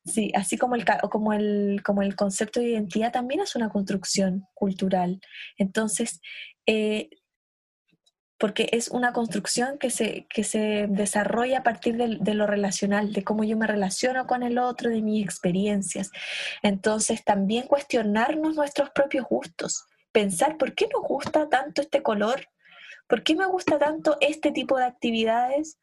sí. 0.04 0.32
así 0.34 0.58
como 0.58 0.74
el, 0.74 0.84
como, 1.10 1.32
el, 1.32 1.82
como 1.84 2.02
el 2.02 2.16
concepto 2.16 2.60
de 2.60 2.70
identidad 2.70 3.12
también 3.12 3.40
es 3.40 3.56
una 3.56 3.70
construcción 3.70 4.46
cultural. 4.54 5.20
Entonces, 5.56 6.20
eh, 6.66 7.10
porque 8.40 8.70
es 8.72 8.88
una 8.88 9.12
construcción 9.12 9.76
que 9.78 9.90
se, 9.90 10.26
que 10.30 10.44
se 10.44 10.86
desarrolla 10.88 11.58
a 11.58 11.62
partir 11.62 11.98
de, 11.98 12.16
de, 12.18 12.34
lo 12.34 12.46
relacional, 12.46 13.12
de 13.12 13.22
cómo 13.22 13.44
yo 13.44 13.56
me 13.58 13.66
relaciono 13.66 14.26
con 14.26 14.42
el 14.42 14.58
otro, 14.58 14.88
de 14.88 15.02
mis 15.02 15.22
experiencias. 15.22 16.10
Entonces, 16.62 17.22
también 17.22 17.66
cuestionarnos 17.66 18.54
nuestros 18.56 18.90
propios 18.90 19.26
gustos, 19.28 19.84
pensar 20.12 20.56
por 20.56 20.74
qué 20.74 20.88
nos 20.92 21.02
gusta 21.02 21.48
tanto 21.48 21.82
este 21.82 22.02
color, 22.02 22.46
¿Por 23.10 23.24
qué 23.24 23.34
me 23.34 23.46
gusta 23.46 23.76
tanto 23.76 24.16
este 24.20 24.52
tipo 24.52 24.78
de 24.78 24.84
actividades? 24.84 25.80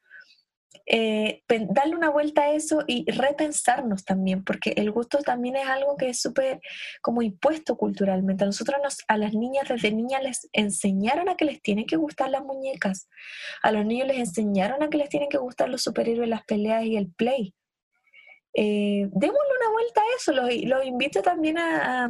Eh, 0.85 1.43
darle 1.69 1.97
una 1.97 2.09
vuelta 2.09 2.43
a 2.43 2.51
eso 2.53 2.85
y 2.87 3.03
repensarnos 3.11 4.05
también, 4.05 4.45
porque 4.45 4.71
el 4.77 4.91
gusto 4.91 5.17
también 5.17 5.57
es 5.57 5.67
algo 5.67 5.97
que 5.97 6.07
es 6.07 6.21
súper 6.21 6.61
como 7.01 7.21
impuesto 7.21 7.75
culturalmente. 7.75 8.45
A 8.45 8.47
nosotros 8.47 8.77
a 9.09 9.17
las 9.17 9.33
niñas 9.33 9.67
desde 9.67 9.91
niñas 9.91 10.23
les 10.23 10.49
enseñaron 10.53 11.27
a 11.27 11.35
que 11.35 11.43
les 11.43 11.61
tienen 11.61 11.85
que 11.85 11.97
gustar 11.97 12.29
las 12.29 12.43
muñecas, 12.43 13.09
a 13.61 13.73
los 13.73 13.85
niños 13.85 14.07
les 14.07 14.19
enseñaron 14.19 14.81
a 14.81 14.89
que 14.89 14.97
les 14.97 15.09
tienen 15.09 15.27
que 15.27 15.37
gustar 15.37 15.67
los 15.67 15.81
superhéroes, 15.81 16.29
las 16.29 16.45
peleas 16.45 16.85
y 16.85 16.95
el 16.95 17.11
play. 17.11 17.53
Eh, 18.53 19.09
démosle 19.11 19.51
una 19.59 19.71
vuelta 19.73 19.99
a 19.99 20.15
eso, 20.15 20.31
los, 20.31 20.85
invito 20.85 21.21
también 21.21 21.57
a 21.57 22.09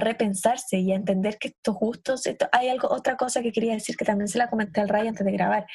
repensarse 0.00 0.78
y 0.78 0.92
a 0.92 0.96
entender 0.96 1.38
que 1.38 1.48
estos 1.48 1.76
gustos, 1.76 2.22
hay 2.52 2.68
algo, 2.68 2.88
otra 2.90 3.16
cosa 3.16 3.42
que 3.42 3.52
quería 3.52 3.74
decir 3.74 3.96
que 3.96 4.04
también 4.04 4.28
se 4.28 4.38
la 4.38 4.50
comenté 4.50 4.80
al 4.80 4.88
Ray 4.88 5.08
antes 5.08 5.24
de 5.24 5.32
grabar, 5.32 5.66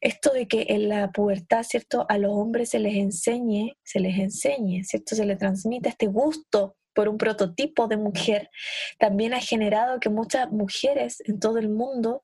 esto 0.00 0.32
de 0.32 0.48
que 0.48 0.66
en 0.68 0.88
la 0.88 1.10
pubertad, 1.12 1.62
¿cierto? 1.62 2.06
A 2.08 2.18
los 2.18 2.32
hombres 2.32 2.70
se 2.70 2.78
les 2.78 2.94
enseñe, 2.94 3.76
se 3.84 4.00
les 4.00 4.18
enseñe, 4.18 4.82
¿cierto? 4.84 5.14
Se 5.14 5.24
les 5.24 5.38
transmite 5.38 5.88
este 5.88 6.06
gusto 6.06 6.76
por 6.94 7.08
un 7.08 7.18
prototipo 7.18 7.88
de 7.88 7.96
mujer, 7.96 8.50
también 8.98 9.32
ha 9.32 9.40
generado 9.40 9.98
que 9.98 10.10
muchas 10.10 10.50
mujeres 10.50 11.22
en 11.24 11.40
todo 11.40 11.58
el 11.58 11.68
mundo 11.70 12.22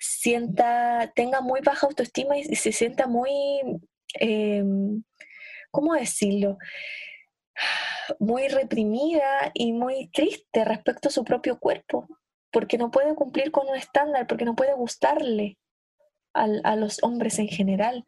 sienta, 0.00 1.12
tengan 1.14 1.44
muy 1.44 1.60
baja 1.60 1.86
autoestima 1.86 2.36
y, 2.36 2.42
se 2.56 2.72
sienta 2.72 3.06
muy, 3.06 3.30
eh, 4.18 4.64
¿cómo 5.70 5.94
decirlo? 5.94 6.58
Muy 8.18 8.48
reprimida 8.48 9.50
y 9.54 9.72
muy 9.72 10.08
triste 10.08 10.64
respecto 10.64 11.08
a 11.08 11.12
su 11.12 11.24
propio 11.24 11.58
cuerpo, 11.58 12.06
porque 12.50 12.78
no 12.78 12.90
puede 12.90 13.14
cumplir 13.14 13.50
con 13.50 13.68
un 13.68 13.76
estándar, 13.76 14.26
porque 14.26 14.44
no 14.44 14.54
puede 14.56 14.74
gustarle 14.74 15.58
a 16.32 16.76
los 16.76 17.02
hombres 17.02 17.38
en 17.38 17.48
general. 17.48 18.04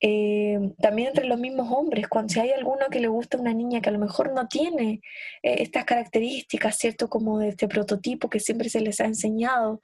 Eh, 0.00 0.74
también 0.80 1.08
entre 1.08 1.26
los 1.26 1.40
mismos 1.40 1.72
hombres, 1.72 2.06
cuando 2.06 2.32
si 2.32 2.38
hay 2.38 2.52
alguno 2.52 2.86
que 2.88 3.00
le 3.00 3.08
gusta 3.08 3.36
a 3.36 3.40
una 3.40 3.52
niña 3.52 3.80
que 3.80 3.88
a 3.88 3.92
lo 3.92 3.98
mejor 3.98 4.32
no 4.32 4.46
tiene 4.46 5.00
eh, 5.42 5.56
estas 5.60 5.84
características, 5.84 6.78
¿cierto? 6.78 7.08
Como 7.08 7.40
de 7.40 7.48
este 7.48 7.66
prototipo 7.66 8.30
que 8.30 8.38
siempre 8.38 8.68
se 8.68 8.80
les 8.80 9.00
ha 9.00 9.06
enseñado, 9.06 9.80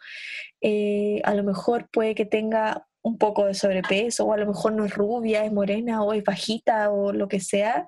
eh, 0.61 1.21
a 1.25 1.35
lo 1.35 1.43
mejor 1.43 1.89
puede 1.91 2.15
que 2.15 2.27
tenga 2.27 2.87
un 3.03 3.19
poco 3.19 3.47
de 3.47 3.55
sobrepeso, 3.55 4.25
o 4.27 4.33
a 4.33 4.37
lo 4.39 4.47
mejor 4.47 4.73
no 4.73 4.85
es 4.85 4.95
rubia, 4.95 5.45
es 5.45 5.53
morena, 5.53 6.03
o 6.03 6.13
es 6.13 6.23
bajita, 6.23 6.91
o 6.91 7.13
lo 7.13 7.29
que 7.29 7.41
sea, 7.41 7.87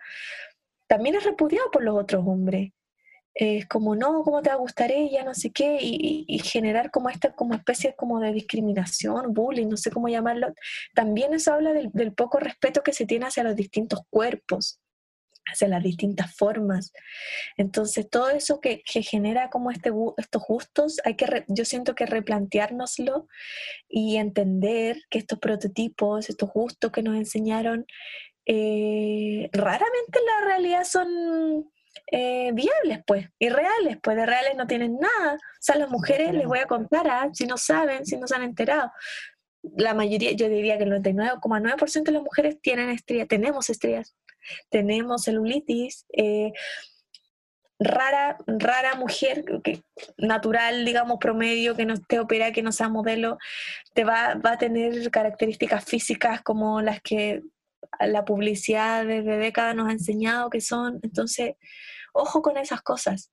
también 0.87 1.17
es 1.17 1.25
repudiado 1.25 1.71
por 1.71 1.83
los 1.83 1.97
otros 1.97 2.25
hombres 2.27 2.73
es 3.37 3.67
como, 3.67 3.95
no, 3.95 4.23
¿cómo 4.23 4.41
te 4.41 4.49
va 4.49 4.55
a 4.55 4.59
gustar 4.59 4.91
ella? 4.91 5.23
No 5.23 5.35
sé 5.35 5.53
qué, 5.53 5.77
y, 5.79 6.39
generar 6.39 6.91
como 6.91 7.11
esta 7.11 7.35
como 7.35 7.55
especie 7.55 7.95
como 7.95 8.19
de 8.19 8.33
discriminación, 8.33 9.35
bullying, 9.35 9.69
no 9.69 9.77
sé 9.77 9.91
cómo 9.91 10.09
llamarlo. 10.09 10.55
También 10.95 11.35
eso 11.35 11.53
habla 11.53 11.75
del, 11.75 12.13
poco 12.15 12.39
respeto 12.39 12.83
que 12.83 12.95
se 12.95 13.05
tiene 13.05 13.27
hacia 13.27 13.45
los 13.45 13.55
distintos 13.55 14.01
cuerpos, 14.09 14.81
hacia 15.45 15.69
las 15.69 15.83
distintas 15.83 16.35
formas. 16.35 16.93
Entonces, 17.59 18.09
todo 18.09 18.31
eso 18.31 18.59
que, 18.63 18.83
genera 18.87 19.51
como 19.51 19.71
este, 19.71 19.91
estos 20.17 20.43
gustos, 20.49 20.97
hay 21.05 21.17
que 21.17 21.45
yo 21.49 21.67
siento 21.67 21.95
que 21.95 22.07
replanteárnoslo 22.07 23.29
y 23.87 24.17
entender 24.17 24.97
que 25.11 25.19
estos 25.19 25.39
prototipos, 25.41 26.31
estos 26.31 26.51
gustos 26.51 26.91
que 26.91 27.03
nos 27.03 27.17
enseñaron, 27.17 27.85
eh, 28.47 29.51
raramente 29.53 30.19
en 30.19 30.27
la 30.27 30.47
realidad 30.47 30.85
son 30.85 31.71
eh, 32.13 32.53
viables, 32.55 33.01
pues, 33.05 33.29
irreales, 33.41 33.99
pues 34.01 34.17
de 34.17 34.25
reales 34.25 34.55
no 34.57 34.67
tienen 34.67 34.99
nada. 34.99 35.35
O 35.35 35.59
sea, 35.61 35.77
las 35.77 35.91
mujeres, 35.91 36.33
les 36.33 36.47
voy 36.47 36.61
a 36.61 36.67
contar, 36.67 37.09
¿ah? 37.09 37.29
si 37.33 37.47
no 37.47 37.57
saben, 37.57 38.07
si 38.07 38.17
no 38.17 38.29
se 38.29 38.37
han 38.37 38.43
enterado, 38.43 38.93
la 39.77 39.95
mayoría, 39.95 40.33
yo 40.33 40.49
diría 40.49 40.79
que 40.79 40.85
el 40.85 40.93
99,9% 40.93 42.05
de 42.05 42.13
las 42.13 42.23
mujeres 42.23 42.61
tienen 42.61 42.91
estrías, 42.91 43.27
tenemos 43.27 43.69
estrías, 43.69 44.17
tenemos 44.71 45.25
celulitis. 45.25 46.07
Eh, 46.17 46.53
rara, 47.81 48.39
rara 48.47 48.95
mujer 48.95 49.45
que, 49.65 49.83
natural, 50.17 50.85
digamos, 50.85 51.19
promedio, 51.19 51.75
que 51.75 51.85
no 51.85 51.95
esté 51.95 52.21
operada, 52.21 52.53
que 52.53 52.63
no 52.63 52.71
sea 52.73 52.89
modelo, 52.89 53.39
te 53.93 54.05
va, 54.05 54.35
va 54.35 54.53
a 54.53 54.59
tener 54.59 55.11
características 55.11 55.85
físicas 55.85 56.43
como 56.43 56.81
las 56.81 57.03
que 57.03 57.43
la 58.01 58.25
publicidad 58.25 59.07
desde 59.07 59.39
décadas 59.39 59.75
nos 59.75 59.89
ha 59.89 59.93
enseñado 59.93 60.51
que 60.51 60.61
son. 60.61 60.99
Entonces, 61.03 61.55
ojo 62.13 62.43
con 62.43 62.57
esas 62.57 62.83
cosas. 62.83 63.33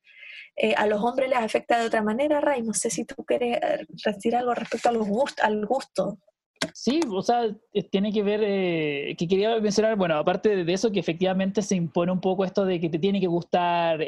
Eh, 0.55 0.75
a 0.77 0.85
los 0.85 1.01
hombres 1.01 1.29
les 1.29 1.39
afecta 1.39 1.79
de 1.79 1.87
otra 1.87 2.03
manera, 2.03 2.39
Ray. 2.39 2.61
No 2.61 2.73
sé 2.73 2.89
si 2.89 3.05
tú 3.05 3.23
quieres 3.25 3.57
eh, 3.57 3.85
decir 4.05 4.35
algo 4.35 4.53
respecto 4.53 4.89
al 4.89 5.65
gusto. 5.65 6.19
Sí, 6.73 7.01
o 7.11 7.21
sea, 7.21 7.45
eh, 7.73 7.83
tiene 7.89 8.13
que 8.13 8.23
ver, 8.23 8.39
que 9.17 9.27
quería 9.27 9.59
mencionar, 9.59 9.97
bueno, 9.97 10.15
aparte 10.15 10.63
de 10.63 10.73
eso, 10.73 10.91
que 10.91 10.99
efectivamente 10.99 11.61
se 11.61 11.75
impone 11.75 12.11
un 12.11 12.21
poco 12.21 12.45
esto 12.45 12.63
de 12.63 12.79
que 12.79 12.89
te 12.89 12.99
tiene 12.99 13.19
que 13.19 13.27
gustar 13.27 13.99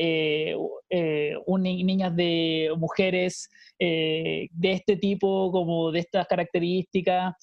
niñas 1.57 2.15
de 2.15 2.71
mujeres 2.77 3.49
de 3.77 4.49
este 4.61 4.95
tipo, 4.95 5.51
como 5.51 5.91
de 5.91 5.99
estas 5.99 6.27
características, 6.27 7.33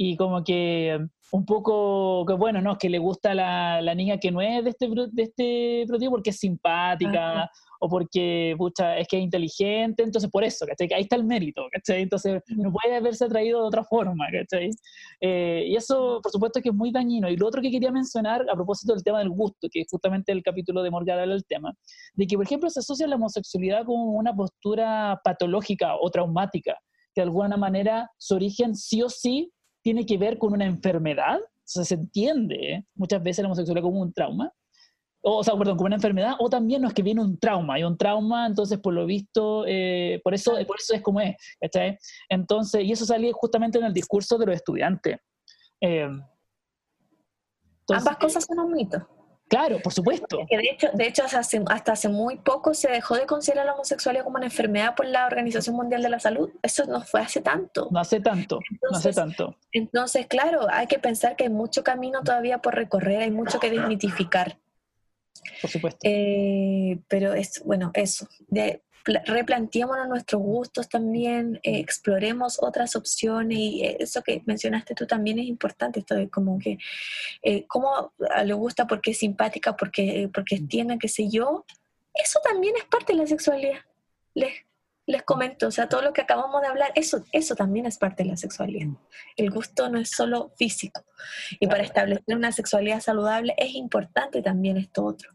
y 0.00 0.16
como 0.16 0.44
que 0.44 0.96
un 1.32 1.44
poco, 1.44 2.24
que 2.24 2.34
bueno, 2.34 2.62
¿no? 2.62 2.78
Que 2.78 2.88
le 2.88 2.98
gusta 2.98 3.34
la, 3.34 3.82
la 3.82 3.94
niña 3.94 4.18
que 4.18 4.30
no 4.30 4.40
es 4.40 4.62
de 4.62 4.70
este, 4.70 4.88
de 4.88 5.22
este 5.22 5.84
prototipo 5.86 6.12
porque 6.12 6.30
es 6.30 6.38
simpática 6.38 7.50
o 7.80 7.88
porque, 7.88 8.54
pucha, 8.56 8.96
es 8.96 9.08
que 9.08 9.18
es 9.18 9.24
inteligente, 9.24 10.04
entonces 10.04 10.30
por 10.30 10.44
eso, 10.44 10.66
¿cachai? 10.66 10.88
Ahí 10.94 11.02
está 11.02 11.16
el 11.16 11.24
mérito, 11.24 11.62
¿cachai? 11.70 12.02
Entonces 12.02 12.40
no 12.56 12.72
puede 12.72 12.96
haberse 12.96 13.24
atraído 13.24 13.60
de 13.60 13.66
otra 13.66 13.84
forma, 13.84 14.26
¿cachai? 14.32 14.70
Eh, 15.20 15.64
y 15.66 15.76
eso, 15.76 16.20
por 16.22 16.30
supuesto, 16.30 16.60
que 16.60 16.68
es 16.70 16.74
muy 16.74 16.92
dañino. 16.92 17.28
Y 17.28 17.36
lo 17.36 17.48
otro 17.48 17.60
que 17.60 17.70
quería 17.70 17.90
mencionar, 17.90 18.46
a 18.48 18.54
propósito 18.54 18.94
del 18.94 19.02
tema 19.02 19.18
del 19.18 19.30
gusto, 19.30 19.68
que 19.70 19.80
es 19.80 19.88
justamente 19.90 20.30
el 20.30 20.44
capítulo 20.44 20.82
de 20.82 20.90
Morgana 20.90 21.24
el 21.24 21.44
tema, 21.44 21.74
de 22.14 22.26
que, 22.26 22.36
por 22.36 22.46
ejemplo, 22.46 22.70
se 22.70 22.80
asocia 22.80 23.08
la 23.08 23.16
homosexualidad 23.16 23.84
como 23.84 24.12
una 24.12 24.34
postura 24.34 25.20
patológica 25.24 25.96
o 26.00 26.08
traumática, 26.10 26.78
que 27.14 27.20
de 27.20 27.26
alguna 27.26 27.56
manera 27.56 28.08
su 28.16 28.36
origen 28.36 28.76
sí 28.76 29.02
o 29.02 29.08
sí 29.08 29.52
tiene 29.88 30.04
que 30.04 30.18
ver 30.18 30.36
con 30.36 30.52
una 30.52 30.66
enfermedad, 30.66 31.40
se 31.64 31.94
entiende 31.94 32.72
¿eh? 32.72 32.84
muchas 32.94 33.22
veces 33.22 33.42
la 33.42 33.48
homosexualidad 33.48 33.84
como 33.84 34.02
un 34.02 34.12
trauma, 34.12 34.52
o, 35.22 35.42
sea, 35.42 35.56
perdón, 35.56 35.78
como 35.78 35.86
una 35.86 35.96
enfermedad, 35.96 36.34
o 36.40 36.50
también 36.50 36.82
no 36.82 36.88
es 36.88 36.92
que 36.92 37.02
viene 37.02 37.22
un 37.22 37.38
trauma, 37.38 37.72
hay 37.72 37.84
un 37.84 37.96
trauma, 37.96 38.46
entonces 38.46 38.78
por 38.80 38.92
lo 38.92 39.06
visto, 39.06 39.64
eh, 39.66 40.20
por, 40.22 40.34
eso, 40.34 40.58
por 40.66 40.76
eso 40.78 40.92
es 40.92 41.00
como 41.00 41.22
es, 41.22 41.36
¿cachai? 41.58 41.98
Entonces, 42.28 42.84
y 42.84 42.92
eso 42.92 43.06
salía 43.06 43.32
justamente 43.32 43.78
en 43.78 43.86
el 43.86 43.94
discurso 43.94 44.36
de 44.36 44.44
los 44.44 44.56
estudiantes. 44.56 45.16
Eh, 45.80 46.06
Ambas 47.88 48.18
cosas 48.18 48.44
son 48.44 48.58
un 48.58 48.72
mito. 48.74 49.08
Claro, 49.48 49.80
por 49.80 49.92
supuesto. 49.92 50.46
de 50.48 50.70
hecho, 50.70 50.88
de 50.92 51.06
hecho 51.06 51.24
hasta, 51.24 51.92
hace, 51.92 52.08
muy 52.08 52.36
poco 52.36 52.74
se 52.74 52.90
dejó 52.90 53.16
de 53.16 53.26
considerar 53.26 53.66
la 53.66 53.74
homosexualidad 53.74 54.24
como 54.24 54.36
una 54.36 54.46
enfermedad 54.46 54.94
por 54.94 55.06
la 55.06 55.26
Organización 55.26 55.74
Mundial 55.74 56.02
de 56.02 56.10
la 56.10 56.20
Salud. 56.20 56.50
Eso 56.62 56.84
no 56.84 57.00
fue 57.02 57.20
hace 57.20 57.40
tanto. 57.40 57.88
No 57.90 58.00
hace 58.00 58.20
tanto, 58.20 58.60
no 58.90 58.96
hace 58.96 59.12
tanto. 59.12 59.56
Entonces, 59.72 60.26
claro, 60.26 60.66
hay 60.70 60.86
que 60.86 60.98
pensar 60.98 61.34
que 61.36 61.44
hay 61.44 61.50
mucho 61.50 61.82
camino 61.82 62.22
todavía 62.22 62.58
por 62.58 62.74
recorrer, 62.74 63.22
hay 63.22 63.30
mucho 63.30 63.58
que 63.58 63.70
desmitificar. 63.70 64.58
Por 65.62 65.70
supuesto. 65.70 66.00
Eh, 66.02 66.98
pero 67.08 67.32
es, 67.32 67.62
bueno, 67.64 67.90
eso. 67.94 68.28
De, 68.48 68.82
replanteémonos 69.26 70.08
nuestros 70.08 70.42
gustos 70.42 70.88
también, 70.88 71.60
eh, 71.62 71.78
exploremos 71.78 72.58
otras 72.60 72.94
opciones 72.96 73.58
y 73.58 73.84
eh, 73.84 73.96
eso 74.00 74.22
que 74.22 74.42
mencionaste 74.46 74.94
tú 74.94 75.06
también 75.06 75.38
es 75.38 75.46
importante, 75.46 76.00
esto 76.00 76.14
de 76.14 76.28
como 76.28 76.58
que, 76.58 76.78
eh, 77.42 77.66
cómo 77.66 78.12
le 78.44 78.52
gusta 78.54 78.86
porque 78.86 79.12
es 79.12 79.18
simpática, 79.18 79.76
porque, 79.76 80.30
porque 80.32 80.60
mm. 80.60 80.68
tiene, 80.68 80.98
qué 80.98 81.08
sé 81.08 81.28
yo, 81.28 81.64
eso 82.14 82.40
también 82.42 82.74
es 82.76 82.84
parte 82.84 83.12
de 83.12 83.20
la 83.20 83.26
sexualidad. 83.26 83.78
Les, 84.34 84.52
les 85.06 85.22
comento, 85.22 85.68
o 85.68 85.70
sea, 85.70 85.88
todo 85.88 86.02
lo 86.02 86.12
que 86.12 86.20
acabamos 86.20 86.60
de 86.60 86.68
hablar, 86.68 86.92
eso, 86.94 87.24
eso 87.32 87.54
también 87.54 87.86
es 87.86 87.96
parte 87.96 88.24
de 88.24 88.30
la 88.30 88.36
sexualidad. 88.36 88.86
Mm. 88.86 88.96
El 89.36 89.50
gusto 89.50 89.88
no 89.88 89.98
es 89.98 90.10
solo 90.10 90.52
físico. 90.56 91.04
Y 91.58 91.66
para 91.66 91.82
establecer 91.82 92.36
una 92.36 92.52
sexualidad 92.52 93.00
saludable 93.00 93.54
es 93.56 93.74
importante 93.74 94.42
también 94.42 94.76
esto 94.76 95.04
otro. 95.04 95.32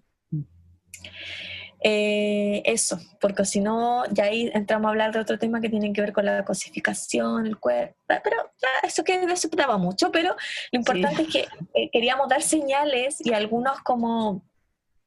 Eh, 1.86 2.62
eso, 2.64 2.98
porque 3.20 3.44
si 3.44 3.60
no, 3.60 4.06
ya 4.10 4.24
ahí 4.26 4.50
entramos 4.54 4.88
a 4.88 4.90
hablar 4.92 5.12
de 5.12 5.20
otro 5.20 5.38
tema 5.38 5.60
que 5.60 5.70
tiene 5.70 5.92
que 5.92 6.00
ver 6.00 6.14
con 6.14 6.24
la 6.24 6.46
cosificación, 6.46 7.46
el 7.46 7.60
cuerpo, 7.60 7.94
ah, 8.08 8.22
pero 8.24 8.38
eso 8.84 9.04
que 9.04 9.22
eso 9.22 9.50
daba 9.52 9.78
mucho, 9.78 10.10
pero 10.10 10.34
lo 10.72 10.80
importante 10.80 11.24
es 11.24 11.28
que 11.28 11.48
eh, 11.74 11.90
queríamos 11.92 12.30
dar 12.30 12.42
señales 12.42 13.18
y 13.20 13.34
algunos 13.34 13.82
como 13.82 14.44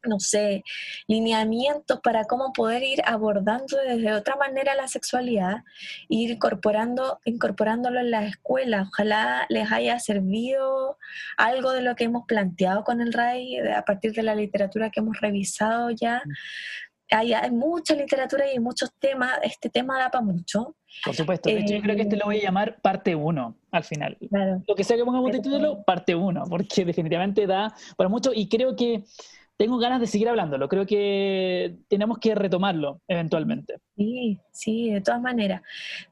no 0.07 0.21
sé, 0.21 0.65
lineamientos 1.07 2.01
para 2.01 2.25
cómo 2.25 2.53
poder 2.53 2.83
ir 2.83 3.03
abordando 3.05 3.77
desde 3.87 4.13
otra 4.13 4.37
manera 4.37 4.75
la 4.75 4.89
sexualidad, 4.89 5.65
ir 6.09 6.31
incorporando, 6.31 7.21
incorporándolo 7.25 8.01
en 8.01 8.11
la 8.11 8.25
escuela. 8.27 8.89
Ojalá 8.89 9.47
les 9.49 9.71
haya 9.73 9.99
servido 9.99 10.99
algo 11.37 11.73
de 11.73 11.83
lo 11.83 11.95
que 11.97 12.05
hemos 12.05 12.27
planteado 12.27 12.85
con 12.85 13.01
el 13.01 13.13
RAI 13.13 13.59
a 13.69 13.83
partir 13.85 14.13
de 14.13 14.23
la 14.23 14.35
literatura 14.35 14.91
que 14.91 15.01
hemos 15.01 15.21
revisado 15.21 15.91
ya. 15.91 16.23
Hay, 17.11 17.33
hay 17.33 17.51
mucha 17.53 17.95
literatura 17.95 18.47
y 18.47 18.51
hay 18.51 18.59
muchos 18.59 18.93
temas, 18.99 19.39
este 19.43 19.71
tema 19.71 19.99
da 19.99 20.11
para 20.11 20.25
mucho. 20.25 20.75
Por 21.05 21.15
supuesto, 21.15 21.49
de 21.49 21.59
hecho 21.59 21.75
yo 21.75 21.83
creo 21.83 21.97
que 21.97 22.03
este 22.03 22.17
lo 22.17 22.27
voy 22.27 22.39
a 22.39 22.43
llamar 22.43 22.81
parte 22.81 23.15
1 23.15 23.57
al 23.71 23.85
final. 23.85 24.17
Lo 24.67 24.75
que 24.75 24.85
sea 24.85 24.97
que 24.97 25.05
pongamos 25.05 25.33
de 25.33 25.41
título, 25.41 25.83
parte 25.85 26.15
1, 26.15 26.45
porque 26.49 26.85
definitivamente 26.85 27.47
da 27.47 27.75
para 27.97 28.09
mucho 28.09 28.33
y 28.35 28.49
creo 28.49 28.75
que 28.77 29.05
tengo 29.57 29.79
ganas 29.79 30.01
de 30.01 30.07
seguir 30.07 30.29
hablándolo. 30.29 30.69
Creo 30.69 30.87
que 30.87 31.77
tenemos 31.89 32.19
que 32.19 32.35
retomarlo 32.35 33.01
eventualmente. 33.09 33.79
Sí, 33.97 34.39
sí, 34.53 34.91
de 34.91 35.01
todas 35.01 35.21
maneras. 35.21 35.63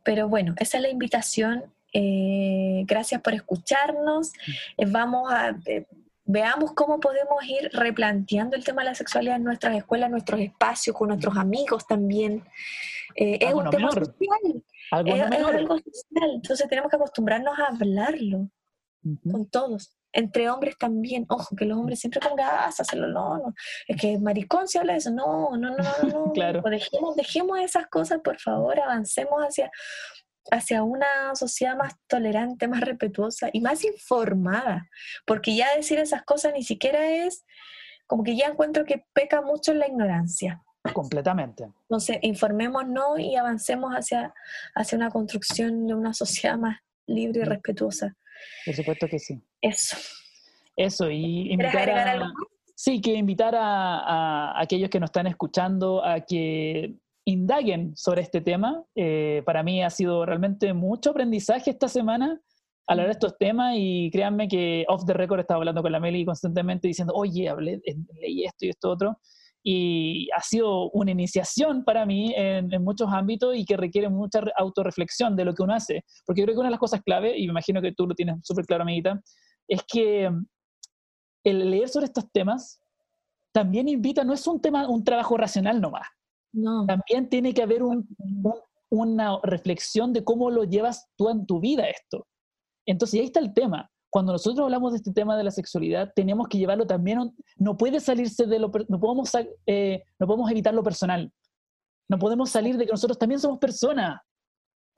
Pero 0.03 0.29
bueno, 0.29 0.55
esa 0.59 0.79
es 0.79 0.83
la 0.83 0.89
invitación. 0.89 1.65
Eh, 1.93 2.85
gracias 2.87 3.21
por 3.21 3.35
escucharnos. 3.35 4.33
Mm. 4.33 4.51
Eh, 4.79 4.87
vamos 4.89 5.31
a... 5.31 5.57
Eh, 5.67 5.87
veamos 6.27 6.73
cómo 6.73 7.01
podemos 7.01 7.45
ir 7.45 7.69
replanteando 7.75 8.57
el 8.57 8.65
tema 8.65 8.81
de 8.81 8.89
la 8.89 8.95
sexualidad 8.95 9.37
en 9.37 9.45
nuestras 9.45 9.77
escuelas, 9.77 10.07
en 10.07 10.13
nuestros 10.13 10.41
espacios, 10.41 10.97
con 10.97 11.09
nuestros 11.09 11.37
amigos 11.37 11.87
también. 11.87 12.43
es 13.15 13.53
un 13.53 13.69
tema 13.69 13.91
social. 13.91 14.65
¿Algo 14.91 15.15
es, 15.15 15.23
algo 15.23 15.77
social. 15.77 16.31
Entonces 16.37 16.67
tenemos 16.67 16.89
que 16.89 16.97
acostumbrarnos 16.97 17.59
a 17.59 17.67
hablarlo 17.67 18.49
con 19.31 19.47
todos. 19.51 19.95
Entre 20.15 20.49
hombres 20.49 20.79
también. 20.79 21.27
Ojo, 21.29 21.55
que 21.55 21.65
los 21.65 21.77
hombres 21.77 22.01
siempre 22.01 22.21
como 22.21 22.37
que, 22.37 22.43
ah, 22.43 22.71
no, 22.97 23.39
no, 23.39 23.55
es 23.87 24.01
que 24.01 24.19
maricón 24.19 24.69
se 24.69 24.79
habla 24.79 24.93
de 24.93 24.99
eso. 25.01 25.11
No, 25.11 25.57
no, 25.57 25.71
no, 25.71 25.77
no, 25.77 26.09
no. 26.09 26.33
claro. 26.35 26.63
Dejemos, 26.63 27.17
dejemos 27.17 27.61
esas 27.61 27.87
cosas, 27.89 28.21
por 28.23 28.39
favor, 28.41 28.79
avancemos 28.81 29.43
hacia, 29.43 29.71
hacia 30.51 30.83
una 30.83 31.35
sociedad 31.35 31.77
más 31.77 31.95
tolerante, 32.07 32.69
más 32.69 32.81
respetuosa 32.81 33.51
y 33.53 33.61
más 33.61 33.85
informada, 33.85 34.89
porque 35.27 35.55
ya 35.55 35.75
decir 35.77 35.99
esas 35.99 36.23
cosas 36.23 36.53
ni 36.55 36.63
siquiera 36.63 37.07
es 37.27 37.45
como 38.07 38.23
que 38.23 38.37
ya 38.37 38.47
encuentro 38.47 38.85
que 38.85 39.05
peca 39.13 39.43
mucho 39.43 39.73
en 39.73 39.81
la 39.81 39.89
ignorancia. 39.89 40.63
Completamente. 40.93 41.65
Entonces, 41.89 42.19
informémonos 42.21 43.19
y 43.19 43.37
avancemos 43.37 43.93
hacia, 43.95 44.35
hacia 44.75 44.99
una 44.99 45.11
construcción 45.11 45.87
de 45.87 45.95
una 45.95 46.13
sociedad 46.13 46.59
más 46.59 46.79
libre 47.07 47.41
y 47.41 47.45
respetuosa. 47.45 48.15
Por 48.65 48.75
supuesto 48.75 49.09
que 49.09 49.19
sí. 49.19 49.41
Eso. 49.61 49.97
Eso, 50.77 51.11
y 51.11 51.53
invitar 51.53 51.91
a, 51.91 52.33
Sí, 52.77 53.01
que 53.01 53.15
invitar 53.15 53.55
a, 53.57 54.61
aquellos 54.61 54.91
que 54.91 54.99
nos 54.99 55.09
están 55.09 55.29
escuchando 55.29 56.05
a 56.05 56.21
que 56.21 56.97
indaguen 57.25 57.97
sobre 57.97 58.23
este 58.23 58.41
tema. 58.41 58.85
Eh, 58.97 59.43
para 59.47 59.63
mí 59.63 59.83
ha 59.83 59.91
sido 59.91 60.27
realmente 60.27 60.75
mucho 60.75 61.11
aprendizaje 61.11 61.71
esta 61.71 61.89
semana 61.89 62.41
hablar 62.87 63.07
de 63.07 63.13
estos 63.13 63.39
temas 63.39 63.75
y 63.79 64.11
créanme 64.11 64.49
que 64.49 64.85
off 64.89 65.05
the 65.07 65.15
record 65.15 65.41
estaba 65.41 65.59
hablando 65.59 65.83
con 65.83 65.93
la 65.93 66.01
Meli 66.01 66.25
constantemente 66.25 66.89
diciendo, 66.89 67.15
oye, 67.15 67.49
hablé, 67.49 67.81
leí 68.21 68.45
esto 68.45 68.67
y 68.67 68.71
esto 68.71 68.91
otro. 68.91 69.19
Y 69.67 70.29
ha 70.37 70.43
sido 70.43 70.91
una 70.91 71.11
iniciación 71.11 71.85
para 71.85 72.05
mí 72.05 72.35
en, 72.37 72.69
muchos 72.83 73.11
ámbitos 73.11 73.57
y 73.57 73.65
que 73.65 73.79
requiere 73.79 74.11
mucha 74.11 74.43
autorreflexión 74.59 75.35
de 75.37 75.47
lo 75.47 75.55
que 75.55 75.63
uno 75.63 75.75
hace. 75.75 76.05
Porque 76.27 76.43
yo 76.43 76.45
creo 76.45 76.57
que 76.57 76.61
una 76.61 76.69
de 76.69 76.73
las 76.73 76.81
cosas 76.81 77.01
clave, 77.03 77.37
y 77.39 77.47
me 77.47 77.53
imagino 77.53 77.81
que 77.81 77.93
tú 77.93 78.07
lo 78.07 78.15
tienes 78.15 78.37
súper 78.43 78.67
claro, 78.67 78.83
amiguita, 78.83 79.21
es 79.67 79.83
que 79.91 80.31
el 81.45 81.71
leer 81.71 81.89
sobre 81.89 82.07
estos 82.07 82.31
temas 82.31 82.81
también 83.53 83.89
invita, 83.89 84.25
no 84.25 84.35
es 84.35 84.47
un 84.47 84.61
tema, 84.61 84.89
un 84.89 85.03
trabajo 85.03 85.37
racional 85.37 85.81
nomás. 85.81 86.09
No. 86.53 86.87
También 86.87 87.29
tiene 87.29 87.55
que 87.55 87.63
haber 87.63 87.83
una 88.91 89.39
reflexión 89.43 90.13
de 90.13 90.25
cómo 90.25 90.51
lo 90.51 90.65
llevas 90.65 91.09
tú 91.17 91.31
en 91.31 91.47
tu 91.47 91.61
vida 91.61 91.89
esto. 91.89 92.27
Entonces, 92.87 93.21
ahí 93.21 93.27
está 93.27 93.41
el 93.41 93.55
tema. 93.55 93.91
Cuando 94.15 94.31
nosotros 94.31 94.63
hablamos 94.63 94.93
de 94.93 94.99
este 94.99 95.13
tema 95.13 95.37
de 95.37 95.43
la 95.43 95.51
sexualidad, 95.51 96.13
tenemos 96.15 96.47
que 96.47 96.57
llevarlo 96.57 96.87
también, 96.87 97.35
no 97.57 97.77
puede 97.77 97.99
salirse 97.99 98.47
de 98.47 98.61
lo, 98.61 98.71
no 98.89 99.01
podemos, 99.01 99.33
eh, 99.67 100.05
no 100.21 100.29
podemos 100.29 100.49
evitar 100.53 100.73
lo 100.73 100.85
personal. 100.85 101.33
No 102.09 102.17
podemos 102.21 102.49
salir 102.49 102.77
de 102.77 102.87
que 102.87 102.93
nosotros 102.93 103.19
también 103.19 103.41
somos 103.41 103.59
personas. 103.59 104.21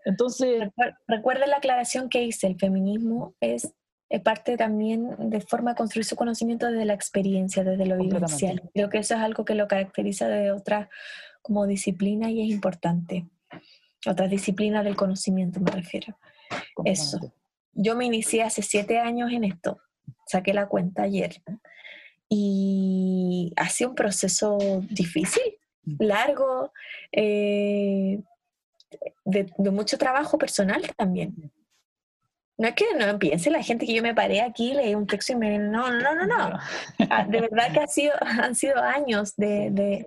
Entonces... 0.05 0.69
Recuerden 1.09 1.49
la 1.49 1.57
aclaración 1.57 2.11
que 2.11 2.25
hice, 2.25 2.47
el 2.47 2.59
feminismo 2.59 3.35
es 3.41 3.73
parte 4.23 4.59
también 4.59 5.31
de 5.31 5.41
forma 5.41 5.71
de 5.71 5.77
construir 5.79 6.05
su 6.05 6.15
conocimiento 6.15 6.67
desde 6.67 6.85
la 6.85 6.93
experiencia, 6.93 7.65
desde 7.65 7.87
lo 7.87 7.97
vivencial. 7.97 8.69
Creo 8.75 8.91
que 8.91 8.99
eso 8.99 9.15
es 9.15 9.21
algo 9.21 9.47
que 9.47 9.55
lo 9.55 9.67
caracteriza 9.67 10.29
de 10.29 10.53
otras 10.53 10.91
como 11.41 11.67
disciplina 11.67 12.31
y 12.31 12.43
es 12.43 12.51
importante. 12.51 13.27
Otras 14.07 14.29
disciplinas 14.29 14.85
del 14.85 14.95
conocimiento 14.95 15.59
me 15.59 15.71
refiero. 15.71 16.19
Eso 16.85 17.33
yo 17.77 17.95
me 17.95 18.07
inicié 18.07 18.43
hace 18.43 18.63
siete 18.63 18.99
años 18.99 19.31
en 19.33 19.45
esto, 19.45 19.79
saqué 20.27 20.53
la 20.53 20.67
cuenta 20.67 21.03
ayer, 21.03 21.43
y 22.29 23.53
ha 23.57 23.69
sido 23.69 23.91
un 23.91 23.97
proceso 23.97 24.59
difícil, 24.91 25.43
mm. 25.85 25.97
largo, 26.01 26.73
eh, 27.13 28.21
de, 29.25 29.71
mucho 29.71 29.99
trabajo 29.99 30.39
personal 30.39 30.83
también. 30.97 31.53
No 32.59 32.69
es 32.69 32.75
que 32.75 32.87
no 32.99 33.19
piense 33.19 33.51
la 33.51 33.63
gente 33.63 33.85
que 33.85 33.95
yo 33.95 34.03
me 34.03 34.15
paré 34.15 34.41
aquí, 34.41 34.73
leí 34.73 34.95
un 34.95 35.07
texto 35.07 35.35
y 35.35 35.37
me... 35.37 35.59
No, 35.59 35.93
no, 35.93 36.15
no, 36.15 36.27
no. 36.27 36.59
Ah, 37.11 37.27
de 37.29 37.43
verdad 37.43 37.71
que 37.73 37.81
ha 37.81 37.87
sido, 37.87 38.15
han 38.21 38.55
sido 38.55 38.81
años 38.81 39.35
de, 39.37 40.07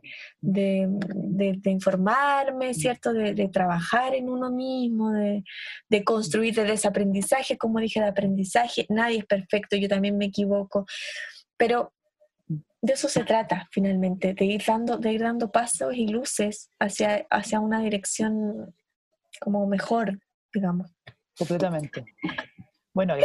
informarme, 1.65 2.73
¿cierto? 2.73 3.13
De, 3.13 3.49
trabajar 3.49 4.15
en 4.15 4.29
uno 4.29 4.49
mismo, 4.49 5.11
de, 5.11 6.03
construir 6.03 6.55
desde 6.55 6.73
ese 6.73 6.87
aprendizaje, 6.87 7.57
como 7.57 7.79
dije, 7.79 7.99
de 7.99 8.07
aprendizaje. 8.07 8.87
Nadie 8.89 9.19
es 9.19 9.25
perfecto, 9.25 9.75
yo 9.75 9.87
también 9.87 10.17
me 10.17 10.25
equivoco. 10.25 10.87
Pero 11.55 11.93
de 12.81 12.93
eso 12.93 13.09
se 13.09 13.25
trata 13.25 13.67
finalmente, 13.71 14.33
de 14.33 14.45
ir 14.45 14.63
dando, 14.65 14.97
de 14.97 15.13
ir 15.13 15.21
dando 15.21 15.51
pasos 15.51 15.93
y 15.93 16.07
luces 16.07 16.71
hacia, 16.79 17.27
hacia 17.29 17.59
una 17.59 17.81
dirección 17.81 18.73
como 19.39 19.67
mejor, 19.67 20.19
digamos. 20.53 20.91
Completamente. 21.39 22.05
Bueno, 22.93 23.15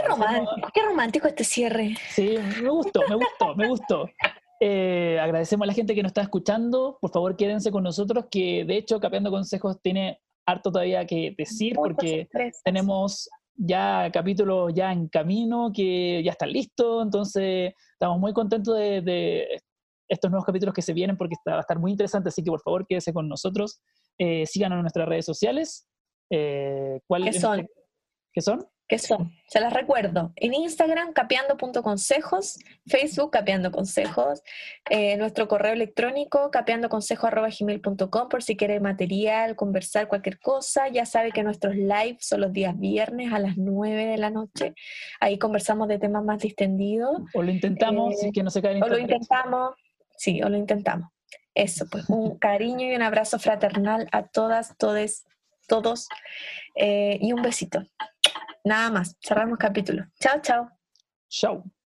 qué 0.73 0.83
romántico, 0.83 1.27
este 1.27 1.45
cierre. 1.45 1.97
Sí, 2.11 2.37
me 2.63 2.71
gustó, 2.71 3.03
me 3.09 3.17
gustó, 3.17 3.55
me 3.57 3.69
gustó. 3.69 4.09
Eh, 4.61 5.19
agradecemos 5.21 5.65
a 5.65 5.67
la 5.67 5.73
gente 5.73 5.95
que 5.95 6.03
nos 6.03 6.11
está 6.11 6.23
escuchando. 6.23 6.97
Por 7.01 7.11
favor, 7.11 7.37
quédense 7.37 7.71
con 7.71 7.83
nosotros, 7.83 8.27
que 8.31 8.65
de 8.65 8.77
hecho 8.77 9.01
Capeando 9.01 9.31
Consejos 9.31 9.81
tiene 9.83 10.21
harto 10.47 10.71
todavía 10.71 11.05
que 11.07 11.35
decir, 11.37 11.75
porque 11.75 12.29
tenemos 12.65 13.29
ya 13.57 14.11
capítulos 14.13 14.73
ya 14.75 14.93
en 14.93 15.09
camino, 15.09 15.71
que 15.75 16.23
ya 16.25 16.33
están 16.33 16.53
listos, 16.53 17.05
entonces 17.05 17.73
estamos 17.93 18.19
muy 18.19 18.33
contentos 18.33 18.77
de, 18.77 19.61
estos 20.09 20.31
nuevos 20.31 20.45
capítulos 20.45 20.75
que 20.75 20.83
se 20.83 20.93
vienen, 20.93 21.17
porque 21.17 21.37
va 21.49 21.57
a 21.57 21.61
estar 21.61 21.79
muy 21.79 21.91
interesante, 21.91 22.29
así 22.29 22.43
que 22.43 22.51
por 22.51 22.61
favor 22.61 22.87
quédense 22.87 23.13
con 23.13 23.29
nosotros, 23.29 23.81
eh, 24.19 24.45
síganos 24.47 24.77
en 24.77 24.83
nuestras 24.83 25.09
redes 25.09 25.25
sociales. 25.25 25.89
Eh, 26.31 27.01
¿Cuál, 27.07 27.25
¿Qué 27.25 27.33
son? 27.33 27.67
¿Qué 28.35 28.41
son? 28.41 28.67
¿Qué 28.89 28.99
son? 28.99 29.33
Se 29.47 29.61
las 29.61 29.73
recuerdo. 29.73 30.33
En 30.35 30.55
Instagram, 30.55 31.13
capeando.consejos, 31.13 32.59
Facebook, 32.85 33.31
capeando 33.31 33.71
consejos, 33.71 34.43
eh, 34.91 35.17
nuestro 35.17 35.47
correo 35.47 35.73
electrónico, 35.73 36.51
capeandoconsejos.gmail.com, 36.51 38.29
por 38.29 38.43
si 38.43 38.57
quiere 38.57 38.81
material, 38.81 39.55
conversar, 39.55 40.09
cualquier 40.09 40.41
cosa. 40.41 40.89
Ya 40.89 41.07
sabe 41.07 41.31
que 41.31 41.45
nuestros 41.45 41.77
live 41.77 42.17
son 42.19 42.41
los 42.41 42.53
días 42.53 42.77
viernes 42.77 43.33
a 43.33 43.39
las 43.39 43.57
9 43.57 44.05
de 44.05 44.19
la 44.19 44.31
noche. 44.31 44.75
Ahí 45.21 45.39
conversamos 45.39 45.87
de 45.87 46.01
temas 46.01 46.25
más 46.25 46.41
distendidos. 46.41 47.23
O 47.35 47.43
lo 47.43 47.53
intentamos, 47.53 48.21
eh, 48.21 48.33
que 48.35 48.43
no 48.43 48.51
se 48.51 48.59
O 48.59 48.89
lo 48.89 48.99
intentamos, 48.99 49.77
sí, 50.17 50.43
o 50.43 50.49
lo 50.49 50.57
intentamos. 50.57 51.09
Eso, 51.55 51.87
pues 51.89 52.09
un 52.09 52.37
cariño 52.37 52.91
y 52.91 52.97
un 52.97 53.03
abrazo 53.03 53.39
fraternal 53.39 54.09
a 54.11 54.27
todas, 54.27 54.77
todes, 54.77 55.25
todos. 55.69 56.09
Eh, 56.75 57.19
y 57.21 57.33
un 57.33 57.41
besito. 57.41 57.85
Nada 58.65 58.91
más, 58.91 59.17
cerramos 59.21 59.59
capítulo. 59.59 60.07
Chao, 60.19 60.41
chao. 60.41 60.71
Chao. 61.29 61.65